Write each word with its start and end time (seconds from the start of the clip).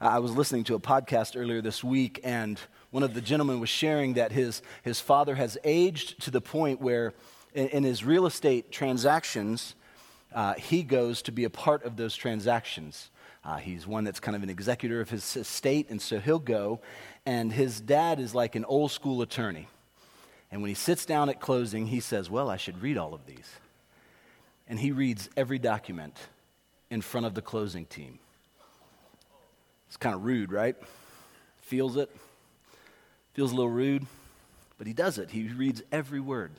I 0.00 0.20
was 0.20 0.30
listening 0.30 0.62
to 0.64 0.76
a 0.76 0.78
podcast 0.78 1.36
earlier 1.36 1.60
this 1.60 1.82
week, 1.82 2.20
and 2.22 2.60
one 2.92 3.02
of 3.02 3.14
the 3.14 3.20
gentlemen 3.20 3.58
was 3.58 3.68
sharing 3.68 4.14
that 4.14 4.30
his, 4.30 4.62
his 4.84 5.00
father 5.00 5.34
has 5.34 5.58
aged 5.64 6.22
to 6.22 6.30
the 6.30 6.40
point 6.40 6.80
where, 6.80 7.14
in, 7.52 7.66
in 7.70 7.82
his 7.82 8.04
real 8.04 8.24
estate 8.24 8.70
transactions, 8.70 9.74
uh, 10.32 10.54
he 10.54 10.84
goes 10.84 11.20
to 11.22 11.32
be 11.32 11.42
a 11.42 11.50
part 11.50 11.82
of 11.84 11.96
those 11.96 12.14
transactions. 12.14 13.10
Uh, 13.44 13.56
he's 13.56 13.88
one 13.88 14.04
that's 14.04 14.20
kind 14.20 14.36
of 14.36 14.44
an 14.44 14.50
executor 14.50 15.00
of 15.00 15.10
his 15.10 15.36
estate, 15.36 15.90
and 15.90 16.00
so 16.00 16.20
he'll 16.20 16.38
go. 16.38 16.80
And 17.26 17.52
his 17.52 17.80
dad 17.80 18.20
is 18.20 18.36
like 18.36 18.54
an 18.54 18.64
old 18.66 18.92
school 18.92 19.20
attorney. 19.20 19.66
And 20.52 20.62
when 20.62 20.68
he 20.68 20.76
sits 20.76 21.06
down 21.06 21.28
at 21.28 21.40
closing, 21.40 21.88
he 21.88 21.98
says, 21.98 22.30
Well, 22.30 22.48
I 22.48 22.56
should 22.56 22.82
read 22.82 22.98
all 22.98 23.14
of 23.14 23.26
these. 23.26 23.50
And 24.68 24.78
he 24.78 24.92
reads 24.92 25.28
every 25.36 25.58
document 25.58 26.16
in 26.88 27.00
front 27.00 27.26
of 27.26 27.34
the 27.34 27.42
closing 27.42 27.84
team. 27.84 28.20
It's 29.88 29.96
kind 29.96 30.14
of 30.14 30.24
rude, 30.24 30.52
right? 30.52 30.76
Feels 31.62 31.96
it. 31.96 32.14
Feels 33.34 33.52
a 33.52 33.54
little 33.54 33.70
rude, 33.70 34.06
but 34.78 34.86
he 34.86 34.92
does 34.92 35.18
it. 35.18 35.30
He 35.30 35.48
reads 35.48 35.82
every 35.92 36.20
word. 36.20 36.50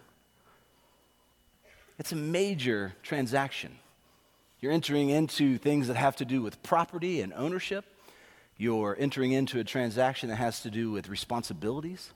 It's 1.98 2.12
a 2.12 2.16
major 2.16 2.94
transaction. 3.03 3.77
You're 4.62 4.72
entering 4.72 5.09
into 5.09 5.58
things 5.58 5.88
that 5.88 5.95
have 5.95 6.16
to 6.17 6.26
do 6.26 6.41
with 6.41 6.62
property 6.63 7.22
and 7.22 7.34
ownership. 7.34 7.86
You're 8.58 8.95
entering 9.00 9.31
into 9.31 9.59
a 9.59 9.64
transaction 9.64 10.30
that 10.30 10.36
has 10.36 10.61
to 10.61 10.70
do 10.70 10.91
with 10.91 11.09
responsibilities. 11.09 12.11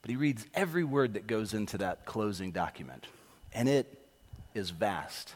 But 0.00 0.10
he 0.10 0.16
reads 0.16 0.46
every 0.54 0.84
word 0.84 1.14
that 1.14 1.26
goes 1.26 1.54
into 1.54 1.78
that 1.78 2.04
closing 2.04 2.50
document, 2.50 3.06
and 3.54 3.68
it 3.68 3.98
is 4.54 4.70
vast. 4.70 5.34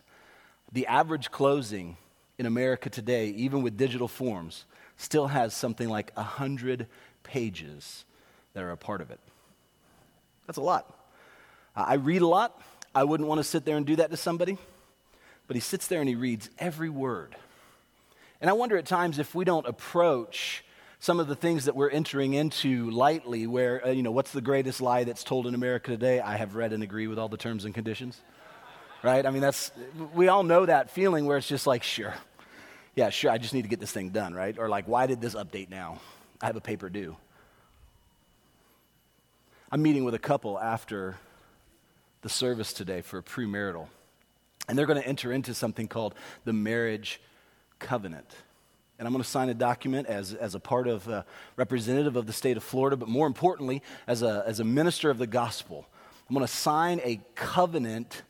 The 0.72 0.86
average 0.88 1.30
closing 1.30 1.96
in 2.38 2.46
America 2.46 2.90
today, 2.90 3.28
even 3.28 3.62
with 3.62 3.76
digital 3.76 4.08
forms, 4.08 4.64
still 4.96 5.28
has 5.28 5.54
something 5.54 5.88
like 5.88 6.12
100 6.14 6.86
pages 7.22 8.04
that 8.54 8.62
are 8.62 8.70
a 8.70 8.76
part 8.76 9.00
of 9.00 9.10
it. 9.10 9.20
That's 10.46 10.58
a 10.58 10.62
lot. 10.62 10.92
I 11.74 11.94
read 11.94 12.22
a 12.22 12.26
lot. 12.26 12.60
I 12.94 13.04
wouldn't 13.04 13.28
want 13.28 13.38
to 13.38 13.44
sit 13.44 13.64
there 13.64 13.76
and 13.76 13.84
do 13.84 13.96
that 13.96 14.10
to 14.10 14.16
somebody. 14.16 14.56
But 15.46 15.56
he 15.56 15.60
sits 15.60 15.86
there 15.86 16.00
and 16.00 16.08
he 16.08 16.14
reads 16.14 16.48
every 16.58 16.88
word. 16.88 17.36
And 18.40 18.50
I 18.50 18.54
wonder 18.54 18.76
at 18.76 18.86
times 18.86 19.18
if 19.18 19.34
we 19.34 19.44
don't 19.44 19.66
approach 19.66 20.64
some 20.98 21.20
of 21.20 21.28
the 21.28 21.36
things 21.36 21.66
that 21.66 21.76
we're 21.76 21.90
entering 21.90 22.34
into 22.34 22.90
lightly, 22.90 23.46
where, 23.46 23.86
uh, 23.86 23.90
you 23.90 24.02
know, 24.02 24.10
what's 24.10 24.32
the 24.32 24.40
greatest 24.40 24.80
lie 24.80 25.04
that's 25.04 25.22
told 25.22 25.46
in 25.46 25.54
America 25.54 25.90
today? 25.90 26.20
I 26.20 26.36
have 26.36 26.54
read 26.54 26.72
and 26.72 26.82
agree 26.82 27.06
with 27.06 27.18
all 27.18 27.28
the 27.28 27.36
terms 27.36 27.64
and 27.64 27.74
conditions. 27.74 28.20
Right? 29.02 29.24
I 29.24 29.30
mean, 29.30 29.42
that's, 29.42 29.70
we 30.14 30.28
all 30.28 30.42
know 30.42 30.66
that 30.66 30.90
feeling 30.90 31.26
where 31.26 31.36
it's 31.36 31.46
just 31.46 31.66
like, 31.66 31.82
sure. 31.82 32.14
Yeah, 32.96 33.10
sure, 33.10 33.30
I 33.30 33.36
just 33.36 33.52
need 33.52 33.62
to 33.62 33.68
get 33.68 33.78
this 33.78 33.92
thing 33.92 34.08
done, 34.08 34.32
right? 34.32 34.58
Or 34.58 34.70
like, 34.70 34.88
why 34.88 35.06
did 35.06 35.20
this 35.20 35.34
update 35.34 35.68
now? 35.68 36.00
I 36.40 36.46
have 36.46 36.56
a 36.56 36.62
paper 36.62 36.88
due. 36.88 37.14
I'm 39.70 39.82
meeting 39.82 40.04
with 40.04 40.14
a 40.14 40.18
couple 40.18 40.58
after 40.58 41.16
the 42.22 42.30
service 42.30 42.72
today 42.72 43.02
for 43.02 43.18
a 43.18 43.22
premarital. 43.22 43.86
And 44.66 44.78
they're 44.78 44.86
going 44.86 45.00
to 45.00 45.06
enter 45.06 45.30
into 45.30 45.52
something 45.52 45.88
called 45.88 46.14
the 46.44 46.54
marriage 46.54 47.20
covenant. 47.78 48.34
And 48.98 49.06
I'm 49.06 49.12
going 49.12 49.22
to 49.22 49.28
sign 49.28 49.50
a 49.50 49.54
document 49.54 50.06
as, 50.06 50.32
as 50.32 50.54
a 50.54 50.60
part 50.60 50.88
of 50.88 51.06
a 51.06 51.26
representative 51.56 52.16
of 52.16 52.26
the 52.26 52.32
state 52.32 52.56
of 52.56 52.62
Florida, 52.62 52.96
but 52.96 53.10
more 53.10 53.26
importantly, 53.26 53.82
as 54.06 54.22
a, 54.22 54.42
as 54.46 54.58
a 54.58 54.64
minister 54.64 55.10
of 55.10 55.18
the 55.18 55.26
gospel. 55.26 55.86
I'm 56.28 56.34
going 56.34 56.46
to 56.46 56.52
sign 56.52 57.00
a 57.04 57.20
covenant 57.34 58.22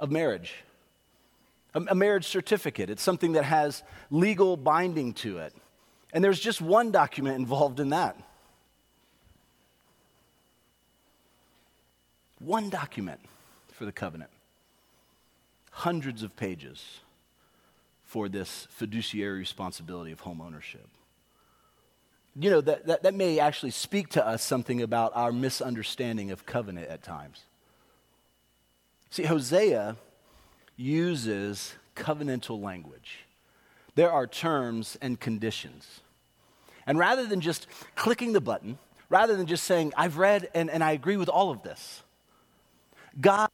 of 0.00 0.10
marriage, 0.10 0.54
a, 1.76 1.94
marriage 1.94 2.26
certificate. 2.26 2.90
It's 2.90 3.02
something 3.02 3.32
that 3.32 3.44
has 3.44 3.82
legal 4.10 4.56
binding 4.56 5.12
to 5.14 5.38
it. 5.38 5.54
And 6.12 6.24
there's 6.24 6.40
just 6.40 6.60
one 6.60 6.90
document 6.90 7.36
involved 7.36 7.80
in 7.80 7.90
that. 7.90 8.16
One 12.38 12.70
document 12.70 13.20
for 13.72 13.84
the 13.84 13.92
covenant 13.92 14.30
hundreds 15.70 16.22
of 16.22 16.34
pages 16.36 17.00
for 18.06 18.30
this 18.30 18.66
fiduciary 18.70 19.38
responsibility 19.38 20.10
of 20.10 20.20
home 20.20 20.40
ownership. 20.40 20.88
You 22.34 22.48
know, 22.48 22.60
that, 22.62 22.86
that, 22.86 23.02
that 23.02 23.14
may 23.14 23.38
actually 23.38 23.72
speak 23.72 24.08
to 24.10 24.26
us 24.26 24.42
something 24.42 24.80
about 24.80 25.12
our 25.14 25.32
misunderstanding 25.32 26.30
of 26.30 26.46
covenant 26.46 26.88
at 26.88 27.02
times. 27.02 27.42
See, 29.10 29.24
Hosea 29.24 29.96
uses 30.76 31.74
covenantal 31.94 32.62
language. 32.62 33.20
There 33.94 34.12
are 34.12 34.26
terms 34.26 34.98
and 35.00 35.18
conditions. 35.18 36.00
And 36.86 36.98
rather 36.98 37.26
than 37.26 37.40
just 37.40 37.66
clicking 37.94 38.32
the 38.32 38.40
button, 38.40 38.78
rather 39.08 39.36
than 39.36 39.46
just 39.46 39.64
saying, 39.64 39.92
I've 39.96 40.18
read 40.18 40.48
and, 40.54 40.70
and 40.70 40.84
I 40.84 40.92
agree 40.92 41.16
with 41.16 41.28
all 41.28 41.50
of 41.50 41.62
this, 41.62 42.02
God 43.20 43.50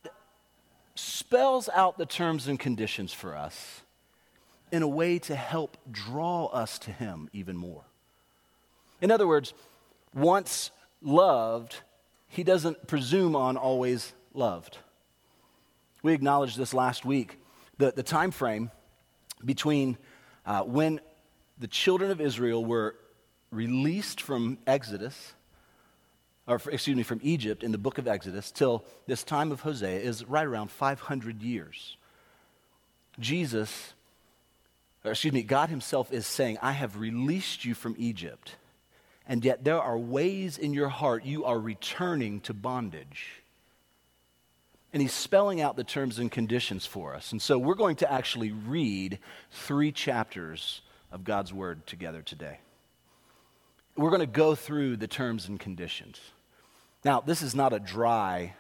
spells 0.94 1.68
out 1.72 1.96
the 1.96 2.06
terms 2.06 2.48
and 2.48 2.58
conditions 2.58 3.12
for 3.12 3.36
us 3.36 3.82
in 4.70 4.82
a 4.82 4.88
way 4.88 5.18
to 5.20 5.34
help 5.34 5.76
draw 5.90 6.46
us 6.46 6.78
to 6.80 6.90
Him 6.90 7.28
even 7.32 7.56
more. 7.56 7.84
In 9.00 9.10
other 9.10 9.26
words, 9.26 9.54
once 10.14 10.70
loved, 11.00 11.76
He 12.28 12.42
doesn't 12.42 12.86
presume 12.86 13.36
on 13.36 13.56
always 13.56 14.12
loved. 14.34 14.78
We 16.02 16.12
acknowledged 16.12 16.58
this 16.58 16.74
last 16.74 17.04
week. 17.04 17.38
The, 17.78 17.92
the 17.92 18.02
time 18.02 18.30
frame 18.30 18.70
between 19.44 19.96
uh, 20.44 20.62
when 20.62 21.00
the 21.58 21.68
children 21.68 22.10
of 22.10 22.20
Israel 22.20 22.64
were 22.64 22.96
released 23.50 24.20
from 24.20 24.58
Exodus 24.66 25.34
or 26.46 26.60
excuse 26.70 26.96
me, 26.96 27.02
from 27.02 27.20
Egypt 27.22 27.62
in 27.62 27.72
the 27.72 27.78
book 27.78 27.98
of 27.98 28.08
Exodus 28.08 28.50
till 28.50 28.84
this 29.06 29.22
time 29.22 29.52
of 29.52 29.60
Hosea 29.60 30.00
is 30.00 30.24
right 30.24 30.46
around 30.46 30.70
500 30.70 31.42
years. 31.42 31.96
Jesus, 33.20 33.94
or 35.04 35.12
excuse 35.12 35.32
me, 35.32 35.42
God 35.42 35.68
Himself 35.68 36.12
is 36.12 36.26
saying, 36.26 36.58
I 36.60 36.72
have 36.72 36.98
released 36.98 37.64
you 37.64 37.74
from 37.74 37.94
Egypt, 37.98 38.56
and 39.26 39.44
yet 39.44 39.64
there 39.64 39.80
are 39.80 39.98
ways 39.98 40.58
in 40.58 40.74
your 40.74 40.88
heart 40.88 41.24
you 41.24 41.44
are 41.44 41.58
returning 41.58 42.40
to 42.40 42.54
bondage. 42.54 43.41
And 44.92 45.00
He's 45.00 45.12
spelling 45.12 45.60
out 45.60 45.76
the 45.76 45.84
terms 45.84 46.18
and 46.18 46.30
conditions 46.30 46.86
for 46.86 47.14
us. 47.14 47.32
And 47.32 47.40
so 47.40 47.58
we're 47.58 47.74
going 47.74 47.96
to 47.96 48.12
actually 48.12 48.52
read 48.52 49.18
three 49.50 49.92
chapters 49.92 50.82
of 51.10 51.24
God's 51.24 51.52
Word 51.52 51.86
together 51.86 52.22
today 52.22 52.58
we're 53.96 54.10
going 54.10 54.20
to 54.20 54.26
go 54.26 54.54
through 54.54 54.96
the 54.96 55.06
terms 55.06 55.48
and 55.48 55.58
conditions. 55.58 56.20
Now, 57.04 57.20
this 57.20 57.42
is 57.42 57.54
not 57.54 57.72
a 57.72 57.78
dry 57.78 58.54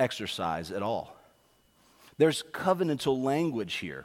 exercise 0.00 0.70
at 0.70 0.82
all. 0.82 1.16
There's 2.16 2.42
covenantal 2.52 3.22
language 3.22 3.74
here. 3.74 4.04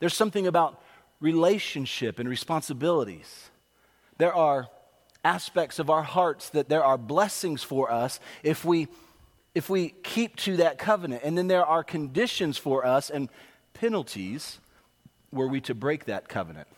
There's 0.00 0.14
something 0.14 0.46
about 0.46 0.82
relationship 1.20 2.18
and 2.18 2.28
responsibilities. 2.28 3.50
There 4.18 4.34
are 4.34 4.68
aspects 5.24 5.78
of 5.78 5.90
our 5.90 6.02
hearts 6.02 6.50
that 6.50 6.68
there 6.68 6.84
are 6.84 6.98
blessings 6.98 7.62
for 7.62 7.90
us 7.90 8.20
if 8.42 8.64
we 8.64 8.88
if 9.56 9.70
we 9.70 9.88
keep 10.02 10.36
to 10.36 10.58
that 10.58 10.76
covenant. 10.76 11.22
And 11.24 11.36
then 11.36 11.48
there 11.48 11.64
are 11.64 11.82
conditions 11.82 12.58
for 12.58 12.84
us 12.84 13.08
and 13.08 13.30
penalties 13.72 14.58
were 15.32 15.48
we 15.48 15.62
to 15.62 15.74
break 15.74 16.04
that 16.04 16.28
covenant. 16.28 16.68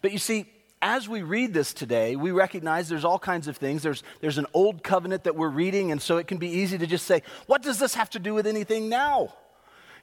But 0.00 0.10
you 0.12 0.16
see, 0.16 0.46
as 0.80 1.06
we 1.06 1.20
read 1.20 1.52
this 1.52 1.74
today, 1.74 2.16
we 2.16 2.30
recognize 2.30 2.88
there's 2.88 3.04
all 3.04 3.18
kinds 3.18 3.46
of 3.46 3.58
things. 3.58 3.82
There's, 3.82 4.02
there's 4.22 4.38
an 4.38 4.46
old 4.54 4.82
covenant 4.82 5.24
that 5.24 5.36
we're 5.36 5.50
reading, 5.50 5.92
and 5.92 6.00
so 6.00 6.16
it 6.16 6.26
can 6.26 6.38
be 6.38 6.48
easy 6.48 6.78
to 6.78 6.86
just 6.86 7.06
say, 7.06 7.22
What 7.44 7.60
does 7.60 7.78
this 7.78 7.94
have 7.94 8.08
to 8.10 8.18
do 8.18 8.32
with 8.32 8.46
anything 8.46 8.88
now? 8.88 9.34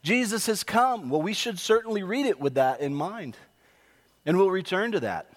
Jesus 0.03 0.45
has 0.45 0.63
come. 0.63 1.09
Well, 1.09 1.23
we 1.23 1.34
should 1.34 1.57
certainly 1.57 2.03
read 2.03 2.28
it 2.28 2.40
with 2.40 2.53
that 2.53 2.81
in 2.81 2.94
mind, 2.94 3.35
and 4.28 4.38
we'll 4.38 4.51
return 4.51 4.91
to 4.91 5.00
that. 5.00 5.28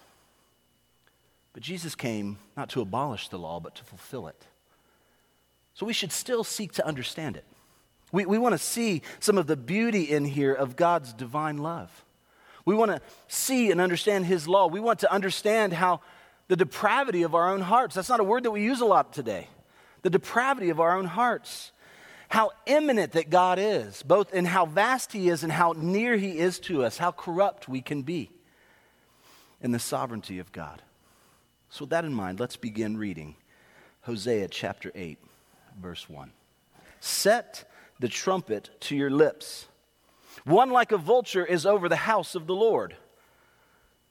But 1.55 1.63
Jesus 1.63 1.95
came 1.95 2.37
not 2.59 2.69
to 2.71 2.83
abolish 2.83 3.29
the 3.29 3.39
law, 3.39 3.59
but 3.59 3.75
to 3.77 3.85
fulfill 3.85 4.27
it. 4.29 4.45
So 5.77 5.85
we 5.85 5.93
should 5.93 6.11
still 6.11 6.43
seek 6.43 6.73
to 6.73 6.87
understand 6.87 7.37
it. 7.37 7.45
We, 8.11 8.25
we 8.25 8.39
want 8.39 8.55
to 8.55 8.59
see 8.59 9.03
some 9.21 9.37
of 9.37 9.47
the 9.47 9.59
beauty 9.59 10.05
in 10.05 10.25
here 10.25 10.55
of 10.55 10.75
God's 10.75 11.13
divine 11.13 11.59
love. 11.59 12.03
We 12.65 12.75
want 12.75 12.93
to 12.93 13.03
see 13.29 13.71
and 13.71 13.79
understand 13.79 14.25
His 14.25 14.49
law. 14.49 14.69
We 14.69 14.81
want 14.81 15.01
to 15.01 15.13
understand 15.13 15.75
how 15.75 16.01
the 16.49 16.57
depravity 16.57 17.25
of 17.25 17.35
our 17.35 17.53
own 17.53 17.61
hearts, 17.61 17.95
that's 17.95 18.09
not 18.09 18.21
a 18.21 18.25
word 18.25 18.45
that 18.45 18.53
we 18.53 18.63
use 18.63 18.81
a 18.81 18.87
lot 18.87 19.13
today. 19.13 19.49
The 20.01 20.09
depravity 20.09 20.71
of 20.71 20.81
our 20.81 20.97
own 20.97 21.05
hearts. 21.05 21.73
How 22.31 22.53
imminent 22.65 23.13
that 23.13 23.29
God 23.29 23.59
is, 23.59 24.03
both 24.03 24.33
in 24.33 24.47
how 24.47 24.65
vast 24.65 25.13
He 25.13 25.29
is 25.29 25.43
and 25.43 25.53
how 25.53 25.75
near 25.77 26.17
He 26.17 26.39
is 26.39 26.59
to 26.61 26.85
us, 26.85 26.97
how 26.97 27.13
corrupt 27.13 27.69
we 27.69 27.83
can 27.83 28.01
be 28.01 28.31
in 29.61 29.73
the 29.73 29.79
sovereignty 29.79 30.39
of 30.39 30.53
God. 30.53 30.81
So, 31.69 31.83
with 31.83 31.91
that 31.91 32.07
in 32.07 32.15
mind, 32.15 32.41
let's 32.41 32.57
begin 32.57 32.97
reading 32.97 33.37
Hosea 34.03 34.49
chapter 34.49 34.91
8, 34.95 35.19
verse 35.81 36.09
1. 36.09 36.33
Set 37.01 37.71
the 38.01 38.09
trumpet 38.09 38.71
to 38.81 38.97
your 38.97 39.11
lips 39.11 39.67
one 40.45 40.71
like 40.71 40.93
a 40.93 40.99
vulture 40.99 41.45
is 41.45 41.67
over 41.67 41.89
the 41.89 41.97
house 41.97 42.35
of 42.35 42.47
the 42.47 42.55
Lord. 42.55 42.97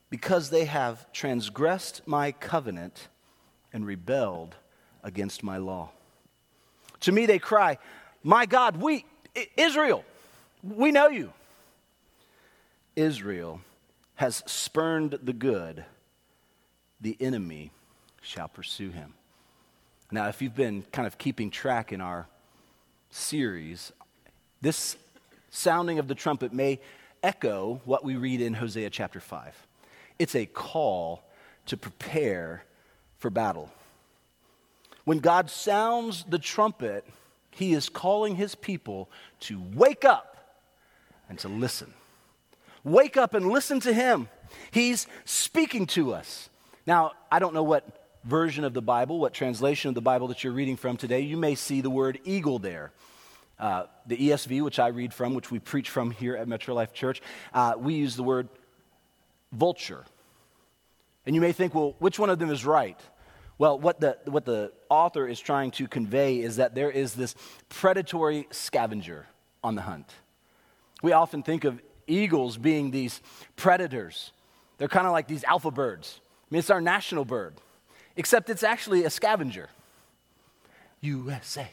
because 0.09 0.49
they 0.49 0.65
have 0.65 1.11
transgressed 1.11 2.01
my 2.05 2.31
covenant 2.31 3.09
and 3.73 3.85
rebelled 3.85 4.55
against 5.03 5.43
my 5.43 5.57
law. 5.57 5.89
To 7.01 7.11
me, 7.11 7.25
they 7.25 7.39
cry, 7.39 7.79
My 8.23 8.45
God, 8.45 8.77
we, 8.77 9.03
Israel, 9.57 10.05
we 10.63 10.91
know 10.91 11.07
you. 11.07 11.33
Israel 12.95 13.59
has 14.13 14.43
spurned 14.45 15.19
the 15.21 15.33
good, 15.33 15.83
the 17.01 17.17
enemy 17.19 17.71
shall 18.21 18.47
pursue 18.47 18.91
him. 18.91 19.15
Now, 20.15 20.29
if 20.29 20.41
you've 20.41 20.55
been 20.55 20.85
kind 20.93 21.05
of 21.05 21.17
keeping 21.17 21.49
track 21.49 21.91
in 21.91 21.99
our 21.99 22.25
series, 23.11 23.91
this 24.61 24.95
sounding 25.49 25.99
of 25.99 26.07
the 26.07 26.15
trumpet 26.15 26.53
may 26.53 26.79
echo 27.21 27.81
what 27.83 28.05
we 28.05 28.15
read 28.15 28.39
in 28.39 28.53
Hosea 28.53 28.89
chapter 28.91 29.19
5. 29.19 29.67
It's 30.17 30.33
a 30.33 30.45
call 30.45 31.21
to 31.65 31.75
prepare 31.75 32.63
for 33.17 33.29
battle. 33.29 33.69
When 35.03 35.19
God 35.19 35.49
sounds 35.49 36.23
the 36.29 36.39
trumpet, 36.39 37.03
he 37.51 37.73
is 37.73 37.89
calling 37.89 38.37
his 38.37 38.55
people 38.55 39.09
to 39.41 39.61
wake 39.73 40.05
up 40.05 40.63
and 41.27 41.37
to 41.39 41.49
listen. 41.49 41.93
Wake 42.85 43.17
up 43.17 43.33
and 43.33 43.49
listen 43.49 43.81
to 43.81 43.91
him. 43.91 44.29
He's 44.71 45.07
speaking 45.25 45.87
to 45.87 46.13
us. 46.13 46.49
Now, 46.87 47.11
I 47.29 47.39
don't 47.39 47.53
know 47.53 47.63
what 47.63 48.04
version 48.25 48.63
of 48.63 48.73
the 48.73 48.81
Bible, 48.81 49.19
what 49.19 49.33
translation 49.33 49.89
of 49.89 49.95
the 49.95 50.01
Bible 50.01 50.27
that 50.27 50.43
you're 50.43 50.53
reading 50.53 50.75
from 50.75 50.97
today. 50.97 51.21
You 51.21 51.37
may 51.37 51.55
see 51.55 51.81
the 51.81 51.89
word 51.89 52.19
eagle 52.25 52.59
there. 52.59 52.91
Uh, 53.57 53.85
the 54.05 54.17
ESV, 54.17 54.61
which 54.63 54.79
I 54.79 54.87
read 54.87 55.13
from, 55.13 55.33
which 55.33 55.49
we 55.49 55.59
preach 55.59 55.89
from 55.89 56.11
here 56.11 56.35
at 56.35 56.47
Metro 56.47 56.75
Life 56.75 56.91
Church, 56.91 57.21
uh, 57.53 57.75
we 57.77 57.93
use 57.93 58.15
the 58.15 58.23
word 58.23 58.49
vulture. 59.53 60.03
And 61.25 61.35
you 61.35 61.41
may 61.41 61.53
think, 61.53 61.73
well, 61.73 61.95
which 61.99 62.19
one 62.19 62.29
of 62.29 62.37
them 62.39 62.49
is 62.49 62.65
right? 62.65 62.99
Well, 63.57 63.79
what 63.79 64.01
the, 64.01 64.17
what 64.25 64.43
the 64.43 64.73
author 64.89 65.27
is 65.27 65.39
trying 65.39 65.71
to 65.71 65.87
convey 65.87 66.39
is 66.39 66.57
that 66.57 66.75
there 66.75 66.91
is 66.91 67.13
this 67.13 67.35
predatory 67.69 68.47
scavenger 68.51 69.27
on 69.63 69.75
the 69.75 69.81
hunt. 69.81 70.13
We 71.01 71.13
often 71.13 71.41
think 71.41 71.63
of 71.63 71.81
eagles 72.07 72.57
being 72.57 72.91
these 72.91 73.21
predators. 73.55 74.31
They're 74.77 74.89
kind 74.89 75.07
of 75.07 75.13
like 75.13 75.27
these 75.27 75.43
alpha 75.45 75.71
birds. 75.71 76.19
I 76.23 76.53
mean, 76.53 76.59
it's 76.59 76.69
our 76.69 76.81
national 76.81 77.23
bird, 77.23 77.55
except 78.15 78.49
it's 78.49 78.63
actually 78.63 79.03
a 79.03 79.09
scavenger. 79.09 79.69
USA. 81.01 81.67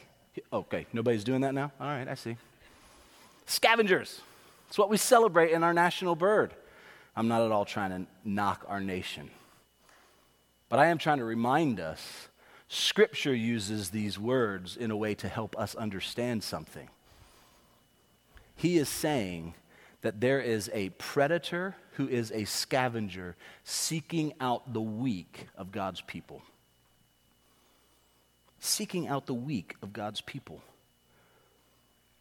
Okay, 0.51 0.85
nobody's 0.93 1.23
doing 1.23 1.41
that 1.41 1.53
now? 1.53 1.71
All 1.79 1.87
right, 1.87 2.07
I 2.07 2.15
see. 2.15 2.37
Scavengers. 3.45 4.21
It's 4.67 4.77
what 4.77 4.89
we 4.89 4.97
celebrate 4.97 5.51
in 5.51 5.63
our 5.63 5.73
national 5.73 6.15
bird. 6.15 6.53
I'm 7.15 7.27
not 7.27 7.41
at 7.41 7.51
all 7.51 7.65
trying 7.65 7.91
to 7.91 8.07
knock 8.25 8.65
our 8.67 8.79
nation. 8.79 9.29
But 10.69 10.79
I 10.79 10.87
am 10.87 10.97
trying 10.97 11.19
to 11.19 11.25
remind 11.25 11.79
us 11.79 12.27
Scripture 12.67 13.35
uses 13.35 13.91
these 13.91 14.17
words 14.17 14.75
in 14.75 14.89
a 14.89 14.97
way 14.97 15.13
to 15.15 15.27
help 15.27 15.55
us 15.59 15.75
understand 15.75 16.43
something. 16.43 16.89
He 18.55 18.77
is 18.77 18.89
saying 18.89 19.53
that 20.03 20.21
there 20.21 20.39
is 20.39 20.69
a 20.73 20.89
predator 20.91 21.75
who 21.93 22.07
is 22.07 22.31
a 22.31 22.45
scavenger 22.45 23.35
seeking 23.63 24.33
out 24.39 24.73
the 24.73 24.81
weak 24.81 25.47
of 25.57 25.71
God's 25.71 26.01
people 26.01 26.41
seeking 28.63 29.07
out 29.07 29.25
the 29.25 29.33
weak 29.33 29.75
of 29.81 29.93
God's 29.93 30.21
people. 30.21 30.61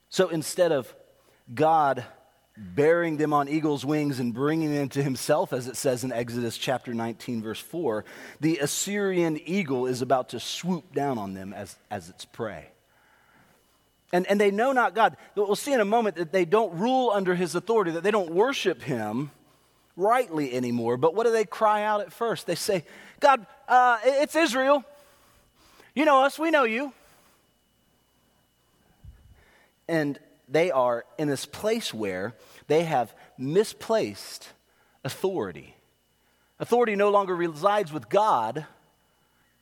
So 0.08 0.28
instead 0.28 0.72
of 0.72 0.92
God 1.54 2.04
bearing 2.56 3.16
them 3.16 3.32
on 3.32 3.48
eagle's 3.48 3.84
wings 3.84 4.18
and 4.18 4.34
bringing 4.34 4.74
them 4.74 4.88
to 4.90 5.02
himself, 5.02 5.52
as 5.52 5.68
it 5.68 5.76
says 5.76 6.04
in 6.04 6.12
Exodus 6.12 6.58
chapter 6.58 6.92
19, 6.92 7.42
verse 7.42 7.60
4, 7.60 8.04
the 8.40 8.58
Assyrian 8.58 9.40
eagle 9.46 9.86
is 9.86 10.02
about 10.02 10.30
to 10.30 10.40
swoop 10.40 10.92
down 10.92 11.16
on 11.16 11.32
them 11.32 11.52
as, 11.52 11.76
as 11.90 12.10
its 12.10 12.24
prey. 12.24 12.71
And, 14.12 14.26
and 14.26 14.38
they 14.38 14.50
know 14.50 14.72
not 14.72 14.94
God. 14.94 15.16
We'll 15.34 15.56
see 15.56 15.72
in 15.72 15.80
a 15.80 15.86
moment 15.86 16.16
that 16.16 16.32
they 16.32 16.44
don't 16.44 16.78
rule 16.78 17.10
under 17.10 17.34
his 17.34 17.54
authority, 17.54 17.92
that 17.92 18.02
they 18.02 18.10
don't 18.10 18.30
worship 18.30 18.82
him 18.82 19.30
rightly 19.96 20.52
anymore. 20.52 20.96
But 20.98 21.14
what 21.14 21.24
do 21.24 21.32
they 21.32 21.44
cry 21.44 21.82
out 21.82 22.02
at 22.02 22.12
first? 22.12 22.46
They 22.46 22.54
say, 22.54 22.84
God, 23.20 23.46
uh, 23.68 23.98
it's 24.04 24.36
Israel. 24.36 24.84
You 25.94 26.04
know 26.04 26.24
us, 26.24 26.38
we 26.38 26.50
know 26.50 26.64
you. 26.64 26.92
And 29.88 30.18
they 30.48 30.70
are 30.70 31.04
in 31.18 31.28
this 31.28 31.46
place 31.46 31.92
where 31.92 32.34
they 32.66 32.84
have 32.84 33.14
misplaced 33.38 34.48
authority. 35.04 35.74
Authority 36.60 36.96
no 36.96 37.10
longer 37.10 37.34
resides 37.34 37.92
with 37.92 38.08
God 38.08 38.66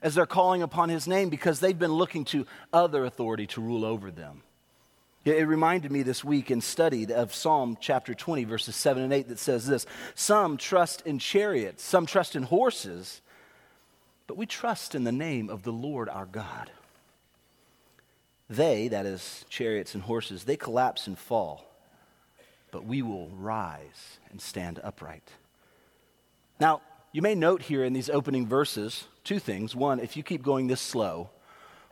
as 0.02 0.14
they're 0.14 0.26
calling 0.26 0.62
upon 0.62 0.88
his 0.88 1.06
name 1.06 1.28
because 1.28 1.60
they've 1.60 1.78
been 1.78 1.92
looking 1.92 2.24
to 2.26 2.46
other 2.72 3.04
authority 3.04 3.46
to 3.48 3.60
rule 3.60 3.84
over 3.84 4.10
them. 4.10 4.42
It 5.24 5.46
reminded 5.46 5.92
me 5.92 6.02
this 6.02 6.24
week 6.24 6.50
in 6.50 6.62
study 6.62 7.12
of 7.12 7.34
Psalm 7.34 7.76
chapter 7.78 8.14
20, 8.14 8.44
verses 8.44 8.74
7 8.74 9.02
and 9.02 9.12
8, 9.12 9.28
that 9.28 9.38
says 9.38 9.66
this 9.66 9.84
Some 10.14 10.56
trust 10.56 11.02
in 11.02 11.18
chariots, 11.18 11.82
some 11.82 12.06
trust 12.06 12.34
in 12.34 12.44
horses, 12.44 13.20
but 14.26 14.38
we 14.38 14.46
trust 14.46 14.94
in 14.94 15.04
the 15.04 15.12
name 15.12 15.50
of 15.50 15.62
the 15.62 15.72
Lord 15.72 16.08
our 16.08 16.24
God. 16.24 16.70
They, 18.48 18.88
that 18.88 19.04
is, 19.04 19.44
chariots 19.50 19.94
and 19.94 20.02
horses, 20.02 20.44
they 20.44 20.56
collapse 20.56 21.06
and 21.06 21.18
fall, 21.18 21.70
but 22.70 22.86
we 22.86 23.02
will 23.02 23.28
rise 23.28 24.18
and 24.30 24.40
stand 24.40 24.80
upright. 24.82 25.28
Now, 26.58 26.80
you 27.12 27.20
may 27.20 27.34
note 27.34 27.62
here 27.62 27.84
in 27.84 27.92
these 27.92 28.08
opening 28.08 28.46
verses 28.46 29.04
two 29.30 29.38
things. 29.38 29.76
One, 29.76 30.00
if 30.00 30.16
you 30.16 30.24
keep 30.24 30.42
going 30.42 30.66
this 30.66 30.80
slow, 30.80 31.30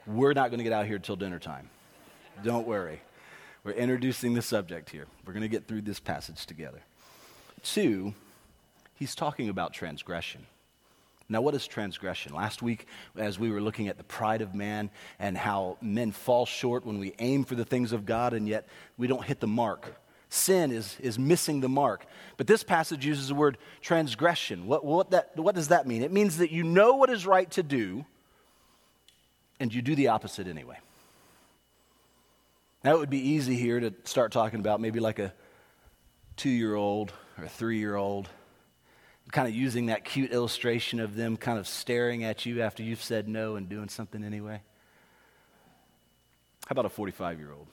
we're 0.08 0.32
not 0.32 0.50
going 0.50 0.58
to 0.58 0.64
get 0.64 0.72
out 0.72 0.86
here 0.86 0.96
until 0.96 1.14
dinner 1.14 1.38
time. 1.38 1.70
Don't 2.42 2.66
worry. 2.66 3.00
We're 3.62 3.74
introducing 3.74 4.34
the 4.34 4.42
subject 4.42 4.90
here. 4.90 5.06
We're 5.24 5.34
going 5.34 5.42
to 5.42 5.48
get 5.48 5.68
through 5.68 5.82
this 5.82 6.00
passage 6.00 6.46
together. 6.46 6.80
Two, 7.62 8.12
he's 8.96 9.14
talking 9.14 9.50
about 9.50 9.72
transgression. 9.72 10.46
Now, 11.28 11.40
what 11.40 11.54
is 11.54 11.64
transgression? 11.64 12.34
Last 12.34 12.60
week, 12.60 12.88
as 13.16 13.38
we 13.38 13.52
were 13.52 13.60
looking 13.60 13.86
at 13.86 13.98
the 13.98 14.04
pride 14.04 14.42
of 14.42 14.52
man 14.52 14.90
and 15.20 15.38
how 15.38 15.76
men 15.80 16.10
fall 16.10 16.44
short 16.44 16.84
when 16.84 16.98
we 16.98 17.14
aim 17.20 17.44
for 17.44 17.54
the 17.54 17.64
things 17.64 17.92
of 17.92 18.04
God 18.04 18.32
and 18.32 18.48
yet 18.48 18.66
we 18.96 19.06
don't 19.06 19.22
hit 19.22 19.38
the 19.38 19.46
mark. 19.46 19.94
Sin 20.30 20.70
is, 20.70 20.96
is 21.00 21.18
missing 21.18 21.60
the 21.60 21.68
mark. 21.68 22.04
But 22.36 22.46
this 22.46 22.62
passage 22.62 23.06
uses 23.06 23.28
the 23.28 23.34
word 23.34 23.56
transgression. 23.80 24.66
What, 24.66 24.84
what, 24.84 25.10
that, 25.10 25.36
what 25.36 25.54
does 25.54 25.68
that 25.68 25.86
mean? 25.86 26.02
It 26.02 26.12
means 26.12 26.38
that 26.38 26.50
you 26.50 26.64
know 26.64 26.94
what 26.94 27.10
is 27.10 27.26
right 27.26 27.50
to 27.52 27.62
do 27.62 28.04
and 29.58 29.72
you 29.72 29.82
do 29.82 29.94
the 29.94 30.08
opposite 30.08 30.46
anyway. 30.46 30.78
Now, 32.84 32.94
it 32.94 32.98
would 32.98 33.10
be 33.10 33.30
easy 33.30 33.56
here 33.56 33.80
to 33.80 33.92
start 34.04 34.30
talking 34.30 34.60
about 34.60 34.80
maybe 34.80 35.00
like 35.00 35.18
a 35.18 35.32
two 36.36 36.50
year 36.50 36.74
old 36.74 37.12
or 37.36 37.44
a 37.44 37.48
three 37.48 37.78
year 37.78 37.96
old 37.96 38.28
kind 39.32 39.48
of 39.48 39.54
using 39.54 39.86
that 39.86 40.04
cute 40.04 40.32
illustration 40.32 41.00
of 41.00 41.14
them 41.14 41.36
kind 41.36 41.58
of 41.58 41.68
staring 41.68 42.24
at 42.24 42.46
you 42.46 42.62
after 42.62 42.82
you've 42.82 43.02
said 43.02 43.28
no 43.28 43.56
and 43.56 43.68
doing 43.68 43.88
something 43.88 44.24
anyway? 44.24 44.62
How 46.66 46.72
about 46.72 46.86
a 46.86 46.90
45 46.90 47.38
year 47.38 47.52
old? 47.52 47.66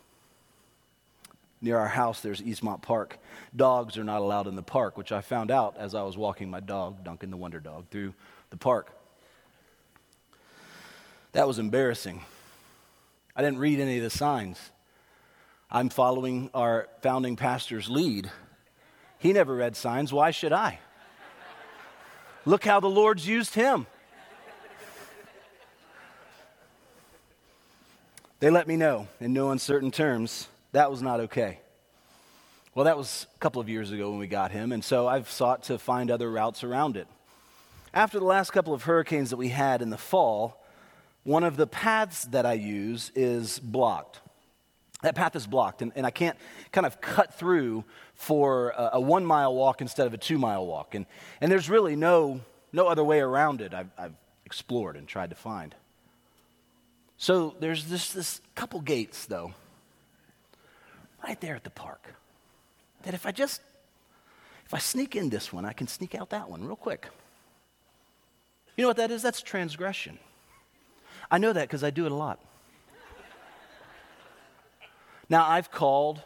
Near 1.62 1.78
our 1.78 1.88
house, 1.88 2.22
there's 2.22 2.42
Eastmonte 2.42 2.82
Park. 2.82 3.18
Dogs 3.56 3.98
are 3.98 4.04
not 4.04 4.22
allowed 4.22 4.48
in 4.48 4.56
the 4.56 4.62
park, 4.62 4.98
which 4.98 5.12
I 5.12 5.22
found 5.22 5.50
out 5.50 5.76
as 5.78 5.96
I 5.96 6.04
was 6.04 6.18
walking 6.18 6.50
my 6.50 6.60
dog, 6.60 7.04
Duncan 7.04 7.32
the 7.32 7.38
Wonder 7.38 7.60
Dog, 7.60 7.86
through 7.90 8.14
the 8.50 8.58
park. 8.58 8.92
That 11.32 11.48
was 11.48 11.60
embarrassing. 11.60 12.22
I 13.36 13.42
didn't 13.42 13.60
read 13.60 13.80
any 13.80 13.98
of 13.98 14.04
the 14.04 14.10
signs. 14.10 14.72
I'm 15.72 15.90
following 15.90 16.50
our 16.54 16.88
founding 17.02 17.36
pastor's 17.36 17.90
lead. 17.90 18.32
He 19.18 19.34
never 19.34 19.56
read 19.56 19.76
signs. 19.76 20.14
Why 20.14 20.32
should 20.32 20.54
I? 20.54 20.80
Look 22.46 22.64
how 22.64 22.80
the 22.80 22.90
Lord's 22.90 23.28
used 23.28 23.56
him. 23.56 23.88
They 28.40 28.50
let 28.50 28.68
me 28.68 28.76
know 28.76 29.08
in 29.20 29.34
no 29.34 29.50
uncertain 29.50 29.90
terms 29.90 30.50
that 30.76 30.92
was 30.92 31.02
not 31.02 31.22
okay. 31.22 31.60
Well, 32.74 32.84
that 32.84 32.98
was 32.98 33.28
a 33.34 33.40
couple 33.40 33.62
of 33.62 33.70
years 33.70 33.94
ago 33.94 34.10
when 34.10 34.20
we 34.20 34.28
got 34.28 34.52
him, 34.52 34.74
and 34.74 34.84
so 34.84 35.08
I've 35.08 35.30
sought 35.30 35.64
to 35.64 35.80
find 35.80 36.12
other 36.12 36.30
routes 36.30 36.66
around 36.66 36.98
it. 36.98 37.08
After 37.94 38.20
the 38.20 38.26
last 38.26 38.52
couple 38.52 38.74
of 38.74 38.84
hurricanes 38.84 39.30
that 39.30 39.38
we 39.38 39.48
had 39.48 39.82
in 39.82 39.90
the 39.90 39.98
fall, 39.98 40.62
one 41.24 41.46
of 41.46 41.56
the 41.56 41.66
paths 41.66 42.26
that 42.26 42.46
I 42.46 42.54
use 42.54 43.10
is 43.16 43.58
blocked. 43.58 44.20
That 45.02 45.16
path 45.16 45.38
is 45.38 45.48
blocked, 45.48 45.82
and, 45.82 45.94
and 45.96 46.06
I 46.06 46.12
can't 46.12 46.38
kind 46.74 46.86
of 46.86 47.00
cut 47.00 47.36
through 47.36 47.86
for 48.14 48.72
a, 48.72 48.90
a 48.94 49.00
one 49.00 49.26
mile 49.26 49.56
walk 49.56 49.80
instead 49.80 50.08
of 50.08 50.14
a 50.14 50.18
two 50.18 50.38
mile 50.38 50.66
walk. 50.68 50.94
And, 50.94 51.06
and 51.40 51.50
there's 51.50 51.70
really 51.70 51.96
no, 51.96 52.42
no 52.74 52.88
other 52.88 53.04
way 53.04 53.22
around 53.22 53.62
it 53.62 53.74
I've, 53.74 53.92
I've 53.98 54.16
explored 54.46 54.98
and 54.98 55.08
tried 55.08 55.30
to 55.30 55.38
find. 55.38 55.74
So 57.16 57.56
there's 57.62 57.86
this, 57.86 58.12
this 58.12 58.42
couple 58.56 58.82
gates, 58.82 59.26
though, 59.26 59.54
right 61.28 61.40
there 61.42 61.56
at 61.56 61.64
the 61.64 61.70
park, 61.70 62.14
that 63.04 63.14
if 63.14 63.26
I 63.26 63.32
just 63.32 63.62
if 64.66 64.74
I 64.74 64.80
sneak 64.80 65.16
in 65.16 65.30
this 65.30 65.54
one, 65.54 65.64
I 65.66 65.74
can 65.74 65.88
sneak 65.88 66.16
out 66.16 66.32
that 66.32 66.50
one 66.50 66.64
real 66.66 66.76
quick. 66.76 67.08
You 68.76 68.82
know 68.84 68.88
what 68.90 68.98
that 68.98 69.12
is? 69.12 69.22
That's 69.22 69.42
transgression. 69.42 70.18
I 71.30 71.38
know 71.38 71.54
that 71.54 71.68
because 71.68 71.84
I 71.84 71.92
do 71.92 72.06
it 72.06 72.12
a 72.12 72.16
lot. 72.16 72.40
Now, 75.30 75.48
I've 75.48 75.72
called, 75.72 76.22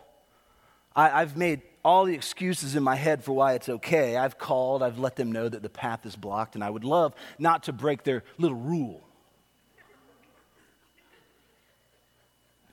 I, 0.96 1.20
have 1.20 1.38
made 1.38 1.62
all 1.86 2.04
the 2.06 2.14
excuses 2.14 2.76
in 2.76 2.84
my 2.84 2.96
head 2.96 3.24
for 3.24 3.32
why 3.32 3.54
it's 3.54 3.70
okay. 3.70 4.18
I've 4.18 4.38
called, 4.38 4.84
I've 4.84 5.00
let 5.00 5.16
them 5.16 5.32
know 5.32 5.48
that 5.48 5.62
the 5.62 5.70
path 5.70 6.06
is 6.06 6.18
blocked, 6.18 6.56
and 6.56 6.64
I 6.64 6.70
would 6.70 6.84
love 6.84 7.14
not 7.38 7.64
to 7.64 7.74
break 7.74 8.04
their 8.04 8.24
little 8.38 8.58
rule. 8.58 9.02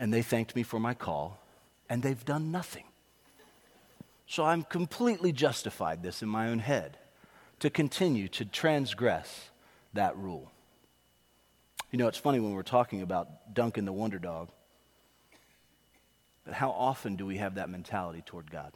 And 0.00 0.12
they 0.12 0.22
thanked 0.22 0.56
me 0.56 0.62
for 0.62 0.80
my 0.80 0.94
call, 0.94 1.38
and 1.88 2.02
they've 2.02 2.24
done 2.24 2.50
nothing. 2.50 2.84
So 4.26 4.44
I'm 4.44 4.64
completely 4.64 5.32
justified 5.32 6.02
this 6.02 6.22
in 6.22 6.28
my 6.28 6.48
own 6.48 6.58
head 6.58 6.98
to 7.60 7.70
continue 7.70 8.28
to 8.28 8.44
transgress 8.44 9.50
that 9.94 10.16
rule. 10.16 10.50
You 11.90 11.98
know, 11.98 12.08
it's 12.08 12.18
funny 12.18 12.40
when 12.40 12.52
we're 12.52 12.62
talking 12.62 13.02
about 13.02 13.54
Duncan 13.54 13.84
the 13.84 13.92
Wonder 13.92 14.18
Dog, 14.18 14.48
but 16.44 16.54
how 16.54 16.70
often 16.70 17.16
do 17.16 17.24
we 17.24 17.38
have 17.38 17.54
that 17.54 17.70
mentality 17.70 18.22
toward 18.24 18.50
God? 18.50 18.72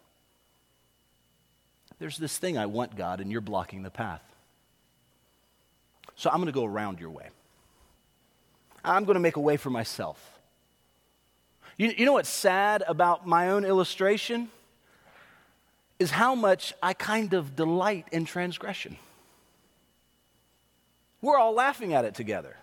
There's 1.98 2.16
this 2.16 2.38
thing 2.38 2.56
I 2.56 2.66
want, 2.66 2.96
God, 2.96 3.20
and 3.20 3.30
you're 3.30 3.40
blocking 3.40 3.82
the 3.82 3.90
path. 3.90 4.22
So 6.16 6.30
I'm 6.30 6.36
going 6.36 6.46
to 6.46 6.52
go 6.52 6.64
around 6.64 7.00
your 7.00 7.10
way. 7.10 7.28
I'm 8.84 9.04
going 9.04 9.14
to 9.14 9.20
make 9.20 9.36
a 9.36 9.40
way 9.40 9.56
for 9.56 9.70
myself. 9.70 10.39
You, 11.80 11.94
you 11.96 12.04
know 12.04 12.12
what's 12.12 12.28
sad 12.28 12.84
about 12.86 13.26
my 13.26 13.48
own 13.48 13.64
illustration? 13.64 14.50
Is 15.98 16.10
how 16.10 16.34
much 16.34 16.74
I 16.82 16.92
kind 16.92 17.32
of 17.32 17.56
delight 17.56 18.06
in 18.12 18.26
transgression. 18.26 18.98
We're 21.22 21.38
all 21.38 21.54
laughing 21.54 21.94
at 21.94 22.04
it 22.04 22.14
together. 22.14 22.58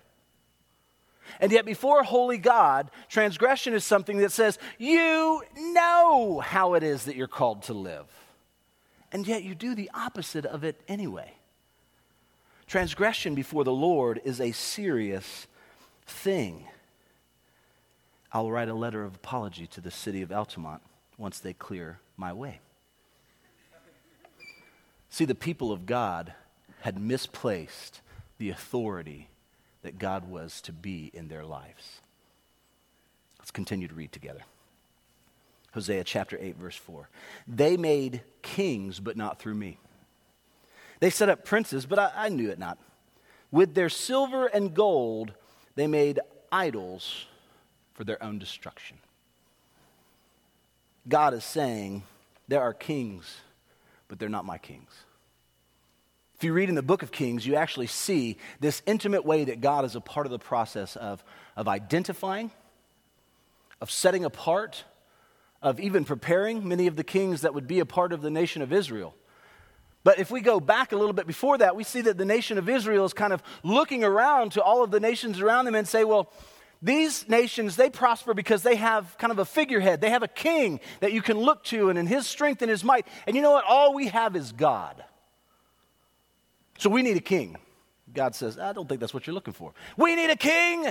And 1.39 1.51
yet, 1.51 1.65
before 1.65 2.03
holy 2.03 2.37
God, 2.37 2.91
transgression 3.09 3.73
is 3.73 3.83
something 3.83 4.17
that 4.17 4.31
says, 4.31 4.59
you 4.77 5.41
know 5.57 6.39
how 6.39 6.75
it 6.75 6.83
is 6.83 7.05
that 7.05 7.15
you're 7.15 7.25
called 7.25 7.63
to 7.63 7.73
live. 7.73 8.05
And 9.11 9.27
yet, 9.27 9.41
you 9.41 9.55
do 9.55 9.73
the 9.73 9.89
opposite 9.95 10.45
of 10.45 10.63
it 10.63 10.79
anyway. 10.87 11.33
Transgression 12.67 13.33
before 13.33 13.63
the 13.63 13.73
Lord 13.73 14.21
is 14.23 14.39
a 14.39 14.51
serious 14.51 15.47
thing. 16.05 16.67
I'll 18.31 18.51
write 18.51 18.69
a 18.69 18.73
letter 18.73 19.03
of 19.03 19.15
apology 19.15 19.67
to 19.67 19.81
the 19.81 19.91
city 19.91 20.21
of 20.21 20.29
Altamonte 20.29 20.81
once 21.17 21.39
they 21.39 21.53
clear 21.53 21.99
my 22.17 22.33
way. 22.33 22.59
See, 25.09 25.25
the 25.25 25.35
people 25.35 25.71
of 25.71 25.85
God 25.85 26.33
had 26.81 26.99
misplaced 26.99 28.01
the 28.37 28.49
authority 28.49 29.29
that 29.81 29.97
God 29.97 30.29
was 30.29 30.61
to 30.61 30.71
be 30.71 31.09
in 31.13 31.27
their 31.27 31.45
lives. 31.45 32.01
Let's 33.39 33.51
continue 33.51 33.87
to 33.87 33.93
read 33.93 34.11
together. 34.11 34.41
Hosea 35.73 36.03
chapter 36.03 36.37
8, 36.39 36.57
verse 36.57 36.75
4. 36.75 37.09
They 37.47 37.77
made 37.77 38.21
kings, 38.41 38.99
but 38.99 39.15
not 39.15 39.39
through 39.39 39.55
me. 39.55 39.77
They 40.99 41.09
set 41.09 41.29
up 41.29 41.45
princes, 41.45 41.85
but 41.85 41.99
I, 41.99 42.11
I 42.15 42.29
knew 42.29 42.49
it 42.49 42.59
not. 42.59 42.77
With 43.51 43.75
their 43.75 43.89
silver 43.89 44.47
and 44.47 44.73
gold, 44.73 45.33
they 45.75 45.87
made 45.87 46.19
idols 46.51 47.27
for 47.97 48.03
their 48.03 48.21
own 48.23 48.37
destruction. 48.37 48.97
God 51.09 51.33
is 51.33 51.43
saying, 51.43 52.03
There 52.47 52.61
are 52.61 52.73
kings, 52.73 53.37
but 54.07 54.19
they're 54.19 54.29
not 54.29 54.45
my 54.45 54.59
kings. 54.59 54.91
If 56.35 56.43
you 56.43 56.53
read 56.53 56.69
in 56.69 56.75
the 56.75 56.83
book 56.83 57.01
of 57.01 57.11
Kings, 57.11 57.47
you 57.47 57.55
actually 57.55 57.87
see 57.87 58.37
this 58.59 58.83
intimate 58.85 59.25
way 59.25 59.45
that 59.45 59.59
God 59.59 59.83
is 59.85 59.95
a 59.95 60.01
part 60.01 60.27
of 60.27 60.31
the 60.31 60.37
process 60.37 60.95
of, 60.95 61.23
of 61.55 61.67
identifying, 61.67 62.51
of 63.81 63.89
setting 63.89 64.23
apart, 64.23 64.83
of 65.63 65.79
even 65.79 66.05
preparing 66.05 66.67
many 66.67 66.85
of 66.85 66.95
the 66.95 67.03
kings 67.03 67.41
that 67.41 67.55
would 67.55 67.65
be 67.65 67.79
a 67.79 67.85
part 67.87 68.13
of 68.13 68.21
the 68.21 68.29
nation 68.29 68.61
of 68.61 68.71
Israel. 68.71 69.15
But 70.03 70.19
if 70.19 70.29
we 70.29 70.41
go 70.41 70.59
back 70.59 70.91
a 70.91 70.95
little 70.95 71.13
bit 71.13 71.25
before 71.25 71.57
that, 71.57 71.75
we 71.75 71.83
see 71.83 72.01
that 72.01 72.19
the 72.19 72.25
nation 72.25 72.59
of 72.59 72.69
Israel 72.69 73.05
is 73.05 73.13
kind 73.13 73.33
of 73.33 73.41
looking 73.63 74.03
around 74.03 74.51
to 74.51 74.61
all 74.61 74.83
of 74.83 74.91
the 74.91 74.99
nations 74.99 75.41
around 75.41 75.65
them 75.65 75.73
and 75.73 75.87
say, 75.87 76.03
well, 76.03 76.31
these 76.81 77.27
nations, 77.27 77.75
they 77.75 77.89
prosper 77.89 78.33
because 78.33 78.61
they 78.61 78.75
have 78.75 79.17
kind 79.17 79.31
of 79.31 79.39
a 79.39 79.45
figurehead. 79.45 79.99
They 79.99 80.11
have 80.11 80.23
a 80.23 80.27
king 80.27 80.79
that 80.99 81.11
you 81.11 81.21
can 81.21 81.37
look 81.37 81.63
to 81.65 81.89
and 81.89 81.97
in 81.97 82.05
his 82.05 82.27
strength 82.27 82.61
and 82.61 82.69
his 82.69 82.83
might. 82.83 83.07
And 83.25 83.35
you 83.35 83.41
know 83.41 83.51
what? 83.51 83.65
All 83.67 83.93
we 83.93 84.07
have 84.07 84.35
is 84.35 84.51
God. 84.51 85.03
So 86.77 86.89
we 86.89 87.01
need 87.01 87.17
a 87.17 87.21
king. 87.21 87.57
God 88.13 88.35
says, 88.35 88.59
I 88.59 88.73
don't 88.73 88.87
think 88.87 89.01
that's 89.01 89.13
what 89.13 89.25
you're 89.25 89.33
looking 89.33 89.53
for. 89.53 89.73
We 89.97 90.15
need 90.15 90.29
a 90.29 90.35
king. 90.35 90.87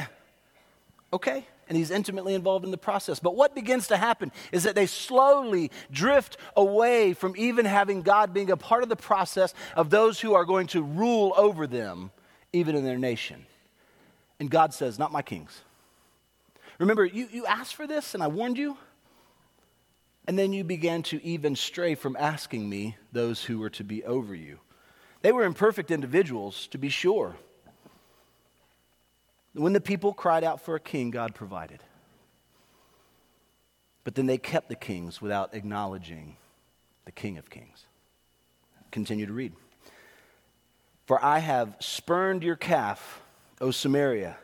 Okay. 1.12 1.46
And 1.68 1.76
he's 1.76 1.90
intimately 1.90 2.34
involved 2.34 2.64
in 2.64 2.70
the 2.70 2.78
process. 2.78 3.18
But 3.18 3.36
what 3.36 3.54
begins 3.54 3.88
to 3.88 3.96
happen 3.96 4.32
is 4.52 4.64
that 4.64 4.74
they 4.74 4.86
slowly 4.86 5.70
drift 5.90 6.36
away 6.56 7.12
from 7.12 7.34
even 7.36 7.64
having 7.64 8.02
God 8.02 8.34
being 8.34 8.50
a 8.50 8.56
part 8.56 8.82
of 8.82 8.88
the 8.88 8.96
process 8.96 9.54
of 9.76 9.90
those 9.90 10.20
who 10.20 10.34
are 10.34 10.44
going 10.44 10.66
to 10.68 10.82
rule 10.82 11.32
over 11.36 11.66
them, 11.66 12.10
even 12.52 12.76
in 12.76 12.84
their 12.84 12.98
nation. 12.98 13.46
And 14.38 14.50
God 14.50 14.74
says, 14.74 14.98
Not 14.98 15.10
my 15.12 15.22
kings. 15.22 15.62
Remember, 16.78 17.04
you, 17.04 17.28
you 17.30 17.46
asked 17.46 17.74
for 17.74 17.86
this 17.86 18.14
and 18.14 18.22
I 18.22 18.28
warned 18.28 18.58
you. 18.58 18.76
And 20.26 20.38
then 20.38 20.52
you 20.52 20.64
began 20.64 21.02
to 21.04 21.24
even 21.24 21.54
stray 21.54 21.94
from 21.94 22.16
asking 22.18 22.68
me 22.68 22.96
those 23.12 23.44
who 23.44 23.58
were 23.58 23.70
to 23.70 23.84
be 23.84 24.04
over 24.04 24.34
you. 24.34 24.58
They 25.22 25.32
were 25.32 25.44
imperfect 25.44 25.90
individuals, 25.90 26.66
to 26.68 26.78
be 26.78 26.88
sure. 26.88 27.36
When 29.54 29.72
the 29.72 29.80
people 29.80 30.12
cried 30.12 30.44
out 30.44 30.60
for 30.60 30.74
a 30.74 30.80
king, 30.80 31.10
God 31.10 31.34
provided. 31.34 31.82
But 34.04 34.14
then 34.14 34.26
they 34.26 34.38
kept 34.38 34.68
the 34.68 34.76
kings 34.76 35.22
without 35.22 35.54
acknowledging 35.54 36.36
the 37.06 37.12
King 37.12 37.38
of 37.38 37.48
Kings. 37.48 37.86
Continue 38.90 39.26
to 39.26 39.32
read. 39.32 39.52
For 41.06 41.24
I 41.24 41.38
have 41.38 41.76
spurned 41.80 42.42
your 42.42 42.56
calf, 42.56 43.22
O 43.60 43.70
Samaria. 43.70 44.36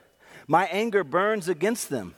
My 0.47 0.67
anger 0.67 1.05
burns 1.05 1.49
against 1.49 1.91
them. 1.91 2.15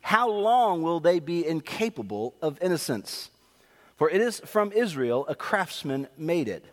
How 0.00 0.28
long 0.28 0.82
will 0.82 1.00
they 1.00 1.20
be 1.20 1.46
incapable 1.46 2.34
of 2.40 2.58
innocence? 2.62 3.30
For 3.96 4.08
it 4.08 4.20
is 4.20 4.40
from 4.40 4.72
Israel 4.72 5.26
a 5.28 5.34
craftsman 5.34 6.08
made 6.16 6.48
it. 6.48 6.64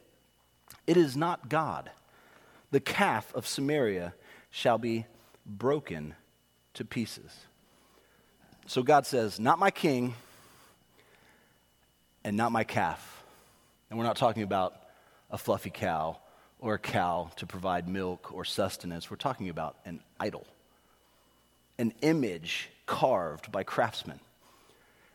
It 0.86 0.98
is 0.98 1.17
not 1.17 1.50
God. 1.50 1.91
The 2.72 2.79
calf 2.79 3.34
of 3.36 3.46
Samaria 3.46 4.13
shall 4.50 4.77
be 4.77 5.05
broken 5.46 6.15
to 6.74 6.86
pieces. 6.86 7.31
So 8.65 8.84
God 8.84 9.05
says, 9.05 9.39
Not 9.39 9.60
my 9.60 9.72
king 9.72 10.13
and 12.24 12.36
not 12.36 12.51
my 12.51 12.63
calf. 12.63 13.24
And 13.89 13.98
we're 13.98 14.05
not 14.05 14.17
talking 14.17 14.43
about 14.43 14.75
a 15.31 15.38
fluffy 15.38 15.69
cow 15.69 16.17
or 16.60 16.75
a 16.75 16.79
cow 16.79 17.31
to 17.38 17.46
provide 17.46 17.88
milk 17.88 18.34
or 18.34 18.46
sustenance. 18.46 19.10
We're 19.10 19.17
talking 19.17 19.50
about 19.50 19.77
an 19.86 20.01
idol, 20.19 20.46
an 21.77 21.93
image 22.01 22.69
carved 22.88 23.51
by 23.51 23.63
craftsmen, 23.63 24.20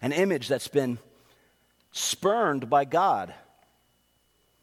an 0.00 0.12
image 0.12 0.47
that's 0.47 0.69
been 0.69 0.99
spurned 1.91 2.71
by 2.71 2.85
God 2.85 3.35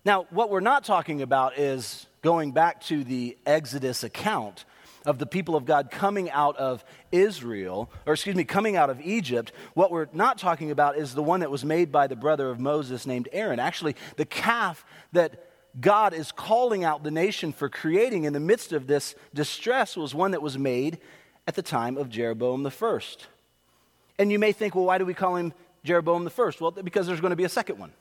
now, 0.05 0.25
what 0.29 0.49
we're 0.49 0.61
not 0.61 0.85
talking 0.85 1.21
about 1.21 1.57
is 1.57 2.07
going 2.21 2.51
back 2.51 2.81
to 2.85 3.03
the 3.03 3.37
Exodus 3.45 4.03
account 4.03 4.63
of 5.05 5.19
the 5.19 5.25
people 5.25 5.55
of 5.55 5.65
God 5.65 5.91
coming 5.91 6.29
out 6.31 6.55
of 6.57 6.83
Israel, 7.11 7.89
or 8.05 8.13
excuse 8.13 8.35
me, 8.35 8.43
coming 8.43 8.75
out 8.75 8.89
of 8.89 9.01
Egypt. 9.01 9.51
What 9.73 9.91
we're 9.91 10.07
not 10.13 10.37
talking 10.37 10.71
about 10.71 10.97
is 10.97 11.13
the 11.13 11.23
one 11.23 11.41
that 11.41 11.51
was 11.51 11.65
made 11.65 11.91
by 11.91 12.07
the 12.07 12.15
brother 12.15 12.49
of 12.49 12.59
Moses 12.59 13.05
named 13.05 13.27
Aaron. 13.31 13.59
Actually, 13.59 13.95
the 14.15 14.25
calf 14.25 14.85
that 15.11 15.45
God 15.79 16.13
is 16.13 16.31
calling 16.31 16.83
out 16.83 17.03
the 17.03 17.11
nation 17.11 17.51
for 17.51 17.69
creating 17.69 18.23
in 18.23 18.33
the 18.33 18.39
midst 18.39 18.71
of 18.71 18.87
this 18.87 19.15
distress 19.33 19.95
was 19.95 20.15
one 20.15 20.31
that 20.31 20.41
was 20.41 20.57
made 20.57 20.99
at 21.49 21.55
the 21.55 21.63
time 21.63 21.97
of 21.97 22.11
Jeroboam 22.11 22.61
the 22.61 22.69
first. 22.69 23.25
And 24.19 24.31
you 24.31 24.37
may 24.37 24.51
think, 24.51 24.75
well, 24.75 24.85
why 24.85 24.99
do 24.99 25.05
we 25.05 25.15
call 25.15 25.35
him 25.35 25.51
Jeroboam 25.83 26.23
the 26.23 26.29
first? 26.29 26.61
Well, 26.61 26.69
because 26.69 27.07
there's 27.07 27.21
going 27.21 27.31
to 27.31 27.35
be 27.35 27.43
a 27.43 27.49
second 27.49 27.79
one. 27.79 27.91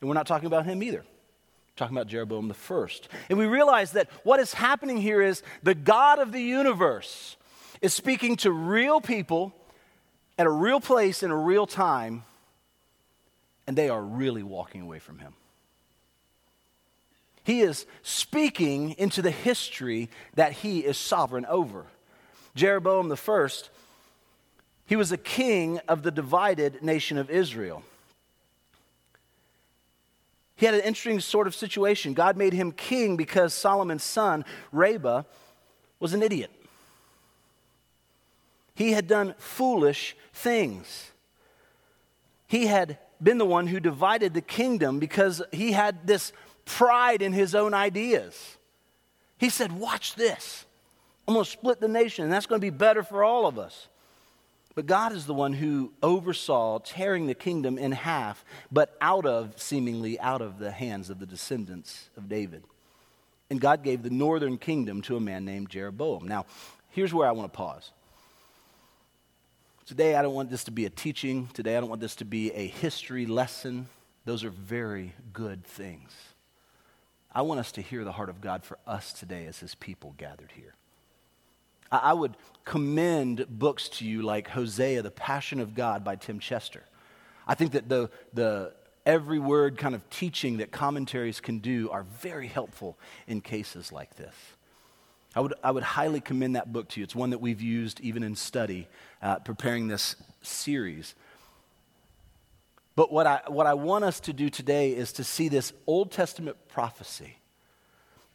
And 0.00 0.08
we're 0.08 0.14
not 0.14 0.28
talking 0.28 0.46
about 0.46 0.66
him 0.66 0.80
either 0.84 1.04
talking 1.74 1.96
about 1.96 2.06
Jeroboam 2.06 2.48
the 2.48 2.54
first. 2.54 3.08
And 3.28 3.38
we 3.38 3.44
realize 3.44 3.92
that 3.92 4.08
what 4.22 4.38
is 4.40 4.54
happening 4.54 4.96
here 4.96 5.20
is 5.20 5.42
the 5.62 5.74
God 5.74 6.20
of 6.20 6.30
the 6.32 6.40
universe 6.40 7.36
is 7.82 7.92
speaking 7.92 8.36
to 8.36 8.52
real 8.52 9.00
people 9.00 9.52
at 10.38 10.46
a 10.46 10.50
real 10.50 10.80
place 10.80 11.22
in 11.22 11.30
a 11.30 11.36
real 11.36 11.66
time, 11.66 12.22
and 13.66 13.76
they 13.76 13.90
are 13.90 14.02
really 14.02 14.42
walking 14.42 14.80
away 14.80 15.00
from 15.00 15.18
him. 15.18 15.34
He 17.44 17.60
is 17.60 17.84
speaking 18.02 18.92
into 18.92 19.20
the 19.20 19.30
history 19.30 20.08
that 20.34 20.52
he 20.52 20.78
is 20.78 20.96
sovereign 20.96 21.44
over. 21.44 21.84
Jeroboam 22.56 23.08
the 23.08 23.16
first, 23.16 23.70
he 24.86 24.96
was 24.96 25.12
a 25.12 25.16
king 25.16 25.78
of 25.86 26.02
the 26.02 26.10
divided 26.10 26.82
nation 26.82 27.18
of 27.18 27.30
Israel. 27.30 27.84
He 30.56 30.66
had 30.66 30.74
an 30.74 30.80
interesting 30.80 31.20
sort 31.20 31.46
of 31.46 31.54
situation. 31.54 32.14
God 32.14 32.36
made 32.36 32.54
him 32.54 32.72
king 32.72 33.16
because 33.16 33.52
Solomon's 33.54 34.02
son, 34.02 34.44
Rehoboam, 34.72 35.26
was 36.00 36.14
an 36.14 36.22
idiot. 36.22 36.50
He 38.74 38.92
had 38.92 39.06
done 39.06 39.34
foolish 39.38 40.16
things. 40.32 41.12
He 42.46 42.66
had 42.66 42.98
been 43.22 43.38
the 43.38 43.46
one 43.46 43.66
who 43.66 43.80
divided 43.80 44.34
the 44.34 44.42
kingdom 44.42 44.98
because 44.98 45.42
he 45.50 45.72
had 45.72 46.06
this 46.06 46.32
pride 46.64 47.22
in 47.22 47.32
his 47.32 47.54
own 47.54 47.72
ideas. 47.72 48.56
He 49.38 49.48
said, 49.48 49.72
Watch 49.72 50.14
this. 50.14 50.65
I'm 51.26 51.34
going 51.34 51.44
to 51.44 51.50
split 51.50 51.80
the 51.80 51.88
nation, 51.88 52.24
and 52.24 52.32
that's 52.32 52.46
going 52.46 52.60
to 52.60 52.64
be 52.64 52.70
better 52.70 53.02
for 53.02 53.24
all 53.24 53.46
of 53.46 53.58
us. 53.58 53.88
But 54.76 54.86
God 54.86 55.12
is 55.12 55.24
the 55.24 55.34
one 55.34 55.54
who 55.54 55.92
oversaw 56.02 56.78
tearing 56.80 57.26
the 57.26 57.34
kingdom 57.34 57.78
in 57.78 57.92
half, 57.92 58.44
but 58.70 58.94
out 59.00 59.24
of, 59.24 59.60
seemingly, 59.60 60.20
out 60.20 60.42
of 60.42 60.58
the 60.58 60.70
hands 60.70 61.08
of 61.08 61.18
the 61.18 61.26
descendants 61.26 62.10
of 62.16 62.28
David. 62.28 62.62
And 63.48 63.60
God 63.60 63.82
gave 63.82 64.02
the 64.02 64.10
northern 64.10 64.58
kingdom 64.58 65.02
to 65.02 65.16
a 65.16 65.20
man 65.20 65.44
named 65.44 65.70
Jeroboam. 65.70 66.28
Now, 66.28 66.44
here's 66.90 67.14
where 67.14 67.26
I 67.26 67.32
want 67.32 67.52
to 67.52 67.56
pause. 67.56 67.90
Today, 69.86 70.14
I 70.14 70.22
don't 70.22 70.34
want 70.34 70.50
this 70.50 70.64
to 70.64 70.72
be 70.72 70.84
a 70.84 70.90
teaching. 70.90 71.48
Today, 71.54 71.76
I 71.76 71.80
don't 71.80 71.88
want 71.88 72.00
this 72.02 72.16
to 72.16 72.24
be 72.24 72.52
a 72.52 72.66
history 72.66 73.24
lesson. 73.24 73.88
Those 74.26 74.44
are 74.44 74.50
very 74.50 75.14
good 75.32 75.64
things. 75.64 76.12
I 77.32 77.42
want 77.42 77.60
us 77.60 77.72
to 77.72 77.80
hear 77.80 78.04
the 78.04 78.12
heart 78.12 78.28
of 78.28 78.40
God 78.40 78.64
for 78.64 78.78
us 78.86 79.12
today 79.12 79.46
as 79.46 79.58
his 79.58 79.74
people 79.74 80.14
gathered 80.18 80.52
here. 80.54 80.74
I 81.90 82.12
would 82.12 82.36
commend 82.64 83.46
books 83.48 83.88
to 83.88 84.04
you 84.04 84.22
like 84.22 84.48
Hosea, 84.48 85.02
The 85.02 85.10
Passion 85.10 85.60
of 85.60 85.74
God 85.74 86.04
by 86.04 86.16
Tim 86.16 86.38
Chester. 86.38 86.82
I 87.46 87.54
think 87.54 87.72
that 87.72 87.88
the, 87.88 88.10
the 88.34 88.72
every 89.04 89.38
word 89.38 89.78
kind 89.78 89.94
of 89.94 90.08
teaching 90.10 90.58
that 90.58 90.72
commentaries 90.72 91.40
can 91.40 91.58
do 91.58 91.88
are 91.90 92.02
very 92.02 92.48
helpful 92.48 92.98
in 93.28 93.40
cases 93.40 93.92
like 93.92 94.16
this. 94.16 94.34
I 95.34 95.40
would, 95.40 95.54
I 95.62 95.70
would 95.70 95.82
highly 95.82 96.20
commend 96.20 96.56
that 96.56 96.72
book 96.72 96.88
to 96.88 97.00
you. 97.00 97.04
It's 97.04 97.14
one 97.14 97.30
that 97.30 97.40
we've 97.40 97.60
used 97.60 98.00
even 98.00 98.22
in 98.22 98.34
study, 98.34 98.88
uh, 99.22 99.38
preparing 99.38 99.86
this 99.86 100.16
series. 100.42 101.14
But 102.96 103.12
what 103.12 103.26
I, 103.26 103.42
what 103.46 103.66
I 103.66 103.74
want 103.74 104.04
us 104.04 104.18
to 104.20 104.32
do 104.32 104.48
today 104.48 104.92
is 104.92 105.12
to 105.12 105.24
see 105.24 105.48
this 105.48 105.72
Old 105.86 106.10
Testament 106.10 106.56
prophecy 106.68 107.36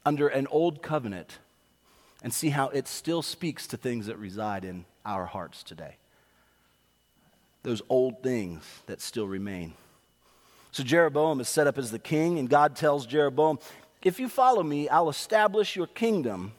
under 0.06 0.28
an 0.28 0.48
old 0.48 0.82
covenant 0.82 1.40
and 2.22 2.34
see 2.34 2.50
how 2.50 2.70
it 2.70 2.88
still 2.88 3.22
speaks 3.22 3.68
to 3.68 3.78
things 3.78 4.06
that 4.08 4.18
reside 4.18 4.64
in 4.64 4.86
our 5.06 5.26
hearts 5.26 5.64
today. 5.64 5.96
Those 7.64 7.82
old 7.90 8.24
things 8.24 8.64
that 8.86 9.02
still 9.02 9.28
remain. 9.28 9.74
So 10.72 10.84
Jeroboam 10.84 11.40
is 11.42 11.50
set 11.50 11.68
up 11.68 11.78
as 11.78 11.92
the 11.92 12.00
king, 12.00 12.40
and 12.40 12.50
God 12.50 12.76
tells 12.76 13.06
Jeroboam, 13.06 13.60
If 14.02 14.20
you 14.20 14.30
follow 14.30 14.64
me, 14.64 14.88
I'll 14.88 15.10
establish 15.10 15.76
your 15.76 15.88
kingdom 15.88 16.54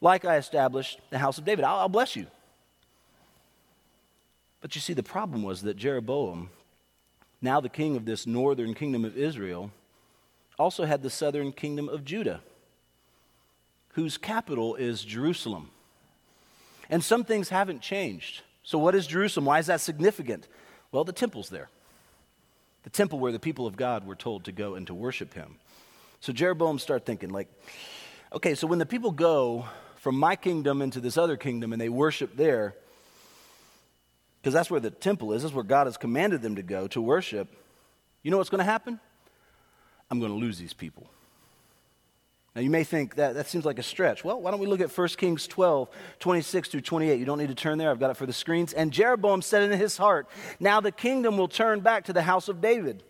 like 0.00 0.24
I 0.24 0.36
established 0.36 1.00
the 1.10 1.18
house 1.18 1.38
of 1.38 1.44
David. 1.44 1.64
I'll, 1.64 1.80
I'll 1.80 1.88
bless 1.88 2.14
you. 2.14 2.26
But 4.60 4.74
you 4.74 4.80
see, 4.80 4.92
the 4.94 5.02
problem 5.02 5.42
was 5.42 5.62
that 5.62 5.76
Jeroboam, 5.76 6.50
now 7.42 7.60
the 7.60 7.68
king 7.68 7.96
of 7.96 8.04
this 8.04 8.26
northern 8.26 8.74
kingdom 8.74 9.04
of 9.04 9.16
Israel, 9.16 9.70
also 10.58 10.84
had 10.84 11.02
the 11.02 11.10
southern 11.10 11.52
kingdom 11.52 11.88
of 11.88 12.04
Judah 12.04 12.40
whose 13.94 14.18
capital 14.18 14.74
is 14.74 15.02
Jerusalem. 15.02 15.70
And 16.90 17.02
some 17.02 17.24
things 17.24 17.48
haven't 17.48 17.80
changed. 17.80 18.42
So, 18.62 18.78
what 18.78 18.94
is 18.94 19.06
Jerusalem? 19.06 19.46
Why 19.46 19.58
is 19.58 19.66
that 19.66 19.80
significant? 19.80 20.46
Well, 20.92 21.04
the 21.04 21.12
temple's 21.12 21.48
there. 21.48 21.68
The 22.82 22.90
temple 22.90 23.18
where 23.18 23.32
the 23.32 23.38
people 23.38 23.66
of 23.66 23.76
God 23.76 24.06
were 24.06 24.14
told 24.14 24.44
to 24.44 24.52
go 24.52 24.74
and 24.74 24.86
to 24.86 24.94
worship 24.94 25.34
him. 25.34 25.56
So, 26.20 26.32
Jeroboam 26.32 26.78
started 26.78 27.06
thinking, 27.06 27.30
like, 27.30 27.48
okay, 28.32 28.54
so 28.54 28.66
when 28.66 28.78
the 28.78 28.86
people 28.86 29.10
go 29.10 29.66
from 29.96 30.16
my 30.16 30.36
kingdom 30.36 30.82
into 30.82 31.00
this 31.00 31.16
other 31.16 31.36
kingdom 31.36 31.72
and 31.72 31.80
they 31.80 31.88
worship 31.88 32.36
there, 32.36 32.74
because 34.40 34.52
that's 34.52 34.70
where 34.70 34.80
the 34.80 34.90
temple 34.90 35.32
is, 35.32 35.42
that's 35.42 35.54
where 35.54 35.64
God 35.64 35.86
has 35.86 35.96
commanded 35.96 36.42
them 36.42 36.56
to 36.56 36.62
go 36.62 36.86
to 36.88 37.00
worship, 37.00 37.48
you 38.22 38.30
know 38.30 38.38
what's 38.38 38.50
going 38.50 38.58
to 38.58 38.64
happen? 38.64 39.00
I'm 40.10 40.18
going 40.20 40.32
to 40.32 40.38
lose 40.38 40.58
these 40.58 40.74
people. 40.74 41.08
Now, 42.54 42.62
you 42.62 42.70
may 42.70 42.84
think 42.84 43.16
that 43.16 43.34
that 43.34 43.48
seems 43.48 43.64
like 43.64 43.80
a 43.80 43.82
stretch. 43.82 44.22
Well, 44.22 44.40
why 44.40 44.52
don't 44.52 44.60
we 44.60 44.68
look 44.68 44.80
at 44.80 44.96
1 44.96 45.08
Kings 45.08 45.48
12, 45.48 45.88
26 46.20 46.68
through 46.68 46.82
28? 46.82 47.18
You 47.18 47.24
don't 47.24 47.38
need 47.38 47.48
to 47.48 47.54
turn 47.54 47.78
there, 47.78 47.90
I've 47.90 47.98
got 47.98 48.10
it 48.10 48.16
for 48.16 48.26
the 48.26 48.32
screens. 48.32 48.72
And 48.72 48.92
Jeroboam 48.92 49.42
said 49.42 49.68
in 49.68 49.76
his 49.76 49.96
heart, 49.96 50.28
Now 50.60 50.80
the 50.80 50.92
kingdom 50.92 51.36
will 51.36 51.48
turn 51.48 51.80
back 51.80 52.04
to 52.04 52.12
the 52.12 52.22
house 52.22 52.48
of 52.48 52.60
David. 52.60 53.02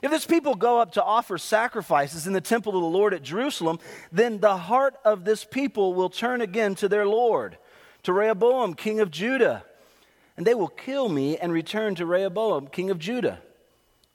If 0.00 0.12
this 0.12 0.26
people 0.26 0.54
go 0.54 0.78
up 0.78 0.92
to 0.92 1.02
offer 1.02 1.38
sacrifices 1.38 2.28
in 2.28 2.32
the 2.32 2.40
temple 2.40 2.76
of 2.76 2.82
the 2.82 2.88
Lord 2.88 3.14
at 3.14 3.22
Jerusalem, 3.22 3.80
then 4.12 4.38
the 4.38 4.56
heart 4.56 4.94
of 5.04 5.24
this 5.24 5.44
people 5.44 5.94
will 5.94 6.10
turn 6.10 6.40
again 6.40 6.76
to 6.76 6.88
their 6.88 7.06
Lord, 7.06 7.58
to 8.04 8.12
Rehoboam, 8.12 8.74
king 8.74 9.00
of 9.00 9.10
Judah. 9.10 9.64
And 10.36 10.46
they 10.46 10.54
will 10.54 10.68
kill 10.68 11.08
me 11.08 11.36
and 11.36 11.52
return 11.52 11.96
to 11.96 12.06
Rehoboam, 12.06 12.68
king 12.68 12.90
of 12.90 13.00
Judah. 13.00 13.40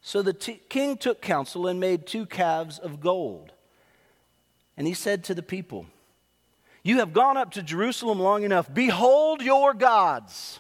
So 0.02 0.22
the 0.22 0.32
t- 0.32 0.62
king 0.70 0.96
took 0.96 1.22
counsel 1.22 1.68
and 1.68 1.82
made 1.82 2.08
two 2.08 2.26
calves 2.26 2.80
of 2.80 3.02
gold. 3.02 3.53
And 4.78 4.88
he 4.88 4.94
said 4.94 5.24
to 5.26 5.36
the 5.36 5.44
people, 5.44 5.86
You 6.84 7.00
have 7.00 7.14
gone 7.14 7.38
up 7.38 7.52
to 7.52 7.64
Jerusalem 7.64 8.20
long 8.20 8.44
enough. 8.44 8.74
Behold 8.74 9.42
your 9.42 9.74
gods, 9.74 10.60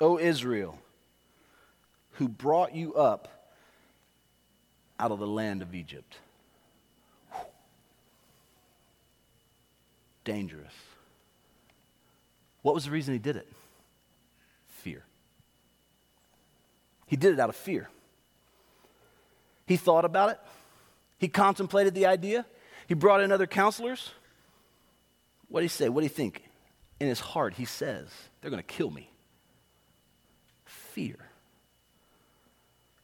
O 0.00 0.18
Israel, 0.18 0.78
who 2.12 2.28
brought 2.28 2.74
you 2.74 2.94
up 2.94 3.28
out 4.98 5.10
of 5.10 5.18
the 5.18 5.26
land 5.26 5.62
of 5.62 5.74
Egypt. 5.74 6.16
Dangerous. 10.24 10.72
What 12.62 12.74
was 12.74 12.84
the 12.84 12.92
reason 12.92 13.12
he 13.12 13.18
did 13.18 13.36
it? 13.36 13.48
Fear. 14.68 15.04
He 17.06 17.16
did 17.16 17.34
it 17.34 17.40
out 17.40 17.48
of 17.48 17.56
fear. 17.56 17.90
He 19.66 19.76
thought 19.76 20.04
about 20.04 20.30
it. 20.30 20.40
He 21.18 21.28
contemplated 21.28 21.94
the 21.94 22.06
idea. 22.06 22.46
He 22.92 22.94
brought 22.94 23.22
in 23.22 23.32
other 23.32 23.46
counselors. 23.46 24.10
What 25.48 25.60
did 25.60 25.64
he 25.64 25.68
say? 25.70 25.88
What 25.88 26.02
do 26.02 26.04
you 26.04 26.10
think? 26.10 26.44
In 27.00 27.08
his 27.08 27.20
heart, 27.20 27.54
he 27.54 27.64
says, 27.64 28.10
They're 28.42 28.50
going 28.50 28.62
to 28.62 28.66
kill 28.66 28.90
me. 28.90 29.10
Fear. 30.66 31.16